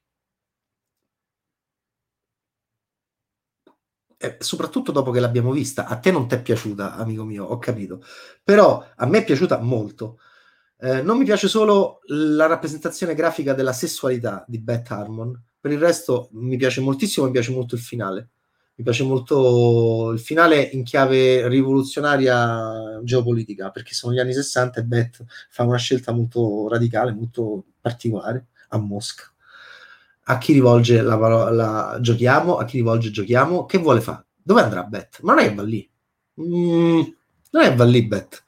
eh, 4.18 4.36
soprattutto 4.40 4.92
dopo 4.92 5.10
che 5.10 5.20
l'abbiamo 5.20 5.52
vista, 5.52 5.86
a 5.86 5.98
te 5.98 6.10
non 6.10 6.26
ti 6.26 6.34
è 6.34 6.42
piaciuta, 6.42 6.94
amico 6.96 7.24
mio, 7.24 7.44
ho 7.44 7.58
capito, 7.58 8.02
però 8.42 8.84
a 8.96 9.06
me 9.06 9.18
è 9.18 9.24
piaciuta 9.24 9.58
molto. 9.60 10.18
Eh, 10.78 11.02
non 11.02 11.18
mi 11.18 11.24
piace 11.24 11.48
solo 11.48 12.00
la 12.06 12.46
rappresentazione 12.46 13.14
grafica 13.14 13.54
della 13.54 13.72
sessualità 13.72 14.44
di 14.46 14.60
Beth 14.60 14.90
Harmon, 14.90 15.42
per 15.66 15.74
il 15.74 15.80
resto 15.80 16.28
mi 16.34 16.56
piace 16.56 16.80
moltissimo, 16.80 17.26
mi 17.26 17.32
piace 17.32 17.50
molto 17.50 17.74
il 17.74 17.80
finale. 17.80 18.28
Mi 18.76 18.84
piace 18.84 19.02
molto 19.02 20.12
il 20.12 20.20
finale 20.20 20.60
in 20.62 20.84
chiave 20.84 21.48
rivoluzionaria 21.48 23.00
geopolitica, 23.02 23.70
perché 23.70 23.92
sono 23.92 24.12
gli 24.12 24.20
anni 24.20 24.32
60 24.32 24.78
e 24.78 24.84
Beth 24.84 25.24
fa 25.50 25.64
una 25.64 25.76
scelta 25.76 26.12
molto 26.12 26.68
radicale, 26.68 27.12
molto 27.12 27.64
particolare 27.80 28.46
a 28.68 28.78
Mosca 28.78 29.24
a 30.28 30.38
chi 30.38 30.52
rivolge 30.52 31.02
la 31.02 31.18
parola 31.18 31.98
giochiamo, 32.00 32.56
a 32.56 32.64
chi 32.64 32.76
rivolge 32.76 33.10
giochiamo, 33.10 33.64
che 33.64 33.78
vuole 33.78 34.00
fare? 34.00 34.26
Dove 34.42 34.60
andrà 34.60 34.82
Bet? 34.84 35.20
Ma 35.22 35.34
non 35.34 35.44
è 35.44 35.48
che 35.48 35.54
va 35.54 35.62
lì. 35.62 35.88
Mm, 36.40 37.00
non 37.50 37.62
è 37.62 37.68
che 37.68 37.76
va 37.76 37.84
lì 37.84 38.06
Bet. 38.06 38.44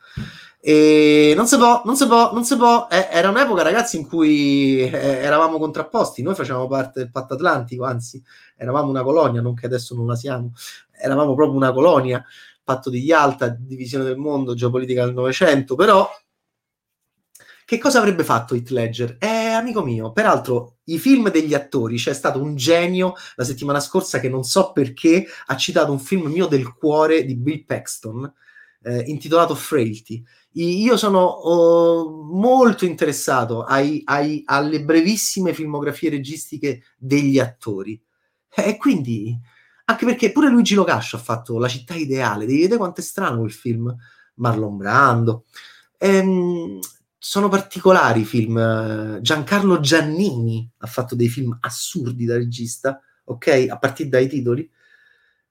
E 0.60 1.34
non 1.36 1.46
si 1.46 1.56
può, 1.56 1.82
non 1.84 1.96
si 1.96 2.06
può, 2.06 2.32
non 2.32 2.44
si 2.44 2.56
può. 2.56 2.88
Eh, 2.90 3.08
era 3.10 3.28
un'epoca, 3.30 3.62
ragazzi, 3.62 3.96
in 3.96 4.06
cui 4.06 4.80
eh, 4.80 4.90
eravamo 4.90 5.58
contrapposti. 5.58 6.22
Noi 6.22 6.34
facevamo 6.34 6.66
parte 6.66 7.00
del 7.00 7.10
patto 7.10 7.34
atlantico, 7.34 7.84
anzi, 7.84 8.22
eravamo 8.56 8.90
una 8.90 9.02
colonia, 9.02 9.40
non 9.40 9.54
che 9.54 9.66
adesso 9.66 9.94
non 9.94 10.06
la 10.06 10.16
siamo. 10.16 10.52
Eravamo 11.00 11.34
proprio 11.34 11.56
una 11.56 11.72
colonia, 11.72 12.24
patto 12.64 12.90
di 12.90 13.00
Yalta, 13.00 13.48
divisione 13.48 14.04
del 14.04 14.16
mondo, 14.16 14.54
geopolitica 14.54 15.04
del 15.04 15.14
Novecento, 15.14 15.74
però 15.74 16.08
che 17.64 17.78
cosa 17.78 17.98
avrebbe 17.98 18.24
fatto 18.24 18.54
Heath 18.54 18.70
Ledger? 18.70 19.16
Eh, 19.18 19.26
amico 19.26 19.84
mio, 19.84 20.10
peraltro 20.10 20.78
i 20.84 20.98
film 20.98 21.30
degli 21.30 21.52
attori, 21.52 21.98
c'è 21.98 22.14
stato 22.14 22.40
un 22.40 22.56
genio 22.56 23.12
la 23.36 23.44
settimana 23.44 23.78
scorsa 23.78 24.20
che 24.20 24.30
non 24.30 24.42
so 24.42 24.72
perché 24.72 25.26
ha 25.46 25.56
citato 25.56 25.92
un 25.92 25.98
film 25.98 26.28
mio 26.28 26.46
del 26.46 26.72
cuore 26.72 27.26
di 27.26 27.36
Bill 27.36 27.66
Paxton 27.66 28.32
eh, 28.84 29.02
intitolato 29.06 29.54
Frailty. 29.54 30.24
Io 30.62 30.96
sono 30.96 31.20
oh, 31.20 32.10
molto 32.10 32.84
interessato 32.84 33.62
ai, 33.62 34.02
ai, 34.04 34.42
alle 34.44 34.82
brevissime 34.82 35.54
filmografie 35.54 36.10
registiche 36.10 36.82
degli 36.96 37.38
attori 37.38 38.00
e 38.48 38.76
quindi 38.76 39.38
anche 39.84 40.04
perché 40.04 40.32
pure 40.32 40.50
Luigi 40.50 40.74
Locascio 40.74 41.16
ha 41.16 41.20
fatto 41.20 41.58
La 41.58 41.68
città 41.68 41.94
ideale, 41.94 42.44
devi 42.44 42.60
vedere 42.60 42.78
quanto 42.78 43.00
è 43.00 43.04
strano 43.04 43.38
quel 43.38 43.52
film, 43.52 43.94
Marlon 44.34 44.76
Brando. 44.76 45.44
Ehm, 45.96 46.78
sono 47.16 47.48
particolari 47.48 48.20
i 48.20 48.24
film. 48.24 49.20
Giancarlo 49.20 49.80
Giannini 49.80 50.68
ha 50.78 50.86
fatto 50.86 51.14
dei 51.14 51.28
film 51.28 51.56
assurdi 51.60 52.24
da 52.24 52.34
regista, 52.34 53.00
ok? 53.24 53.66
A 53.68 53.78
partire 53.78 54.08
dai 54.08 54.28
titoli. 54.28 54.68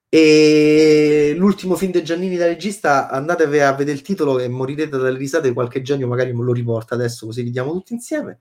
E 0.10 1.34
l'ultimo 1.38 1.76
film 1.76 1.92
di 1.92 2.04
Giannini 2.04 2.38
da 2.38 2.46
regista, 2.46 3.10
andatevi 3.10 3.60
a 3.60 3.74
vedere 3.74 3.98
il 3.98 4.04
titolo 4.04 4.40
e 4.40 4.48
morirete 4.48 4.98
dalle 4.98 5.18
risate. 5.18 5.54
Qualche 5.54 5.82
genio 5.82 6.08
magari 6.08 6.34
me 6.34 6.44
lo 6.44 6.54
riporta 6.54 6.96
adesso, 6.96 7.26
così 7.26 7.44
vediamo 7.44 7.72
tutti 7.74 7.94
insieme. 7.94 8.40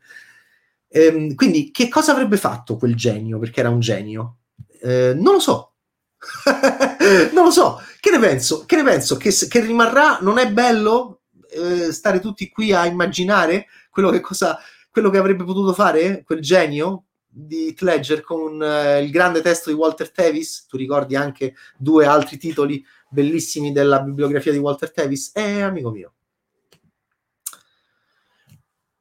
Ehm, 0.89 1.35
quindi, 1.35 1.71
che 1.71 1.89
cosa 1.89 2.13
avrebbe 2.13 2.37
fatto 2.37 2.77
quel 2.77 2.95
genio? 2.95 3.39
Perché 3.39 3.61
era 3.61 3.71
un 3.71 3.81
genio? 3.81 4.39
Ehm, 4.83 5.21
non 5.21 5.35
lo 5.35 5.41
so. 5.41 5.73
non 7.35 7.45
lo 7.45 7.51
so. 7.51 7.81
Che 8.01 8.11
ne 8.11 8.19
penso? 8.19 8.65
Che 8.65 8.77
ne 8.77 8.85
penso? 8.85 9.17
Che, 9.17 9.31
che 9.49 9.61
rimarrà? 9.61 10.19
Non 10.21 10.39
è 10.39 10.51
bello? 10.53 11.21
eh, 11.57 11.93
stare 11.93 12.21
tutti 12.21 12.51
qui 12.51 12.73
a 12.73 12.87
immaginare 12.87 13.67
quello 13.91 14.11
che, 14.11 14.21
cosa, 14.21 14.59
quello 14.91 15.11
che 15.11 15.19
avrebbe 15.19 15.45
potuto 15.45 15.73
fare 15.73 16.23
quel 16.25 16.41
genio 16.41 17.05
di 17.39 17.77
Ledger 17.79 18.23
con 18.23 18.63
eh, 18.63 19.03
il 19.03 19.11
grande 19.11 19.43
testo 19.43 19.69
di 19.69 19.77
Walter 19.77 20.11
Tevis. 20.11 20.65
Tu 20.67 20.79
ricordi 20.79 21.17
anche 21.17 21.55
due 21.77 22.07
altri 22.07 22.39
titoli 22.39 22.83
bellissimi 23.11 23.73
della 23.73 24.01
bibliografia 24.01 24.53
di 24.53 24.59
Walter 24.59 24.91
Tevis? 24.91 25.33
Eh, 25.35 25.61
amico 25.61 25.91
mio. 25.91 26.15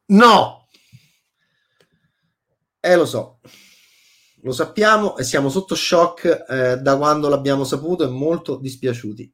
No! 0.08 0.68
Eh, 2.82 2.96
lo 2.96 3.06
so. 3.06 3.40
lo 4.42 4.52
sappiamo 4.52 5.18
e 5.18 5.24
siamo 5.24 5.50
sotto 5.50 5.74
shock 5.74 6.46
eh, 6.48 6.78
da 6.78 6.98
quando 6.98 7.30
l'abbiamo 7.30 7.64
saputo 7.64 8.04
e 8.04 8.08
molto 8.08 8.58
dispiaciuti 8.58 9.34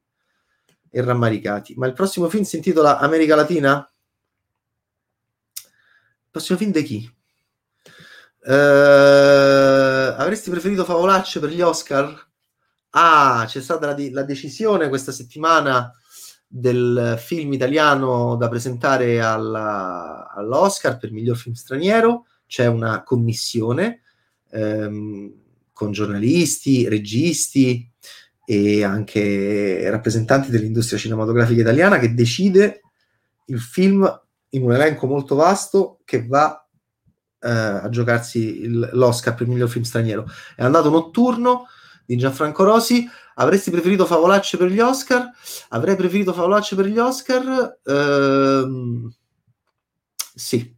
e 0.90 1.02
rammaricati. 1.02 1.74
Ma 1.76 1.86
il 1.86 1.92
prossimo 1.92 2.28
film 2.28 2.44
si 2.44 2.56
intitola 2.56 2.98
America 2.98 3.34
Latina? 3.34 3.86
Il 5.54 6.30
prossimo 6.30 6.56
film 6.56 6.70
di 6.70 6.82
chi? 6.84 7.21
Eh, 8.44 10.14
avresti 10.16 10.50
preferito 10.50 10.84
favolacce 10.84 11.38
per 11.38 11.50
gli 11.50 11.60
Oscar? 11.60 12.30
Ah, 12.90 13.44
c'è 13.46 13.60
stata 13.60 13.86
la, 13.86 13.96
la 14.10 14.22
decisione 14.22 14.88
questa 14.88 15.12
settimana 15.12 15.92
del 16.46 17.16
film 17.18 17.52
italiano 17.52 18.36
da 18.36 18.48
presentare 18.48 19.22
alla, 19.22 20.30
all'Oscar 20.34 20.98
per 20.98 21.12
miglior 21.12 21.36
film 21.36 21.54
straniero. 21.54 22.26
C'è 22.46 22.66
una 22.66 23.02
commissione 23.02 24.02
ehm, 24.50 25.32
con 25.72 25.92
giornalisti, 25.92 26.88
registi 26.88 27.88
e 28.44 28.84
anche 28.84 29.88
rappresentanti 29.88 30.50
dell'industria 30.50 30.98
cinematografica 30.98 31.60
italiana 31.60 31.98
che 31.98 32.12
decide 32.12 32.80
il 33.46 33.60
film 33.60 34.20
in 34.50 34.62
un 34.62 34.74
elenco 34.74 35.06
molto 35.06 35.34
vasto 35.34 36.00
che 36.04 36.26
va 36.26 36.61
eh, 37.42 37.50
a 37.50 37.88
giocarsi 37.88 38.62
il, 38.62 38.90
l'Oscar 38.92 39.34
per 39.34 39.46
miglior 39.46 39.68
film 39.68 39.84
straniero. 39.84 40.26
È 40.54 40.62
andato 40.62 40.90
notturno 40.90 41.66
di 42.06 42.16
Gianfranco 42.16 42.64
Rosi. 42.64 43.08
Avresti 43.36 43.70
preferito 43.70 44.06
favolacce 44.06 44.56
per 44.56 44.68
gli 44.68 44.80
Oscar? 44.80 45.30
Avrei 45.70 45.96
preferito 45.96 46.32
favolacce 46.32 46.76
per 46.76 46.86
gli 46.86 46.98
Oscar? 46.98 47.80
Ehm, 47.84 49.12
sì. 50.34 50.76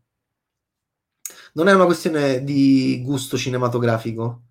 Non 1.55 1.69
è 1.69 1.75
una 1.75 1.85
questione 1.85 2.43
di 2.43 3.03
gusto 3.05 3.37
cinematografico. 3.37 4.43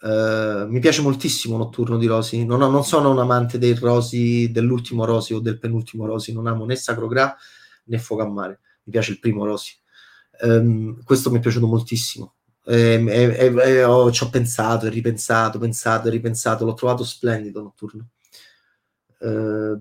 Uh, 0.00 0.68
mi 0.68 0.78
piace 0.78 1.02
moltissimo 1.02 1.56
Notturno 1.56 1.98
di 1.98 2.06
Rosi. 2.06 2.44
Non, 2.44 2.60
non, 2.60 2.84
sono 2.84 3.10
un 3.10 3.18
amante 3.18 3.58
dei 3.58 3.74
Rosi, 3.74 4.50
dell'ultimo 4.52 5.04
Rosi 5.04 5.34
o 5.34 5.40
del 5.40 5.58
penultimo 5.58 6.06
Rosi. 6.06 6.32
Non 6.32 6.46
amo 6.46 6.64
né 6.64 6.76
Sacro 6.76 7.08
Gra 7.08 7.34
né 7.84 7.98
Fuoco 7.98 8.22
a 8.22 8.28
Mare. 8.28 8.60
Mi 8.84 8.92
piace 8.92 9.12
il 9.12 9.18
primo 9.18 9.44
Rosi. 9.44 9.74
Um, 10.40 11.02
questo 11.04 11.30
mi 11.30 11.38
è 11.38 11.40
piaciuto 11.40 11.66
moltissimo. 11.66 12.34
E, 12.64 13.02
e, 13.08 13.54
e, 13.54 13.84
ho, 13.84 14.10
ci 14.12 14.24
ho 14.24 14.28
pensato 14.28 14.86
e 14.86 14.90
ripensato, 14.90 15.58
pensato 15.58 16.08
e 16.08 16.10
ripensato, 16.10 16.64
l'ho 16.64 16.74
trovato 16.74 17.04
splendido 17.04 17.62
notturno. 17.62 18.08
Eh, 19.20 19.78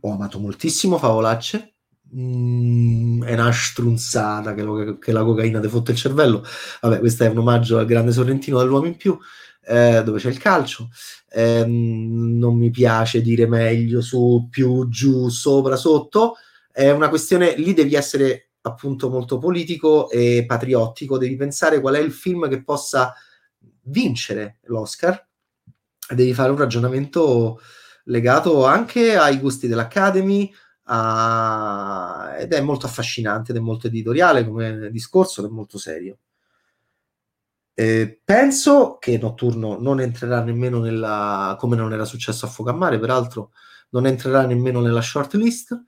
ho 0.00 0.12
amato 0.12 0.38
moltissimo 0.38 0.98
Favolacce. 0.98 1.72
Mm, 2.14 3.24
è 3.24 3.32
una 3.32 3.50
strunzata 3.52 4.54
che, 4.54 4.62
lo, 4.62 4.98
che 4.98 5.12
la 5.12 5.24
cocaina 5.24 5.60
ti 5.60 5.68
fotte 5.68 5.92
il 5.92 5.96
cervello. 5.96 6.44
Vabbè, 6.80 6.98
questo 6.98 7.24
è 7.24 7.28
un 7.28 7.38
omaggio 7.38 7.78
al 7.78 7.86
grande 7.86 8.12
Sorrentino 8.12 8.58
dell'uomo 8.58 8.86
in 8.86 8.96
più, 8.96 9.18
eh, 9.66 10.02
dove 10.04 10.18
c'è 10.18 10.28
il 10.30 10.38
calcio. 10.38 10.88
Eh, 11.28 11.64
non 11.66 12.56
mi 12.56 12.70
piace 12.70 13.20
dire 13.20 13.46
meglio 13.46 14.00
su, 14.00 14.48
più, 14.50 14.88
giù, 14.88 15.28
sopra, 15.28 15.76
sotto. 15.76 16.36
È 16.76 16.90
una 16.90 17.08
questione, 17.08 17.56
lì 17.56 17.72
devi 17.72 17.94
essere 17.94 18.50
appunto 18.60 19.08
molto 19.08 19.38
politico 19.38 20.10
e 20.10 20.44
patriottico, 20.46 21.16
devi 21.16 21.34
pensare 21.34 21.80
qual 21.80 21.94
è 21.94 22.00
il 22.00 22.12
film 22.12 22.50
che 22.50 22.62
possa 22.62 23.14
vincere 23.84 24.58
l'Oscar, 24.64 25.26
devi 26.14 26.34
fare 26.34 26.50
un 26.50 26.58
ragionamento 26.58 27.62
legato 28.04 28.66
anche 28.66 29.16
ai 29.16 29.38
gusti 29.38 29.68
dell'Academy, 29.68 30.52
a... 30.88 32.34
ed 32.38 32.52
è 32.52 32.60
molto 32.60 32.84
affascinante 32.84 33.52
ed 33.52 33.56
è 33.56 33.60
molto 33.62 33.86
editoriale 33.86 34.44
come 34.46 34.90
discorso 34.90 35.40
ed 35.40 35.48
è 35.48 35.50
molto 35.50 35.78
serio. 35.78 36.18
Eh, 37.72 38.20
penso 38.22 38.98
che 39.00 39.16
Notturno 39.16 39.78
non 39.80 39.98
entrerà 39.98 40.42
nemmeno 40.42 40.78
nella, 40.80 41.56
come 41.58 41.74
non 41.74 41.94
era 41.94 42.04
successo 42.04 42.44
a 42.44 42.50
Fuoco 42.50 42.68
a 42.68 42.74
Mare, 42.74 42.98
peraltro, 42.98 43.52
non 43.92 44.04
entrerà 44.04 44.44
nemmeno 44.44 44.82
nella 44.82 45.00
shortlist 45.00 45.86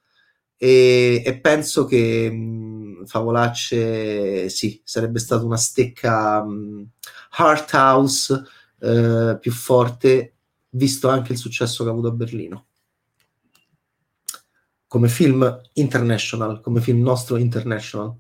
e, 0.59 1.23
e 1.25 1.39
penso 1.39 1.85
che 1.85 2.29
mh, 2.29 3.07
Favolacce 3.07 4.49
sì, 4.49 4.81
sarebbe 4.85 5.21
stata 5.21 5.45
una 5.45 5.57
stecca 5.57 6.43
mh, 6.43 6.89
Heart 7.39 7.73
House 7.75 8.43
eh, 8.81 9.39
più 9.41 9.53
forte, 9.53 10.35
visto 10.71 11.09
anche 11.09 11.33
il 11.33 11.39
successo 11.39 11.85
che 11.85 11.91
ha 11.91 11.93
avuto 11.93 12.09
a 12.09 12.13
Berlino. 12.13 12.67
Come 14.89 15.09
film 15.09 15.61
international, 15.75 16.61
come 16.61 16.81
film 16.81 17.03
nostro 17.03 17.37
international. 17.37 18.17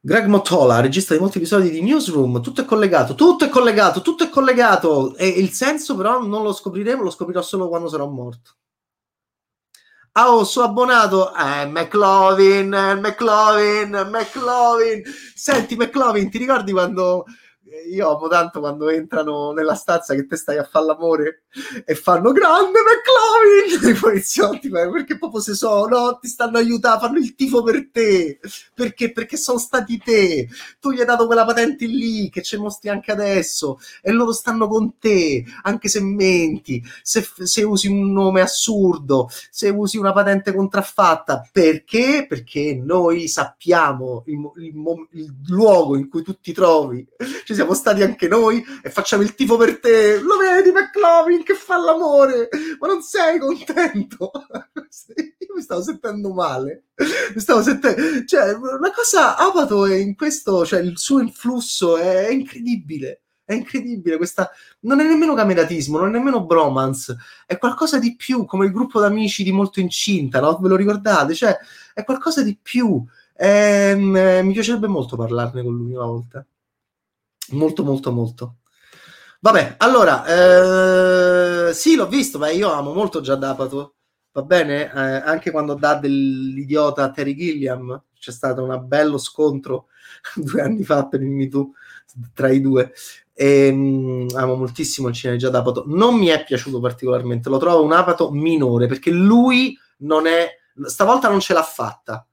Greg 0.00 0.26
Motola, 0.26 0.80
regista 0.80 1.14
di 1.14 1.20
molti 1.20 1.38
episodi 1.38 1.70
di 1.70 1.82
Newsroom, 1.82 2.40
tutto 2.40 2.62
è 2.62 2.64
collegato, 2.64 3.14
tutto 3.14 3.44
è 3.44 3.48
collegato, 3.48 4.02
tutto 4.02 4.24
è 4.24 4.28
collegato. 4.28 5.14
E 5.16 5.28
il 5.28 5.50
senso 5.50 5.94
però 5.94 6.24
non 6.24 6.42
lo 6.42 6.52
scopriremo, 6.52 7.02
lo 7.02 7.10
scoprirò 7.10 7.42
solo 7.42 7.68
quando 7.68 7.88
sarò 7.88 8.08
morto. 8.08 8.52
Ah, 10.18 10.32
oh, 10.32 10.44
sono 10.44 10.66
abbonato. 10.68 11.34
Eh, 11.34 11.66
McLovin, 11.66 12.68
McLovin, 13.00 14.08
McLovin. 14.10 15.02
Senti, 15.34 15.76
McLovin, 15.76 16.30
ti 16.30 16.38
ricordi 16.38 16.72
quando 16.72 17.26
io 17.90 18.16
amo 18.16 18.28
tanto 18.28 18.60
quando 18.60 18.88
entrano 18.88 19.50
nella 19.52 19.74
stanza 19.74 20.14
che 20.14 20.26
te 20.26 20.36
stai 20.36 20.56
a 20.58 20.64
fare 20.64 20.86
l'amore 20.86 21.42
e 21.84 21.94
fanno 21.94 22.30
grande 22.32 22.78
McLovin! 22.80 23.90
I 23.96 23.98
poliziotti 23.98 24.68
perché 24.68 25.18
proprio 25.18 25.40
se 25.40 25.54
sono 25.54 26.18
ti 26.20 26.28
stanno 26.28 26.58
aiutando 26.58 27.00
fanno 27.00 27.18
il 27.18 27.34
tifo 27.34 27.62
per 27.62 27.88
te. 27.90 28.38
Perché? 28.74 29.12
Perché 29.12 29.36
sono 29.36 29.58
stati 29.58 29.98
te. 29.98 30.48
Tu 30.80 30.92
gli 30.92 31.00
hai 31.00 31.06
dato 31.06 31.26
quella 31.26 31.44
patente 31.44 31.86
lì 31.86 32.30
che 32.30 32.42
ci 32.42 32.56
mostri 32.56 32.88
anche 32.88 33.10
adesso 33.10 33.78
e 34.00 34.12
loro 34.12 34.32
stanno 34.32 34.68
con 34.68 34.98
te 34.98 35.44
anche 35.62 35.88
se 35.88 36.00
menti. 36.00 36.82
Se, 37.02 37.26
se 37.42 37.62
usi 37.64 37.88
un 37.88 38.12
nome 38.12 38.40
assurdo 38.40 39.28
se 39.50 39.68
usi 39.70 39.96
una 39.96 40.12
patente 40.12 40.54
contraffatta 40.54 41.48
perché? 41.50 42.26
Perché 42.28 42.80
noi 42.80 43.26
sappiamo 43.28 44.22
il, 44.26 44.38
il, 44.58 44.74
il 45.12 45.34
luogo 45.48 45.96
in 45.96 46.08
cui 46.08 46.22
tu 46.22 46.38
ti 46.40 46.52
trovi. 46.52 47.06
Ci 47.44 47.54
siamo 47.56 47.74
stati 47.74 48.02
anche 48.02 48.28
noi 48.28 48.64
e 48.82 48.90
facciamo 48.90 49.22
il 49.22 49.34
tifo 49.34 49.56
per 49.56 49.80
te. 49.80 50.20
Lo 50.20 50.36
vedi, 50.36 50.70
McLovin, 50.70 51.42
che 51.42 51.54
fa 51.54 51.76
l'amore, 51.76 52.48
ma 52.78 52.86
non 52.86 53.02
sei 53.02 53.38
contento? 53.38 54.30
Io 55.38 55.54
mi 55.54 55.62
stavo 55.62 55.82
sentendo 55.82 56.32
male. 56.32 56.84
Mi 57.34 57.40
stavo 57.40 57.62
sentendo... 57.62 58.24
Cioè, 58.24 58.52
una 58.52 58.92
cosa, 58.94 59.36
Apato 59.36 59.86
è 59.86 59.96
in 59.96 60.14
questo, 60.14 60.64
cioè 60.64 60.80
il 60.80 60.98
suo 60.98 61.20
influsso 61.20 61.96
è, 61.96 62.28
incredibile. 62.28 63.22
È 63.44 63.54
incredibile 63.54 64.16
questa. 64.16 64.50
Non 64.80 65.00
è 65.00 65.04
nemmeno 65.04 65.34
cameratismo, 65.34 65.98
non 65.98 66.08
è 66.08 66.12
nemmeno 66.12 66.44
bromance, 66.44 67.16
è 67.46 67.58
qualcosa 67.58 67.98
di 67.98 68.16
più, 68.16 68.44
come 68.44 68.66
il 68.66 68.72
gruppo 68.72 69.00
d'amici 69.00 69.42
di 69.44 69.52
molto 69.52 69.80
incinta, 69.80 70.40
no? 70.40 70.58
Ve 70.58 70.68
lo 70.68 70.76
ricordate? 70.76 71.34
Cioè, 71.34 71.56
è 71.94 72.04
qualcosa 72.04 72.42
di 72.42 72.58
più. 72.60 73.04
Ehm, 73.38 74.18
mi 74.44 74.52
piacerebbe 74.52 74.88
molto 74.88 75.16
parlarne 75.16 75.62
con 75.62 75.76
lui 75.76 75.94
una 75.94 76.06
volta. 76.06 76.46
Molto, 77.50 77.84
molto, 77.84 78.12
molto. 78.12 78.56
Vabbè, 79.40 79.76
allora, 79.78 81.68
eh, 81.68 81.72
sì, 81.72 81.94
l'ho 81.94 82.08
visto, 82.08 82.38
ma 82.38 82.50
io 82.50 82.70
amo 82.72 82.92
molto 82.92 83.20
già 83.20 83.36
Dapato. 83.36 83.94
Va 84.32 84.42
bene? 84.42 84.92
Eh, 84.92 85.00
anche 85.24 85.50
quando 85.50 85.74
dà 85.74 85.94
dell'idiota 85.94 87.10
Terry 87.10 87.34
Gilliam, 87.36 88.02
c'è 88.18 88.32
stato 88.32 88.64
un 88.64 88.82
bello 88.86 89.18
scontro 89.18 89.86
due 90.34 90.60
anni 90.60 90.84
fa 90.84 91.06
per 91.06 91.22
il 91.22 91.30
Me 91.30 91.48
Too 91.48 91.70
tra 92.34 92.50
i 92.50 92.60
due. 92.60 92.92
E, 93.32 93.68
um, 93.68 94.26
amo 94.34 94.56
moltissimo 94.56 95.08
il 95.08 95.14
cinema 95.14 95.38
di 95.38 95.44
già 95.44 95.50
Dapato. 95.50 95.84
Non 95.86 96.16
mi 96.16 96.26
è 96.26 96.42
piaciuto 96.44 96.80
particolarmente, 96.80 97.48
lo 97.48 97.58
trovo 97.58 97.84
un 97.84 97.92
apato 97.92 98.30
minore 98.30 98.86
perché 98.86 99.10
lui 99.10 99.78
non 99.98 100.26
è, 100.26 100.48
stavolta 100.86 101.28
non 101.28 101.40
ce 101.40 101.54
l'ha 101.54 101.62
fatta. 101.62 102.26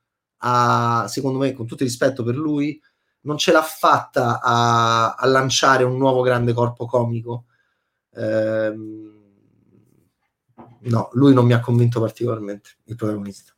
A, 0.46 1.06
secondo 1.08 1.40
me, 1.40 1.54
con 1.54 1.66
tutto 1.66 1.84
il 1.84 1.90
rispetto 1.90 2.24
per 2.24 2.36
lui, 2.36 2.82
non 3.24 3.38
ce 3.38 3.52
l'ha 3.52 3.62
fatta 3.62 4.40
a, 4.42 5.16
a 5.16 5.26
lanciare 5.28 5.84
un 5.84 5.98
nuovo 5.98 6.22
grande 6.22 6.54
corpo 6.54 6.86
comico. 6.86 7.46
Eh, 8.16 8.74
no, 10.82 11.10
lui 11.14 11.34
non 11.34 11.46
mi 11.46 11.54
ha 11.54 11.60
convinto 11.60 12.00
particolarmente, 12.00 12.72
il 12.86 12.96
protagonista, 12.96 13.54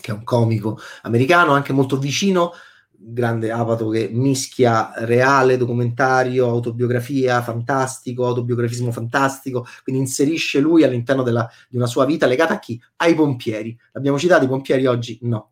che 0.00 0.10
è 0.10 0.14
un 0.14 0.24
comico 0.24 0.78
americano, 1.02 1.52
anche 1.52 1.72
molto 1.72 1.98
vicino, 1.98 2.52
grande 2.90 3.50
apato 3.50 3.88
che 3.88 4.08
mischia 4.12 4.92
reale, 4.96 5.56
documentario, 5.56 6.48
autobiografia, 6.48 7.42
fantastico, 7.42 8.26
autobiografismo 8.26 8.92
fantastico, 8.92 9.66
quindi 9.82 10.02
inserisce 10.02 10.60
lui 10.60 10.84
all'interno 10.84 11.22
della, 11.22 11.48
di 11.68 11.76
una 11.76 11.86
sua 11.86 12.04
vita 12.04 12.26
legata 12.26 12.54
a 12.54 12.58
chi? 12.58 12.80
Ai 12.96 13.14
pompieri. 13.14 13.76
Abbiamo 13.92 14.18
citato 14.18 14.44
i 14.44 14.48
pompieri 14.48 14.86
oggi? 14.86 15.18
No 15.22 15.51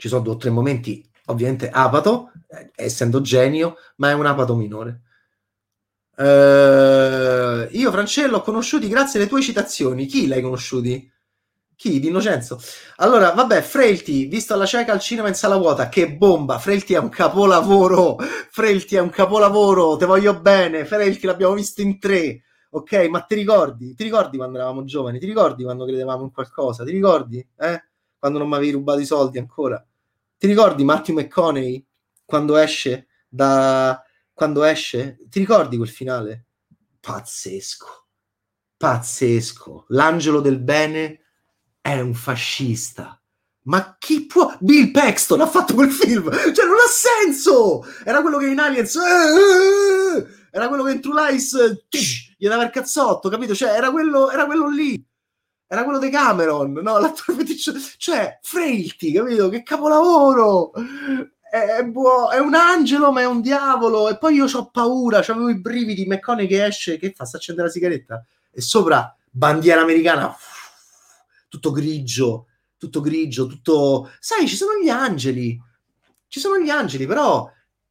ci 0.00 0.08
sono 0.08 0.22
due 0.22 0.32
o 0.32 0.36
tre 0.38 0.48
momenti, 0.48 1.06
ovviamente 1.26 1.68
apato, 1.68 2.32
eh, 2.48 2.70
essendo 2.74 3.20
genio, 3.20 3.76
ma 3.96 4.08
è 4.08 4.14
un 4.14 4.24
apato 4.24 4.56
minore. 4.56 5.02
Uh, 6.16 7.68
io, 7.70 7.90
Francello, 7.90 8.38
ho 8.38 8.42
conosciuti 8.42 8.88
grazie 8.88 9.20
alle 9.20 9.28
tue 9.28 9.42
citazioni. 9.42 10.06
Chi 10.06 10.26
l'hai 10.26 10.40
conosciuti? 10.40 11.10
Chi? 11.76 12.00
Di 12.00 12.08
Innocenzo. 12.08 12.58
Allora, 12.96 13.32
vabbè, 13.32 13.60
Frailty, 13.60 14.26
visto 14.26 14.54
alla 14.54 14.64
cieca 14.64 14.92
al 14.92 15.00
cinema 15.00 15.28
in 15.28 15.34
sala 15.34 15.56
vuota, 15.56 15.90
che 15.90 16.10
bomba! 16.10 16.58
Frailty 16.58 16.94
è 16.94 16.98
un 16.98 17.10
capolavoro! 17.10 18.16
Frailty 18.50 18.96
è 18.96 19.00
un 19.00 19.10
capolavoro, 19.10 19.96
te 19.96 20.06
voglio 20.06 20.40
bene! 20.40 20.86
Frailty 20.86 21.26
l'abbiamo 21.26 21.52
visto 21.54 21.82
in 21.82 21.98
tre, 21.98 22.42
ok? 22.70 23.06
Ma 23.10 23.20
ti 23.20 23.34
ricordi? 23.34 23.94
Ti 23.94 24.02
ricordi 24.02 24.38
quando 24.38 24.56
eravamo 24.56 24.84
giovani? 24.84 25.18
Ti 25.18 25.26
ricordi 25.26 25.62
quando 25.62 25.84
credevamo 25.84 26.22
in 26.22 26.32
qualcosa? 26.32 26.84
Ti 26.84 26.90
ricordi? 26.90 27.46
Eh? 27.58 27.84
Quando 28.18 28.38
non 28.38 28.48
mi 28.48 28.56
avevi 28.56 28.72
rubato 28.72 29.00
i 29.00 29.06
soldi 29.06 29.38
ancora? 29.38 29.82
Ti 30.40 30.46
ricordi 30.46 30.84
Matthew 30.84 31.16
McConaughey 31.16 31.86
quando 32.24 32.56
esce 32.56 33.08
da... 33.28 34.02
quando 34.32 34.64
esce? 34.64 35.18
Ti 35.28 35.38
ricordi 35.38 35.76
quel 35.76 35.90
finale? 35.90 36.46
Pazzesco! 36.98 38.06
Pazzesco! 38.74 39.84
L'angelo 39.88 40.40
del 40.40 40.58
bene 40.58 41.24
è 41.82 42.00
un 42.00 42.14
fascista. 42.14 43.22
Ma 43.64 43.96
chi 43.98 44.24
può? 44.24 44.56
Bill 44.60 44.92
Paxton 44.92 45.42
ha 45.42 45.46
fatto 45.46 45.74
quel 45.74 45.90
film, 45.90 46.30
cioè 46.54 46.64
non 46.64 46.76
ha 46.76 46.88
senso. 46.88 47.84
Era 48.02 48.22
quello 48.22 48.38
che 48.38 48.46
in 48.46 48.60
Aliens, 48.60 48.96
eh, 48.96 49.00
eh, 49.00 50.20
eh, 50.20 50.26
era 50.52 50.68
quello 50.68 50.84
che 50.84 50.92
in 50.92 51.02
True 51.02 51.22
Lies 51.22 51.86
gli 52.38 52.48
dava 52.48 52.64
il 52.64 52.70
cazzotto, 52.70 53.28
capito? 53.28 53.54
Cioè 53.54 53.72
era 53.72 53.90
quello, 53.90 54.30
era 54.30 54.46
quello 54.46 54.70
lì, 54.70 55.06
era 55.72 55.84
quello 55.84 56.00
di 56.00 56.10
Cameron, 56.10 56.72
no? 56.72 56.98
L'attore 57.00 57.38
feticcio, 57.38 57.72
cioè 57.96 58.40
Frailty, 58.42 59.12
capito? 59.12 59.48
Che 59.48 59.62
capolavoro! 59.62 60.72
È, 61.48 61.84
buo- 61.84 62.30
è, 62.30 62.38
un 62.38 62.54
angelo, 62.54 63.12
ma 63.12 63.20
è 63.20 63.26
un 63.26 63.40
diavolo. 63.40 64.08
E 64.08 64.18
poi 64.18 64.34
io 64.34 64.46
ho 64.52 64.70
paura, 64.70 65.18
avevo 65.18 65.48
i 65.48 65.60
brividi. 65.60 66.06
McConaughey 66.06 66.48
che 66.48 66.64
esce, 66.64 66.96
che 66.96 67.12
fa? 67.14 67.24
Sta 67.24 67.36
accendere 67.36 67.68
la 67.68 67.72
sigaretta 67.72 68.24
e 68.50 68.60
sopra 68.60 69.16
bandiera 69.30 69.80
americana 69.80 70.36
tutto 71.48 71.72
grigio, 71.72 72.46
tutto 72.78 73.00
grigio, 73.00 73.46
tutto... 73.46 74.10
Sai, 74.18 74.48
ci 74.48 74.56
sono 74.56 74.72
gli 74.82 74.88
angeli, 74.88 75.60
ci 76.28 76.40
sono 76.40 76.58
gli 76.58 76.70
angeli, 76.70 77.06
però 77.06 77.50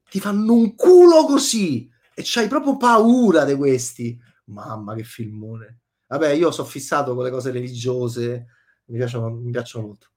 ti 0.10 0.20
fanno 0.20 0.54
un 0.54 0.76
culo 0.76 1.26
così 1.26 1.90
e 2.14 2.22
c'hai 2.26 2.48
proprio 2.48 2.78
paura 2.78 3.44
di 3.44 3.56
questi. 3.56 4.18
Mamma, 4.46 4.96
che 4.96 5.04
filmone. 5.04 5.80
Vabbè, 6.10 6.32
io 6.32 6.50
sono 6.50 6.68
fissato 6.68 7.14
con 7.14 7.24
le 7.24 7.30
cose 7.30 7.52
religiose, 7.52 8.48
mi 8.86 8.98
piacciono, 8.98 9.30
mi 9.30 9.52
piacciono 9.52 9.86
molto. 9.86 10.08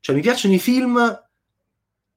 Cioè, 0.00 0.16
mi 0.16 0.20
piacciono 0.20 0.52
i 0.54 0.58
film 0.58 1.22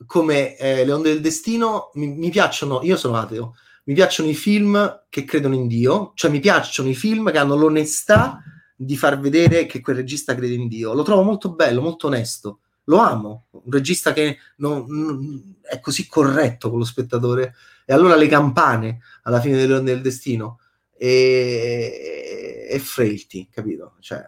come 0.07 0.57
eh, 0.57 0.83
Le 0.85 0.91
onde 0.91 1.13
del 1.13 1.21
destino, 1.21 1.91
mi, 1.93 2.07
mi 2.07 2.31
piacciono, 2.31 2.81
io 2.81 2.97
sono 2.97 3.17
ateo, 3.17 3.55
mi 3.85 3.93
piacciono 3.93 4.27
i 4.27 4.33
film 4.33 5.03
che 5.07 5.23
credono 5.23 5.53
in 5.53 5.67
Dio, 5.67 6.13
cioè 6.15 6.31
mi 6.31 6.39
piacciono 6.39 6.89
i 6.89 6.95
film 6.95 7.31
che 7.31 7.37
hanno 7.37 7.55
l'onestà 7.55 8.41
di 8.75 8.97
far 8.97 9.19
vedere 9.19 9.67
che 9.67 9.79
quel 9.79 9.97
regista 9.97 10.33
crede 10.33 10.55
in 10.55 10.67
Dio. 10.67 10.93
Lo 10.93 11.03
trovo 11.03 11.21
molto 11.21 11.53
bello, 11.53 11.81
molto 11.81 12.07
onesto. 12.07 12.61
Lo 12.85 12.97
amo, 12.97 13.45
un 13.51 13.71
regista 13.71 14.13
che 14.13 14.39
non, 14.57 14.85
non, 14.87 15.55
è 15.61 15.79
così 15.79 16.07
corretto 16.07 16.71
con 16.71 16.79
lo 16.79 16.85
spettatore. 16.85 17.55
E 17.85 17.93
allora 17.93 18.15
le 18.15 18.27
campane 18.27 18.99
alla 19.23 19.39
fine 19.39 19.57
del, 19.57 19.83
del 19.83 20.01
destino 20.01 20.59
e, 20.97 22.67
e 22.69 22.79
Frailty, 22.79 23.49
capito? 23.49 23.95
Cioè, 23.99 24.23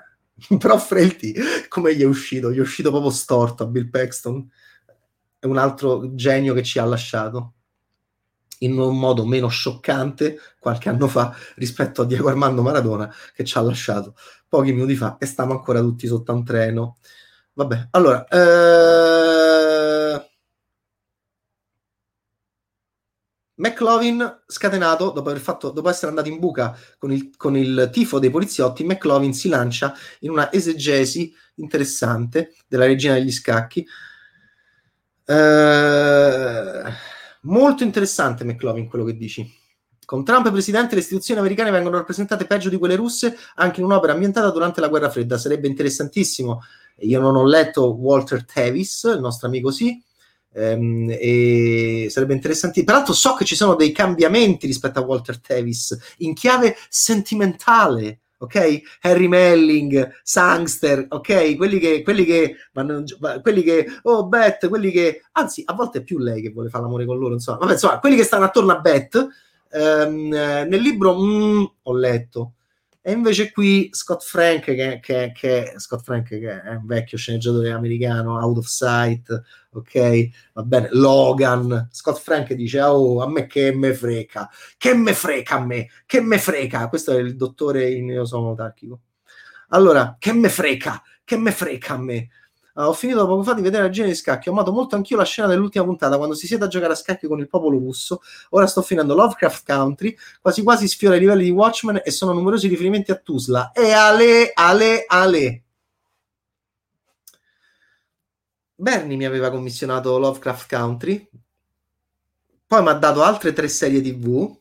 però 0.57 0.77
Frailty, 0.77 1.33
come 1.67 1.95
gli 1.95 2.01
è 2.01 2.05
uscito? 2.05 2.51
Gli 2.51 2.57
è 2.57 2.61
uscito 2.61 2.89
proprio 2.89 3.11
storto 3.11 3.63
a 3.63 3.67
Bill 3.67 3.89
Paxton. 3.89 4.49
È 5.39 5.45
un 5.45 5.57
altro 5.57 6.13
genio 6.15 6.53
che 6.53 6.63
ci 6.63 6.79
ha 6.79 6.85
lasciato 6.85 7.53
in 8.59 8.77
un 8.77 8.97
modo 8.97 9.23
meno 9.25 9.49
scioccante 9.49 10.39
qualche 10.59 10.89
anno 10.89 11.07
fa 11.07 11.35
rispetto 11.57 12.01
a 12.01 12.05
Diego 12.05 12.29
Armando 12.29 12.63
Maradona 12.63 13.13
che 13.35 13.43
ci 13.43 13.55
ha 13.55 13.61
lasciato 13.61 14.15
pochi 14.47 14.71
minuti 14.71 14.95
fa 14.95 15.17
e 15.19 15.25
stiamo 15.25 15.53
ancora 15.53 15.79
tutti 15.81 16.07
sotto 16.07 16.33
un 16.33 16.43
treno. 16.43 16.97
Vabbè, 17.53 17.89
allora... 17.91 18.25
Eh... 18.27 19.36
McLovin 23.57 24.41
scatenato 24.45 25.11
dopo, 25.11 25.35
fatto, 25.37 25.71
dopo 25.71 25.89
essere 25.89 26.07
andato 26.07 26.29
in 26.29 26.39
buca 26.39 26.77
con 26.97 27.11
il, 27.11 27.31
con 27.37 27.55
il 27.55 27.89
tifo 27.91 28.19
dei 28.19 28.29
poliziotti, 28.29 28.83
McLovin 28.83 29.33
si 29.33 29.49
lancia 29.49 29.93
in 30.19 30.31
una 30.31 30.51
esegesi 30.51 31.33
interessante 31.55 32.53
della 32.67 32.85
regina 32.85 33.13
degli 33.13 33.31
scacchi. 33.31 33.85
Eh, 35.25 36.83
molto 37.41 37.83
interessante 37.83 38.43
McLovin 38.43 38.87
quello 38.87 39.05
che 39.05 39.17
dici. 39.17 39.65
Con 40.05 40.23
Trump 40.23 40.49
presidente 40.51 40.95
le 40.95 41.01
istituzioni 41.01 41.39
americane 41.39 41.69
vengono 41.69 41.97
rappresentate 41.97 42.45
peggio 42.45 42.69
di 42.69 42.77
quelle 42.77 42.95
russe 42.95 43.37
anche 43.55 43.81
in 43.81 43.85
un'opera 43.87 44.13
ambientata 44.13 44.49
durante 44.51 44.79
la 44.79 44.87
guerra 44.87 45.09
fredda. 45.09 45.37
Sarebbe 45.37 45.67
interessantissimo. 45.67 46.61
Io 46.99 47.19
non 47.19 47.35
ho 47.35 47.45
letto 47.45 47.93
Walter 47.93 48.45
Tevis, 48.45 49.03
il 49.03 49.19
nostro 49.19 49.47
amico 49.47 49.69
sì, 49.69 50.01
ehm, 50.57 51.15
e 51.19 52.07
sarebbe 52.09 52.33
interessante. 52.33 52.83
Peraltro 52.83 53.13
so 53.13 53.35
che 53.35 53.45
ci 53.45 53.55
sono 53.55 53.75
dei 53.75 53.91
cambiamenti 53.91 54.65
rispetto 54.65 54.99
a 54.99 55.03
Walter 55.03 55.39
Tevis 55.39 56.15
in 56.17 56.33
chiave 56.33 56.75
sentimentale. 56.89 58.21
Ok, 58.39 58.81
Harry 59.01 59.27
Melling, 59.27 60.19
Sangster, 60.21 61.07
ok, 61.09 61.55
quelli 61.55 61.79
che, 61.79 62.03
quelli 62.03 62.23
che, 62.23 62.55
vanno, 62.71 63.03
quelli 63.41 63.63
che, 63.63 63.87
oh, 64.03 64.27
Beth, 64.27 64.67
quelli 64.67 64.91
che, 64.91 65.23
anzi, 65.31 65.63
a 65.65 65.73
volte 65.73 65.99
è 65.99 66.03
più 66.03 66.19
lei 66.19 66.43
che 66.43 66.51
vuole 66.51 66.69
fare 66.69 66.83
l'amore 66.83 67.05
con 67.07 67.17
loro, 67.17 67.33
insomma, 67.33 67.57
vabbè, 67.57 67.71
insomma, 67.71 67.97
quelli 67.97 68.15
che 68.15 68.23
stanno 68.23 68.45
attorno 68.45 68.73
a 68.73 68.79
Beth, 68.79 69.27
ehm, 69.71 70.27
nel 70.29 70.81
libro 70.81 71.19
mm, 71.19 71.63
ho 71.81 71.95
letto. 71.95 72.51
E 73.07 73.13
invece 73.13 73.53
qui 73.53 73.87
Scott 73.93 74.21
Frank, 74.21 74.65
che, 74.65 74.99
che, 75.01 75.31
che, 75.33 75.73
Scott 75.77 76.03
Frank, 76.03 76.27
che 76.27 76.61
è 76.61 76.71
un 76.71 76.85
vecchio 76.85 77.17
sceneggiatore 77.17 77.71
americano, 77.71 78.37
out 78.37 78.57
of 78.57 78.65
sight, 78.65 79.29
ok? 79.71 80.27
Va 80.51 80.63
bene, 80.63 80.89
Logan. 80.91 81.87
Scott 81.89 82.19
Frank 82.19 82.51
dice: 82.51 82.81
Oh, 82.81 83.21
a 83.21 83.29
me 83.29 83.47
che 83.47 83.73
me 83.73 83.93
frega, 83.93 84.49
che 84.75 84.93
me 84.93 85.13
frega 85.13 85.55
a 85.55 85.65
me, 85.65 85.87
che 86.05 86.19
me 86.19 86.37
frega. 86.37 86.89
Questo 86.89 87.13
è 87.13 87.19
il 87.21 87.37
dottore 87.37 87.89
in 87.89 88.07
Io 88.07 88.25
sono 88.25 88.49
autarchico. 88.49 88.99
Allora, 89.69 90.17
che 90.19 90.33
me 90.33 90.49
frega, 90.49 91.01
che 91.23 91.37
me 91.37 91.51
frega 91.51 91.93
a 91.93 91.97
me. 91.97 92.27
Uh, 92.77 92.81
ho 92.81 92.93
finito 92.93 93.25
poco 93.25 93.41
fa 93.41 93.55
di 93.55 93.63
vedere 93.63 93.85
la 93.85 93.89
genere 93.89 94.13
di 94.13 94.19
scacchi. 94.19 94.49
Ho 94.49 94.51
amato 94.51 94.71
molto 94.71 94.95
anch'io 94.95 95.17
la 95.17 95.25
scena 95.25 95.47
dell'ultima 95.47 95.83
puntata 95.83 96.15
quando 96.17 96.35
si 96.35 96.45
siede 96.45 96.65
a 96.65 96.67
giocare 96.67 96.93
a 96.93 96.95
scacchi 96.95 97.25
con 97.25 97.39
il 97.39 97.47
popolo 97.47 97.79
russo. 97.79 98.21
Ora 98.51 98.67
sto 98.67 98.83
finendo 98.83 99.15
Lovecraft 99.15 99.65
Country, 99.65 100.15
quasi 100.39 100.61
quasi 100.61 100.87
sfiora 100.87 101.15
i 101.15 101.19
livelli 101.19 101.45
di 101.45 101.49
Watchmen 101.49 102.01
e 102.03 102.11
sono 102.11 102.33
numerosi 102.33 102.67
riferimenti 102.67 103.09
a 103.09 103.15
Tuzla. 103.15 103.71
E 103.71 103.91
ale, 103.93 104.51
ale, 104.53 105.05
ale. 105.07 105.63
Bernie 108.75 109.17
mi 109.17 109.25
aveva 109.25 109.49
commissionato 109.49 110.19
Lovecraft 110.19 110.69
Country, 110.69 111.27
poi 112.67 112.83
mi 112.83 112.89
ha 112.89 112.93
dato 112.93 113.23
altre 113.23 113.53
tre 113.53 113.69
serie 113.69 114.01
TV. 114.03 114.55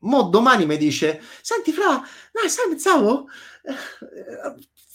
Mo 0.00 0.22
domani 0.24 0.66
mi 0.66 0.76
dice: 0.76 1.22
Senti, 1.40 1.72
Fra, 1.72 2.02
dai, 2.30 2.50
sai, 2.50 2.68
pensavo 2.68 3.26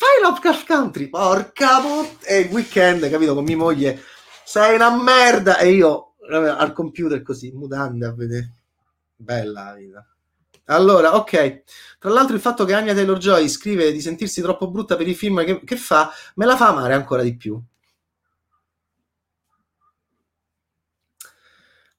fai 0.02 0.20
Lovecraft 0.24 0.66
Country, 0.66 1.10
porca 1.10 1.80
puttana, 1.80 2.18
e 2.24 2.40
il 2.40 2.52
weekend, 2.52 3.08
capito, 3.08 3.36
con 3.36 3.44
mia 3.44 3.56
moglie, 3.56 4.02
sei 4.44 4.74
una 4.74 4.90
merda, 5.00 5.60
e 5.60 5.74
io 5.74 6.16
al 6.28 6.74
computer 6.74 7.22
così, 7.22 7.52
mutande 7.52 8.08
a 8.08 8.12
vedere, 8.12 8.52
bella 9.16 9.66
la 9.66 9.74
vita. 9.76 10.08
Allora, 10.66 11.16
ok. 11.16 11.64
Tra 12.00 12.10
l'altro, 12.10 12.34
il 12.34 12.42
fatto 12.42 12.66
che 12.66 12.74
Anya 12.74 12.96
Taylor 12.96 13.20
Joy 13.20 13.48
scrive 13.48 13.92
di 13.92 14.02
sentirsi 14.02 14.42
troppo 14.42 14.72
brutta 14.72 14.96
per 14.96 15.08
i 15.08 15.14
film 15.14 15.44
che, 15.46 15.64
che 15.64 15.76
fa 15.76 16.12
me 16.36 16.46
la 16.46 16.56
fa 16.56 16.70
amare 16.70 16.96
ancora 16.96 17.22
di 17.22 17.36
più. 17.36 17.62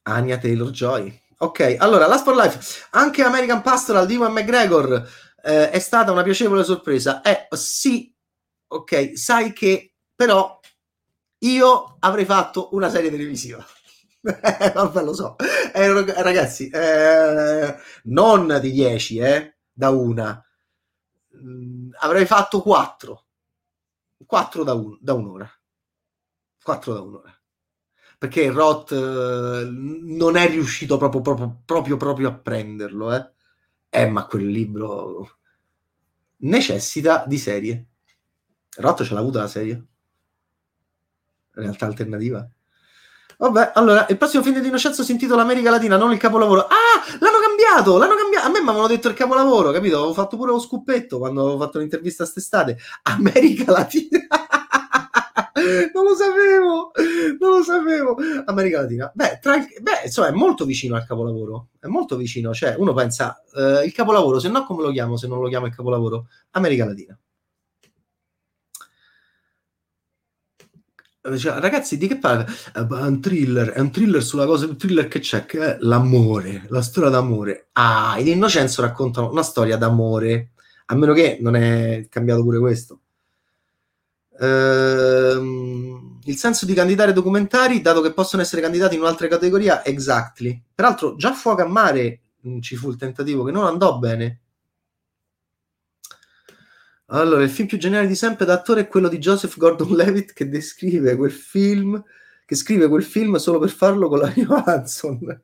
Anya 0.03 0.39
Taylor 0.39 0.70
Joy. 0.70 1.20
Ok, 1.39 1.77
allora, 1.79 2.09
Last 2.09 2.24
for 2.24 2.35
Life. 2.35 2.87
Anche 2.91 3.23
American 3.23 3.62
Pastoral 3.62 4.07
di 4.07 4.15
Iwan 4.15 4.33
McGregor 4.33 5.09
eh, 5.43 5.70
è 5.70 5.78
stata 5.78 6.12
una 6.12 6.23
piacevole 6.23 6.64
sorpresa. 6.64 7.20
Eh 7.23 7.48
sì, 7.56 8.14
ok, 8.69 9.19
sai 9.19 9.52
che 9.52 9.94
però 10.14 10.60
io 11.39 11.97
avrei 12.01 12.24
fatto 12.24 12.69
una 12.73 12.89
serie 12.89 13.10
televisiva. 13.10 13.64
Vabbè, 14.23 15.02
lo 15.02 15.14
so. 15.14 15.36
Eh, 15.74 16.23
ragazzi, 16.23 16.69
eh, 16.69 17.74
non 18.05 18.59
di 18.60 18.70
10, 18.70 19.19
eh, 19.19 19.56
da 19.73 19.90
una. 19.90 20.43
Mm, 21.36 21.90
avrei 22.01 22.27
fatto 22.27 22.62
4. 22.62 23.24
4 24.27 24.62
da, 24.64 24.74
un, 24.74 24.97
da 25.01 25.14
un'ora. 25.14 25.51
4 26.62 26.94
da 26.94 27.01
un'ora. 27.01 27.36
Perché 28.19 28.51
Roth 28.51 28.93
eh, 28.93 29.69
non 29.69 30.36
è 30.36 30.48
riuscito 30.48 30.97
proprio, 30.97 31.20
proprio, 31.20 31.62
proprio, 31.64 31.97
proprio 31.97 32.28
a 32.28 32.35
prenderlo, 32.35 33.12
eh 33.12 33.32
eh, 33.94 34.06
ma 34.06 34.24
quel 34.24 34.47
libro 34.47 35.39
necessita 36.39 37.24
di 37.27 37.36
serie. 37.36 37.86
Rotto 38.77 39.05
ce 39.05 39.12
l'ha 39.12 39.20
avuta 39.20 39.40
la 39.40 39.48
serie? 39.48 39.85
Realtà 41.51 41.85
alternativa? 41.85 42.48
Vabbè, 43.36 43.73
allora, 43.74 44.06
il 44.09 44.16
prossimo 44.16 44.43
film 44.43 44.60
di 44.60 44.69
Innocenzo 44.69 45.02
si 45.02 45.12
intitola 45.12 45.43
America 45.43 45.69
Latina, 45.69 45.98
non 45.98 46.10
il 46.10 46.19
capolavoro. 46.19 46.62
Ah, 46.62 47.02
l'hanno 47.20 47.39
cambiato, 47.44 47.98
l'hanno 47.98 48.14
cambiato. 48.14 48.47
A 48.47 48.51
me 48.51 48.60
mi 48.60 48.69
avevano 48.69 48.86
detto 48.86 49.09
il 49.09 49.14
capolavoro, 49.14 49.73
capito? 49.73 49.98
Avevo 49.98 50.14
fatto 50.14 50.39
pure 50.39 50.52
lo 50.52 50.59
scuppetto 50.59 51.19
quando 51.19 51.43
avevo 51.43 51.59
fatto 51.59 51.78
l'intervista 51.78 52.24
st'estate. 52.24 52.78
America 53.02 53.70
Latina. 53.70 54.20
non 55.94 56.05
lo 56.05 56.14
sapevo, 56.14 56.93
non 57.39 57.51
lo 57.51 57.62
sapevo. 57.62 58.16
America 58.47 58.80
Latina. 58.82 59.10
Beh, 59.14 59.39
tra 59.40 59.56
beh, 59.59 60.02
insomma, 60.05 60.28
è 60.28 60.32
molto 60.32 60.64
vicino 60.64 60.97
al 60.97 61.06
capolavoro. 61.06 61.68
È 61.78 61.86
molto 61.86 62.16
vicino. 62.16 62.52
Cioè, 62.52 62.74
uno 62.78 62.93
pensa, 62.93 63.43
eh, 63.55 63.84
il 63.84 63.93
capolavoro, 63.93 64.39
se 64.39 64.48
no 64.48 64.64
come 64.64 64.82
lo 64.82 64.90
chiamo 64.90 65.16
se 65.16 65.26
non 65.26 65.40
lo 65.40 65.48
chiamo 65.48 65.66
il 65.66 65.74
capolavoro? 65.74 66.28
America 66.52 66.84
Latina. 66.84 67.18
Cioè, 71.36 71.60
ragazzi, 71.60 71.97
di 71.98 72.09
che 72.09 72.18
parla? 72.18 72.44
È 72.72 72.80
un 72.80 73.20
thriller, 73.20 73.70
è 73.70 73.78
un 73.78 73.93
thriller 73.93 74.22
sulla 74.22 74.44
cosa, 74.44 74.66
un 74.66 74.76
thriller 74.76 75.06
che 75.06 75.20
c'è, 75.20 75.47
che 75.47 75.59
è 75.60 75.76
l'amore, 75.80 76.64
la 76.68 76.82
storia 76.82 77.10
d'amore. 77.10 77.68
Ah, 77.72 78.16
in 78.18 78.26
Innocenzo 78.26 78.82
raccontano 78.82 79.30
una 79.30 79.44
storia 79.44 79.76
d'amore, 79.76 80.51
a 80.86 80.97
meno 80.97 81.12
che 81.12 81.39
non 81.40 81.55
è 81.55 82.06
cambiato 82.10 82.43
pure 82.43 82.59
questo. 82.59 83.02
Ehm, 84.41 86.21
il 86.25 86.37
senso 86.37 86.67
di 86.67 86.75
candidare 86.75 87.13
documentari, 87.13 87.81
dato 87.81 88.01
che 88.01 88.13
possono 88.13 88.43
essere 88.43 88.63
candidati 88.63 88.95
in 88.95 89.01
un'altra 89.01 89.29
categoria, 89.29 89.85
exactly. 89.85 90.63
Peraltro, 90.75 91.17
già 91.17 91.33
Fuoco 91.33 91.63
a 91.63 91.67
Mare 91.67 92.21
mh, 92.41 92.61
ci 92.61 92.77
fu 92.77 92.91
il 92.91 92.97
tentativo 92.97 93.45
che 93.45 93.53
non 93.53 93.67
andò 93.67 93.99
bene 93.99 94.43
allora, 97.15 97.43
il 97.43 97.51
film 97.51 97.69
più 97.69 97.77
geniale 97.77 98.07
di 98.07 98.15
sempre 98.15 98.47
d'attore 98.47 98.81
è 98.83 98.89
quello 98.89 99.09
di 99.09 99.19
Joseph 99.19 99.59
Gordon-Levitt 99.59 100.33
che 100.33 100.49
descrive 100.49 101.15
quel 101.15 101.31
film, 101.31 102.03
che 102.47 102.55
scrive 102.55 102.89
quel 102.89 103.03
film 103.03 103.37
solo 103.37 103.59
per 103.59 103.69
farlo 103.69 104.09
con 104.09 104.19
la 104.19 104.29
Johansson. 104.29 105.21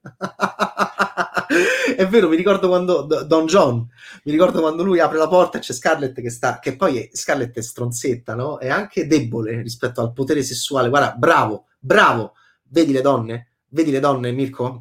è 1.97 2.07
vero, 2.07 2.29
mi 2.29 2.37
ricordo 2.37 2.69
quando 2.69 3.03
Don 3.03 3.47
John, 3.47 3.87
mi 4.25 4.33
ricordo 4.33 4.61
quando 4.61 4.83
lui 4.83 5.01
apre 5.01 5.19
la 5.19 5.29
porta 5.29 5.59
e 5.59 5.61
c'è 5.61 5.73
Scarlett 5.73 6.21
che 6.21 6.31
sta, 6.31 6.59
che 6.59 6.77
poi 6.77 6.99
è, 6.99 7.09
Scarlett 7.13 7.57
è 7.57 7.63
stronzetta, 7.63 8.35
no? 8.35 8.59
È 8.59 8.69
anche 8.69 9.07
debole 9.07 9.63
rispetto 9.63 10.01
al 10.01 10.13
potere 10.13 10.43
sessuale. 10.43 10.89
Guarda, 10.89 11.15
bravo, 11.17 11.67
bravo, 11.79 12.35
vedi 12.69 12.93
le 12.93 13.01
donne? 13.01 13.51
Vedi 13.69 13.91
le 13.91 14.01
donne, 14.01 14.33
Mirko? 14.33 14.81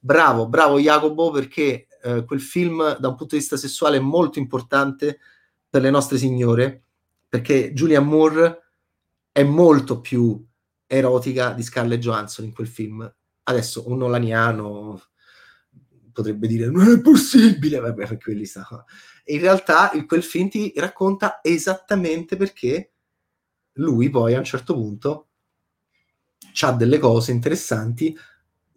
Bravo, 0.00 0.48
bravo 0.48 0.78
Jacopo, 0.78 1.30
perché 1.30 1.86
eh, 2.02 2.24
quel 2.24 2.40
film 2.40 2.98
da 2.98 3.08
un 3.08 3.16
punto 3.16 3.34
di 3.34 3.40
vista 3.40 3.56
sessuale 3.56 3.96
è 3.96 4.00
molto 4.00 4.38
importante 4.38 5.18
per 5.68 5.82
le 5.82 5.90
nostre 5.90 6.18
signore, 6.18 6.82
perché 7.28 7.72
Julia 7.72 8.00
Moore 8.00 8.62
è 9.32 9.42
molto 9.42 10.00
più 10.00 10.44
erotica 10.86 11.52
di 11.52 11.62
Scarlett 11.62 12.00
Johansson 12.00 12.44
in 12.44 12.52
quel 12.52 12.66
film. 12.66 13.10
Adesso 13.44 13.88
un 13.88 13.98
nolaniano 13.98 15.00
potrebbe 16.22 16.46
dire 16.46 16.70
non 16.70 16.90
è 16.90 17.00
possibile, 17.00 17.78
vabbè, 17.78 18.06
per 18.06 18.18
quelli 18.18 18.44
sta. 18.44 18.84
In 19.26 19.40
realtà 19.40 19.90
quel 20.06 20.22
film 20.22 20.48
ti 20.48 20.72
racconta 20.76 21.40
esattamente 21.42 22.36
perché 22.36 22.92
lui 23.74 24.10
poi 24.10 24.34
a 24.34 24.38
un 24.38 24.44
certo 24.44 24.74
punto 24.74 25.26
ha 26.60 26.72
delle 26.72 26.98
cose 26.98 27.30
interessanti 27.30 28.16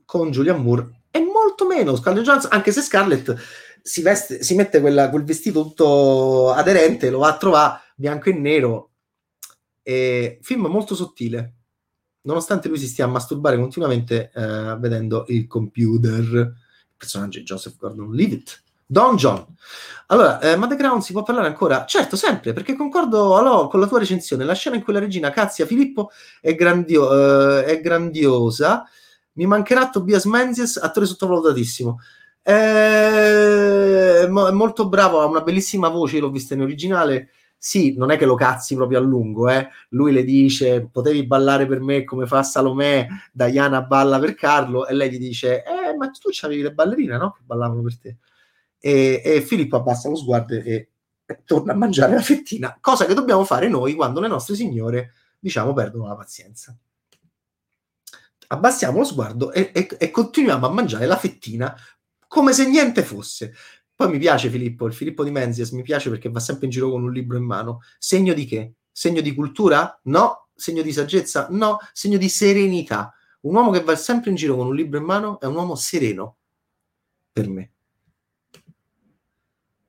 con 0.06 0.30
Julia 0.30 0.56
Moore 0.56 1.06
e 1.10 1.20
molto 1.20 1.66
meno 1.66 1.96
Scarlett 1.96 2.24
Johansson, 2.24 2.52
anche 2.54 2.72
se 2.72 2.82
Scarlett 2.82 3.36
si, 3.82 4.02
veste, 4.02 4.44
si 4.44 4.56
mette 4.56 4.80
quella, 4.80 5.10
quel 5.10 5.24
vestito 5.24 5.64
tutto 5.64 6.52
aderente, 6.52 7.10
lo 7.10 7.20
va 7.20 7.30
a 7.30 7.38
trovare 7.38 7.80
bianco 7.96 8.30
e 8.30 8.34
nero. 8.34 8.90
E 9.82 10.38
film 10.44 10.68
molto 10.68 10.94
sottile, 10.94 11.56
nonostante 12.22 12.68
lui 12.68 12.78
si 12.78 12.88
stia 12.88 13.06
a 13.06 13.10
masturbare 13.10 13.58
continuamente 13.58 14.32
eh, 14.34 14.78
vedendo 14.80 15.26
il 15.30 15.48
computer. 15.48 16.70
Personaggio 17.02 17.40
è 17.40 17.42
Joseph 17.42 17.78
Gordon-Levitt. 17.78 18.62
Don 18.86 19.16
John. 19.16 19.44
Allora, 20.08 20.40
eh, 20.40 20.56
ma 20.56 20.68
The 20.68 20.76
Crown 20.76 21.02
si 21.02 21.14
può 21.14 21.24
parlare 21.24 21.48
ancora? 21.48 21.86
Certo, 21.86 22.16
sempre, 22.16 22.54
perché 22.54 22.76
concordo 22.76 23.38
allora, 23.38 23.68
con 23.68 23.80
la 23.80 23.88
tua 23.88 23.98
recensione. 24.00 24.44
La 24.44 24.54
scena 24.54 24.76
in 24.76 24.84
cui 24.84 24.94
la 24.94 25.00
regina 25.00 25.32
cazia 25.32 25.66
Filippo 25.66 26.12
è, 26.40 26.54
grandio- 26.54 27.60
eh, 27.60 27.64
è 27.64 27.82
grandiosa. 27.82 28.88
Mi 29.34 29.48
mancherà 29.48 29.90
Tobias 29.90 30.26
Menzies, 30.26 30.78
attore 30.78 31.08
sottovalutatissimo. 31.08 32.00
È 32.44 34.28
molto 34.28 34.88
bravo, 34.88 35.22
ha 35.22 35.26
una 35.26 35.42
bellissima 35.42 35.88
voce, 35.88 36.20
l'ho 36.20 36.30
vista 36.30 36.54
in 36.54 36.62
originale. 36.62 37.30
Sì, 37.64 37.94
non 37.96 38.10
è 38.10 38.18
che 38.18 38.26
lo 38.26 38.34
cazzi 38.34 38.74
proprio 38.74 38.98
a 38.98 39.02
lungo, 39.02 39.48
eh. 39.48 39.70
Lui 39.90 40.12
le 40.12 40.24
dice: 40.24 40.88
Potevi 40.92 41.28
ballare 41.28 41.68
per 41.68 41.80
me 41.80 42.04
come 42.04 42.26
fa 42.26 42.42
Salomè, 42.42 43.08
Diana 43.32 43.84
balla 43.84 44.18
per 44.18 44.34
Carlo, 44.34 44.88
e 44.88 44.96
lei 44.96 45.12
gli 45.12 45.20
dice: 45.20 45.64
Eh, 45.64 45.96
ma 45.96 46.10
tu 46.10 46.30
c'avevi 46.32 46.64
le 46.64 46.74
ballerine, 46.74 47.18
no? 47.18 47.34
Che 47.34 47.42
ballavano 47.46 47.84
per 47.84 48.00
te. 48.00 48.18
E, 48.80 49.22
e 49.24 49.42
Filippo 49.42 49.76
abbassa 49.76 50.10
lo 50.10 50.16
sguardo 50.16 50.56
e, 50.56 50.90
e 51.24 51.42
torna 51.46 51.74
a 51.74 51.76
mangiare 51.76 52.16
la 52.16 52.22
fettina, 52.22 52.76
cosa 52.82 53.06
che 53.06 53.14
dobbiamo 53.14 53.44
fare 53.46 53.68
noi 53.68 53.94
quando 53.94 54.22
le 54.22 54.28
nostre 54.28 54.56
signore, 54.56 55.14
diciamo, 55.40 55.72
perdono 55.74 56.08
la 56.08 56.16
pazienza 56.16 56.76
abbassiamo 58.48 58.98
lo 58.98 59.06
sguardo 59.06 59.54
e, 59.54 59.72
e, 59.74 59.88
e, 59.98 60.12
continuiamo 60.12 60.66
a 60.66 60.70
mangiare 60.70 61.06
la 61.06 61.16
fettina 61.16 61.74
come 62.28 62.54
se 62.54 62.66
niente 62.68 63.04
fosse. 63.04 63.54
Poi 64.02 64.10
mi 64.10 64.18
piace 64.18 64.50
Filippo, 64.50 64.88
il 64.88 64.94
Filippo 64.94 65.24
di 65.24 65.30
Menzies 65.30 65.70
mi 65.70 65.84
piace 65.84 66.10
perché 66.10 66.28
va 66.28 66.40
sempre 66.40 66.66
in 66.66 66.72
giro 66.72 66.90
con 66.90 67.04
un 67.04 67.12
libro 67.12 67.38
in 67.38 67.44
mano. 67.44 67.82
Segno 68.00 68.34
di 68.34 68.46
che? 68.46 68.74
Segno 68.92 69.22
di 69.22 69.36
cultura? 69.36 70.00
No. 70.06 70.48
Segno 70.56 70.82
di 70.82 70.92
saggezza? 70.92 71.46
No. 71.52 71.78
Segno 71.94 72.18
di 72.18 72.28
serenità. 72.28 73.14
Un 73.42 73.54
uomo 73.54 73.70
che 73.70 73.84
va 73.84 73.96
sempre 73.96 74.32
in 74.32 74.38
giro 74.38 74.56
con 74.56 74.66
un 74.66 74.74
libro 74.74 74.98
in 74.98 75.06
mano 75.06 75.40
è 75.40 75.46
un 75.46 75.54
uomo 75.54 75.76
sereno, 75.76 76.38
per 77.32 77.48
me 77.48 77.74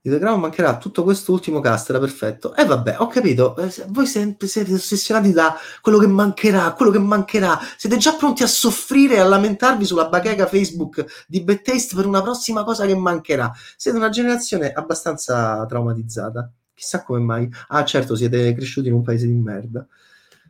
di 0.04 0.10
The 0.10 0.18
Crown 0.18 0.40
mancherà 0.40 0.78
tutto 0.78 1.04
questo 1.04 1.30
ultimo 1.30 1.60
cast, 1.60 1.90
era 1.90 2.00
perfetto. 2.00 2.56
E 2.56 2.62
eh, 2.62 2.64
vabbè, 2.64 2.96
ho 2.98 3.06
capito, 3.06 3.56
eh, 3.56 3.72
voi 3.86 4.06
sempre 4.06 4.48
siete 4.48 4.74
ossessionati 4.74 5.32
da 5.32 5.56
quello 5.80 5.98
che 5.98 6.08
mancherà, 6.08 6.72
quello 6.72 6.90
che 6.90 6.98
mancherà. 6.98 7.56
Siete 7.76 7.98
già 7.98 8.14
pronti 8.14 8.42
a 8.42 8.48
soffrire 8.48 9.14
e 9.14 9.18
a 9.20 9.24
lamentarvi 9.24 9.84
sulla 9.84 10.08
bacheca 10.08 10.48
Facebook 10.48 11.24
di 11.28 11.44
Taste 11.44 11.94
per 11.94 12.06
una 12.06 12.20
prossima 12.20 12.64
cosa 12.64 12.84
che 12.84 12.96
mancherà. 12.96 13.52
Siete 13.76 13.96
una 13.96 14.08
generazione 14.08 14.72
abbastanza 14.72 15.64
traumatizzata. 15.66 16.50
Chissà 16.74 17.04
come 17.04 17.20
mai. 17.20 17.48
Ah, 17.68 17.84
certo, 17.84 18.16
siete 18.16 18.52
cresciuti 18.54 18.88
in 18.88 18.94
un 18.94 19.02
paese 19.02 19.28
di 19.28 19.34
merda 19.34 19.86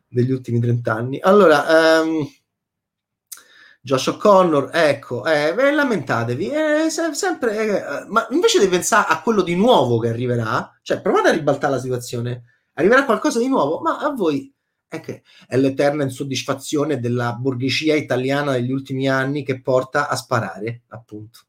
degli 0.08 0.30
ultimi 0.30 0.60
30 0.60 0.94
anni. 0.94 1.20
Allora, 1.20 2.00
um, 2.00 2.26
Josh 3.84 4.06
O'Connor, 4.06 4.70
ecco, 4.72 5.24
eh, 5.24 5.52
lamentatevi, 5.72 6.50
eh, 6.50 6.88
se, 6.88 7.12
sempre, 7.14 7.56
eh, 7.56 8.06
ma 8.06 8.24
invece 8.30 8.60
di 8.60 8.68
pensare 8.68 9.12
a 9.12 9.20
quello 9.20 9.42
di 9.42 9.56
nuovo 9.56 9.98
che 9.98 10.08
arriverà, 10.08 10.78
cioè 10.82 11.00
provate 11.00 11.30
a 11.30 11.32
ribaltare 11.32 11.72
la 11.74 11.80
situazione, 11.80 12.44
arriverà 12.74 13.04
qualcosa 13.04 13.40
di 13.40 13.48
nuovo, 13.48 13.80
ma 13.80 13.98
a 13.98 14.10
voi 14.10 14.54
è 14.86 15.00
che 15.00 15.24
è 15.48 15.56
l'eterna 15.56 16.04
insoddisfazione 16.04 17.00
della 17.00 17.32
borghesia 17.32 17.96
italiana 17.96 18.52
degli 18.52 18.70
ultimi 18.70 19.08
anni 19.08 19.42
che 19.42 19.60
porta 19.60 20.08
a 20.08 20.14
sparare, 20.14 20.82
appunto. 20.90 21.40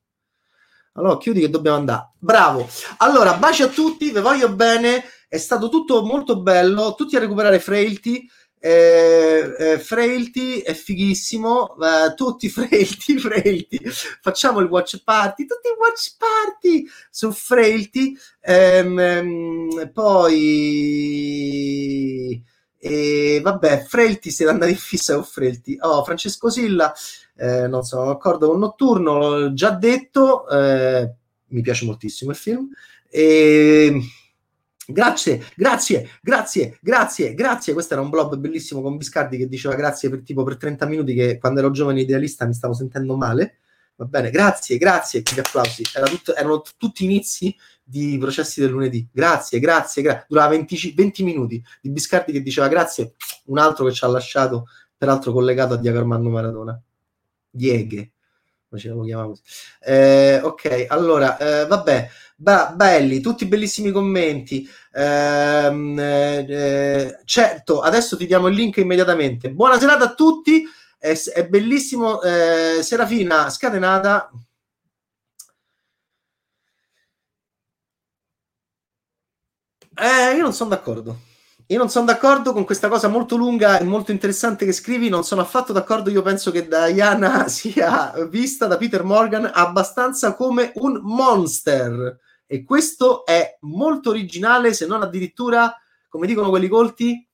Allora, 0.94 1.18
chiudi 1.18 1.40
che 1.40 1.52
dobbiamo 1.52 1.78
andare. 1.78 2.14
Bravo. 2.18 2.68
Allora, 2.98 3.36
baci 3.36 3.62
a 3.62 3.68
tutti, 3.68 4.12
vi 4.12 4.20
voglio 4.22 4.56
bene, 4.56 5.04
è 5.28 5.38
stato 5.38 5.70
tutto 5.70 6.04
molto 6.04 6.42
bello, 6.42 6.96
tutti 6.96 7.16
a 7.16 7.20
recuperare 7.20 7.60
Frailty 7.60 8.28
eh, 8.65 9.56
eh, 9.57 9.77
Frailty 9.77 10.60
è 10.60 10.73
fighissimo, 10.73 11.76
eh, 11.81 12.14
tutti 12.14 12.48
Frailty, 12.56 13.18
Frailty, 13.18 13.77
facciamo 14.22 14.61
il 14.61 14.68
watch 14.68 15.03
party, 15.03 15.45
tutti 15.45 15.68
i 15.68 15.76
watch 15.77 16.15
party 16.18 16.88
su 17.11 17.34
Frailty, 17.34 18.15
ehm, 18.40 18.98
ehm, 18.98 19.91
poi 19.91 21.41
e 22.77 23.41
vabbè, 23.44 23.84
Frailty 23.85 24.31
si 24.31 24.45
è 24.45 24.48
andato 24.48 24.72
in 24.72 24.77
fissa 24.77 25.15
con 25.15 25.26
Frailty. 25.26 25.76
Oh, 25.81 26.06
Francesco 26.06 26.49
Silla, 26.49 26.94
eh, 27.35 27.68
non 27.68 27.84
sono 27.84 28.06
d'accordo 28.06 28.48
con 28.48 28.60
Notturno, 28.60 29.53
già 29.53 29.72
detto, 29.72 30.48
eh, 30.48 31.14
mi 31.48 31.61
piace 31.61 31.84
moltissimo 31.84 32.31
il 32.31 32.38
film. 32.38 32.69
E 33.10 34.02
Grazie, 34.86 35.46
grazie, 35.56 36.10
grazie, 36.22 36.78
grazie, 36.82 37.34
grazie. 37.34 37.74
Questo 37.74 37.94
era 37.94 38.02
un 38.02 38.10
blog 38.10 38.36
bellissimo 38.36 38.82
con 38.82 38.98
Biscardi 38.98 39.38
che 39.38 39.48
diceva 39.48 39.76
grazie 39.76 40.10
per 40.10 40.24
tipo 40.24 40.44
per 40.44 40.58
30 40.58 40.86
minuti 40.88 41.14
che 41.14 41.38
quando 41.38 41.60
ero 41.60 41.72
giovane 41.72 42.02
idealista 42.02 42.46
mi 42.46 42.54
stavo 42.54 42.74
sentendo 42.74 43.16
male. 43.16 43.60
Va 43.96 44.06
bene, 44.06 44.30
grazie, 44.32 44.78
grazie, 44.78 45.22
gli 45.22 45.40
applausi. 45.40 45.84
Era 45.94 46.08
tutto, 46.08 46.36
erano 46.36 46.62
t- 46.62 46.74
tutti 46.78 47.06
inizi 47.06 47.56
di 47.84 48.18
processi 48.20 48.60
del 48.60 48.72
lunedì. 48.72 49.08
Grazie, 49.12 49.60
grazie, 49.60 50.02
grazie. 50.02 50.26
Durava 50.28 50.50
20, 50.50 50.94
20, 50.94 51.24
minuti 51.24 51.64
di 51.82 51.90
Biscardi 51.90 52.32
che 52.32 52.42
diceva 52.42 52.68
grazie, 52.68 53.14
un 53.46 53.60
altro 53.60 53.86
che 53.86 53.94
ci 53.94 54.04
ha 54.04 54.08
lasciato, 54.08 54.66
peraltro 54.98 55.32
collegato 55.32 55.76
a 55.76 55.78
Diego 55.78 56.00
Armando 56.00 56.30
Maradona. 56.30 56.82
Dieghe, 57.50 58.12
come 58.74 58.80
ce 58.80 58.90
lo 58.90 59.38
eh, 59.80 60.40
ok, 60.41 60.86
allora, 60.90 61.38
eh, 61.38 61.66
vabbè, 61.68 62.10
ba- 62.36 62.72
belli, 62.76 63.20
tutti 63.22 63.45
bellissimi 63.45 63.91
commenti. 63.91 64.68
Ehm, 64.94 65.98
eh, 66.00 67.20
certo, 67.26 67.82
adesso 67.82 68.18
ti 68.18 68.26
diamo 68.26 68.48
il 68.48 68.56
link 68.56 68.78
immediatamente. 68.78 69.52
Buona 69.52 69.80
serata 69.80 70.06
a 70.06 70.14
tutti, 70.14 70.64
è, 70.98 71.14
è 71.34 71.48
bellissimo. 71.48 72.22
Eh, 72.22 72.80
Serafina 72.82 73.50
scatenata. 73.50 74.30
Eh, 79.98 80.36
io 80.36 80.41
non 80.44 80.54
sono 80.54 80.70
d'accordo. 80.70 81.18
Io 81.68 81.77
non 81.77 81.90
sono 81.90 82.06
d'accordo 82.06 82.52
con 82.52 82.65
questa 82.65 82.90
cosa 82.90 83.07
molto 83.07 83.38
lunga 83.38 83.80
e 83.80 83.84
molto 83.84 84.11
interessante 84.11 84.65
che 84.65 84.73
scrivi, 84.73 85.07
non 85.07 85.23
sono 85.23 85.41
affatto 85.41 85.72
d'accordo, 85.72 86.10
io 86.10 86.22
penso 86.22 86.52
che 86.52 86.68
Diana 86.68 87.48
sia 87.49 88.14
vista 88.30 88.68
da 88.68 88.77
Peter 88.77 89.03
Morgan 89.03 89.49
abbastanza 89.52 90.35
come 90.35 90.73
un 90.76 90.99
monster 91.03 92.19
e 92.45 92.64
questo 92.65 93.26
è 93.26 93.57
molto 93.61 94.10
originale, 94.10 94.73
se 94.73 94.85
non 94.85 95.02
addirittura, 95.02 95.73
come 96.10 96.27
dicono 96.27 96.49
quelli 96.49 96.68
colti, 96.68 97.27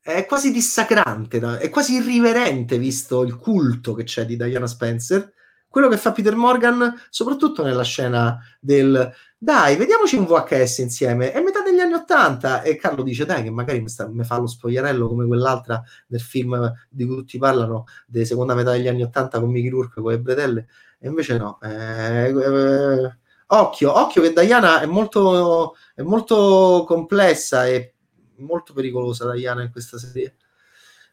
è 0.00 0.24
quasi 0.24 0.50
dissacrante, 0.50 1.58
è 1.58 1.68
quasi 1.68 1.96
irriverente 1.96 2.78
visto 2.78 3.22
il 3.22 3.36
culto 3.36 3.92
che 3.92 4.04
c'è 4.04 4.24
di 4.24 4.36
Diana 4.36 4.66
Spencer. 4.66 5.34
Quello 5.68 5.88
che 5.88 5.98
fa 5.98 6.12
Peter 6.12 6.34
Morgan, 6.34 6.92
soprattutto 7.10 7.62
nella 7.62 7.84
scena 7.84 8.38
del 8.58 9.12
dai, 9.40 9.76
vediamoci 9.76 10.16
un 10.16 10.24
VHS 10.24 10.78
insieme. 10.78 11.30
È 11.30 11.40
metà 11.40 11.62
degli 11.62 11.78
anni 11.78 11.94
Ottanta. 11.94 12.62
E 12.62 12.76
Carlo 12.76 13.02
dice: 13.04 13.24
Dai, 13.24 13.44
che 13.44 13.50
magari 13.50 13.80
mi, 13.80 13.88
sta, 13.88 14.08
mi, 14.08 14.24
fa 14.24 14.38
lo 14.38 14.48
spogliarello 14.48 15.06
come 15.06 15.26
quell'altra 15.26 15.80
del 16.06 16.20
film 16.20 16.72
di 16.88 17.06
cui 17.06 17.14
tutti 17.16 17.38
parlano, 17.38 17.84
della 18.06 18.24
seconda 18.24 18.54
metà 18.54 18.72
degli 18.72 18.88
anni 18.88 19.02
Ottanta 19.02 19.38
con 19.38 19.50
Mickey 19.50 19.70
Rourke 19.70 20.00
con 20.00 20.10
le 20.10 20.20
bretelle. 20.20 20.66
E 20.98 21.06
invece 21.08 21.38
no. 21.38 21.58
Eh, 21.62 22.30
eh, 22.30 23.16
occhio, 23.46 23.98
occhio 23.98 24.22
che 24.22 24.32
Diana 24.32 24.80
è 24.80 24.86
molto, 24.86 25.76
è 25.94 26.02
molto 26.02 26.84
complessa 26.86 27.66
e 27.66 27.94
molto 28.38 28.72
pericolosa 28.72 29.30
Diana 29.32 29.62
in 29.62 29.70
questa 29.70 29.98
serie. 29.98 30.34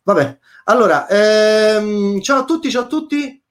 Vabbè, 0.03 0.39
allora, 0.65 1.07
ehm, 1.07 2.21
ciao 2.21 2.41
a 2.41 2.45
tutti, 2.45 2.69
ciao 2.71 2.83
a 2.83 2.87
tutti. 2.87 3.44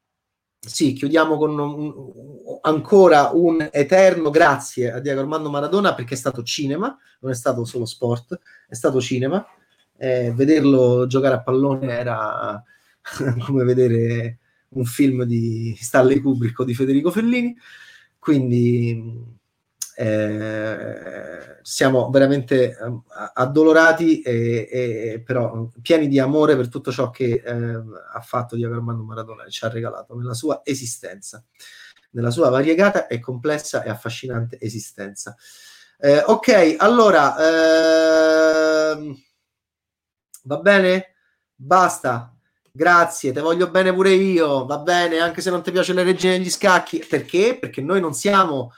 Sì, 0.67 0.95
chiudiamo 0.95 1.37
con 1.37 1.59
un, 1.59 2.59
ancora 2.63 3.31
un 3.33 3.69
eterno 3.71 4.31
grazie 4.31 4.93
a 4.93 4.99
Diego 4.99 5.21
Armando 5.21 5.51
Maradona 5.51 5.95
perché 5.95 6.15
è 6.15 6.17
stato 6.17 6.43
cinema, 6.43 6.97
non 7.21 7.31
è 7.31 7.35
stato 7.35 7.65
solo 7.65 7.85
sport, 7.85 8.39
è 8.67 8.75
stato 8.75 9.01
cinema. 9.01 9.47
Eh, 9.97 10.33
vederlo 10.35 11.07
giocare 11.07 11.35
a 11.35 11.43
pallone 11.43 11.93
era 11.93 12.63
come 13.47 13.65
vedere 13.65 14.39
un 14.71 14.85
film 14.85 15.25
di 15.25 15.77
Stanley 15.79 16.21
Kubrick 16.21 16.59
o 16.59 16.65
di 16.65 16.75
Federico 16.75 17.11
Fellini. 17.11 17.55
Quindi 18.19 19.43
eh, 19.97 21.59
siamo 21.63 22.11
veramente 22.11 22.71
eh, 22.71 22.77
addolorati 23.35 24.21
e, 24.23 24.69
e, 24.71 25.23
però 25.25 25.69
pieni 25.81 26.09
di 26.09 26.19
amore 26.19 26.57
per 26.57 26.69
tutto 26.69 26.91
ciò 26.91 27.11
che 27.11 27.43
eh, 27.45 27.83
ha 28.13 28.21
fatto 28.21 28.57
Diego 28.57 28.75
Armando 28.75 29.05
Maradona 29.05 29.45
e 29.45 29.51
ci 29.51 29.65
ha 29.65 29.69
regalato 29.69 30.17
nella 30.17 30.35
sua 30.35 30.63
esistenza, 30.65 31.45
nella 32.11 32.31
sua 32.31 32.49
variegata 32.51 33.07
e 33.07 33.21
complessa 33.21 33.83
e 33.83 33.91
affascinante 33.91 34.59
esistenza. 34.61 35.37
Eh, 35.99 36.23
ok, 36.27 36.77
allora 36.79 37.37
ehm, 38.93 39.17
va 40.43 40.59
bene? 40.59 41.15
Basta. 41.55 42.31
Grazie, 42.77 43.31
te 43.31 43.41
voglio 43.41 43.71
bene 43.71 43.95
pure 43.95 44.11
io, 44.11 44.67
va 44.67 44.79
bene, 44.79 45.21
anche 45.21 45.41
se 45.41 45.49
non 45.49 45.63
ti 45.63 45.71
piace 45.71 45.93
le 45.93 46.03
regine 46.03 46.39
degli 46.39 46.51
scacchi. 46.51 47.05
Perché? 47.09 47.57
Perché 47.57 47.81
noi 47.81 48.01
non 48.01 48.15
siamo 48.15 48.73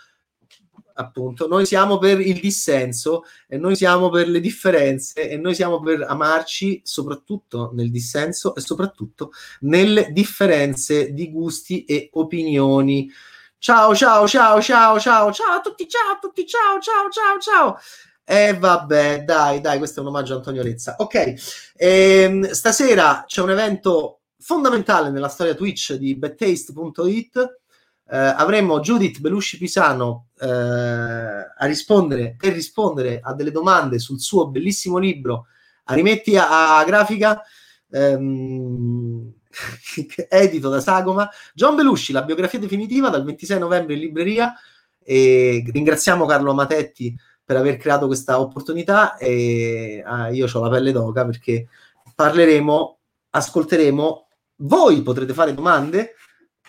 appunto, 0.96 1.46
noi 1.46 1.66
siamo 1.66 1.98
per 1.98 2.20
il 2.20 2.40
dissenso 2.40 3.24
e 3.46 3.56
noi 3.58 3.76
siamo 3.76 4.10
per 4.10 4.28
le 4.28 4.40
differenze 4.40 5.28
e 5.28 5.36
noi 5.36 5.54
siamo 5.54 5.80
per 5.80 6.02
amarci 6.02 6.80
soprattutto 6.84 7.70
nel 7.74 7.90
dissenso 7.90 8.54
e 8.54 8.60
soprattutto 8.60 9.30
nelle 9.60 10.10
differenze 10.12 11.12
di 11.12 11.30
gusti 11.30 11.84
e 11.84 12.10
opinioni. 12.12 13.10
Ciao, 13.58 13.94
ciao, 13.94 14.26
ciao, 14.26 14.60
ciao, 14.60 14.98
ciao, 15.00 15.32
ciao 15.32 15.52
a 15.54 15.60
tutti, 15.60 15.88
ciao 15.88 16.12
a 16.14 16.18
tutti, 16.20 16.46
ciao, 16.46 16.80
ciao, 16.80 17.08
ciao, 17.10 17.38
ciao. 17.40 17.78
E 18.24 18.48
eh, 18.48 18.58
vabbè, 18.58 19.22
dai, 19.24 19.60
dai, 19.60 19.78
questo 19.78 20.00
è 20.00 20.02
un 20.02 20.08
omaggio 20.08 20.34
a 20.34 20.36
Antonio 20.36 20.62
Lezza. 20.62 20.96
Ok, 20.98 21.34
ehm, 21.76 22.50
stasera 22.50 23.24
c'è 23.26 23.40
un 23.40 23.50
evento 23.50 24.20
fondamentale 24.38 25.10
nella 25.10 25.28
storia 25.28 25.54
Twitch 25.54 25.94
di 25.94 26.16
bettaste.it 26.16 27.60
eh, 28.08 28.16
avremo 28.16 28.80
Judith 28.80 29.20
Belushi 29.20 29.58
Pisano 29.58 30.28
eh, 30.38 30.46
a 30.48 31.66
rispondere 31.66 32.36
per 32.38 32.52
rispondere 32.52 33.20
a 33.22 33.34
delle 33.34 33.50
domande 33.50 33.98
sul 33.98 34.20
suo 34.20 34.48
bellissimo 34.48 34.98
libro 34.98 35.46
a 35.84 35.94
rimetti 35.94 36.36
a, 36.36 36.78
a 36.78 36.84
grafica 36.84 37.42
ehm, 37.90 39.32
edito 40.28 40.68
da 40.68 40.80
Sagoma. 40.80 41.28
John 41.54 41.74
Belushi 41.74 42.12
la 42.12 42.22
biografia 42.22 42.58
definitiva 42.58 43.08
dal 43.08 43.24
26 43.24 43.58
novembre 43.58 43.94
in 43.94 44.00
libreria 44.00 44.54
e 45.02 45.64
ringraziamo 45.66 46.26
Carlo 46.26 46.50
Amatetti 46.50 47.16
per 47.44 47.56
aver 47.56 47.76
creato 47.76 48.06
questa 48.06 48.40
opportunità 48.40 49.16
e 49.16 50.02
ah, 50.04 50.28
io 50.30 50.46
ho 50.52 50.60
la 50.60 50.68
pelle 50.68 50.90
d'oca 50.92 51.24
perché 51.24 51.68
parleremo 52.14 52.98
ascolteremo. 53.30 54.28
Voi 54.60 55.02
potrete 55.02 55.34
fare 55.34 55.54
domande 55.54 56.14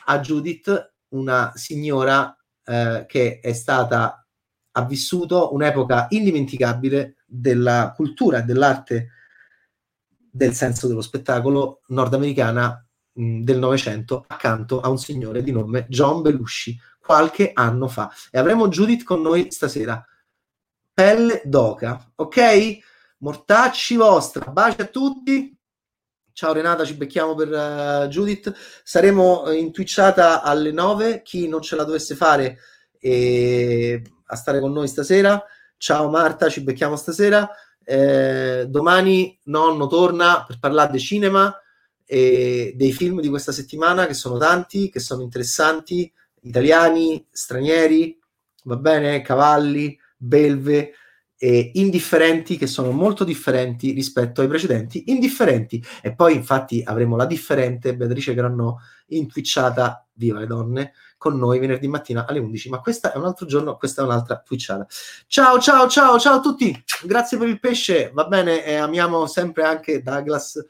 a 0.06 0.20
Judith 0.20 0.94
una 1.10 1.52
signora 1.56 2.36
eh, 2.64 3.06
che 3.08 3.40
è 3.40 3.54
stata 3.54 4.26
ha 4.72 4.86
vissuto 4.86 5.54
un'epoca 5.54 6.08
indimenticabile 6.10 7.16
della 7.26 7.94
cultura 7.96 8.40
e 8.40 8.44
dell'arte 8.44 9.10
del 10.30 10.54
senso 10.54 10.88
dello 10.88 11.02
spettacolo 11.02 11.82
nordamericana 11.88 12.86
mh, 13.14 13.42
del 13.42 13.58
Novecento 13.58 14.26
accanto 14.28 14.82
a 14.82 14.90
un 14.90 15.00
signore 15.00 15.42
di 15.42 15.52
nome 15.52 15.88
John 15.90 16.22
Belushi 16.22 16.80
qualche 17.00 17.52
anno 17.54 17.88
fa. 17.88 18.12
E 18.30 18.38
avremo 18.38 18.68
Judith 18.68 19.04
con 19.04 19.22
noi 19.22 19.48
stasera. 19.50 20.06
Pelle 20.94 21.42
d'oca 21.46 22.12
ok? 22.16 22.78
Mortacci 23.20 23.96
vostra 23.96 24.52
baci 24.52 24.82
a 24.82 24.86
tutti 24.86 25.57
Ciao 26.38 26.54
Renata, 26.54 26.86
ci 26.86 26.94
becchiamo 26.94 27.34
per 27.34 27.48
uh, 27.48 28.08
Judith. 28.10 28.54
Saremo 28.84 29.50
in 29.54 29.72
Twitchata 29.72 30.44
alle 30.44 30.72
9. 30.72 31.24
Chi 31.24 31.48
non 31.48 31.64
ce 31.64 31.76
la 31.76 31.84
dovesse 31.84 32.14
fare 32.14 32.60
e 33.00 34.04
a 34.24 34.36
stare 34.36 34.60
con 34.60 34.72
noi 34.72 34.88
stasera. 34.88 35.44
Ciao 35.78 36.12
Marta, 36.12 36.48
ci 36.48 36.62
becchiamo 36.62 36.96
stasera. 36.96 37.50
Eh, 37.84 38.68
domani 38.70 39.36
nonno 39.46 39.88
torna 39.88 40.44
per 40.46 40.60
parlare 40.60 40.92
di 40.92 41.00
cinema 41.00 41.60
e 42.06 42.72
dei 42.76 42.92
film 42.92 43.20
di 43.20 43.30
questa 43.30 43.52
settimana 43.52 44.06
che 44.06 44.14
sono 44.14 44.38
tanti, 44.38 44.92
che 44.92 45.00
sono 45.00 45.24
interessanti, 45.24 46.14
italiani, 46.42 47.26
stranieri, 47.32 48.16
va 48.66 48.76
bene, 48.76 49.24
cavalli, 49.24 50.00
belve 50.16 50.92
eh, 51.38 51.72
indifferenti 51.76 52.58
che 52.58 52.68
sono 52.68 52.92
molto 52.92 53.24
differenti 53.24 53.92
rispetto 53.92 54.42
ai 54.42 54.48
precedenti 54.48 55.06
indifferenti. 55.08 55.84
E 56.02 56.14
poi 56.14 56.36
infatti 56.36 56.82
avremo 56.86 57.16
la 57.16 57.26
differente 57.26 57.96
Beatrice 57.96 58.34
Grannò 58.34 58.76
intwitchata 59.08 60.06
Viva 60.14 60.40
le 60.40 60.48
donne 60.48 60.94
con 61.18 61.38
noi 61.38 61.60
venerdì 61.60 61.88
mattina 61.88 62.26
alle 62.28 62.40
11 62.40 62.70
ma 62.70 62.80
questo 62.80 63.12
è 63.12 63.18
un 63.18 63.26
altro 63.26 63.46
giorno 63.46 63.78
questa 63.78 64.02
è 64.02 64.06
un'altra 64.06 64.40
twitchata. 64.40 64.86
Ciao 65.28 65.60
ciao 65.60 65.88
ciao 65.88 66.20
ciao 66.20 66.36
a 66.36 66.40
tutti! 66.40 66.84
Grazie 67.04 67.38
per 67.38 67.48
il 67.48 67.60
pesce 67.60 68.12
va 68.14 68.26
bene 68.26 68.66
e 68.66 68.76
amiamo 68.76 69.26
sempre 69.28 69.64
anche 69.64 70.02
Douglas 70.02 70.64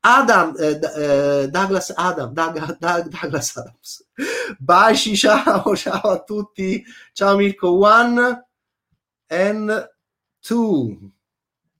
Adam, 0.00 0.54
eh, 0.56 0.78
eh, 0.96 1.48
Douglas 1.48 1.92
Adam, 1.94 2.32
Doug, 2.32 2.78
Doug, 2.78 3.08
Douglas 3.08 3.56
Adams. 3.56 4.06
Baci, 4.58 5.16
ciao, 5.16 5.74
ciao 5.76 6.10
a 6.10 6.22
tutti. 6.22 6.84
Ciao 7.12 7.36
Mirko 7.36 7.78
One 7.78 8.47
and 9.30 9.86
two. 10.42 11.12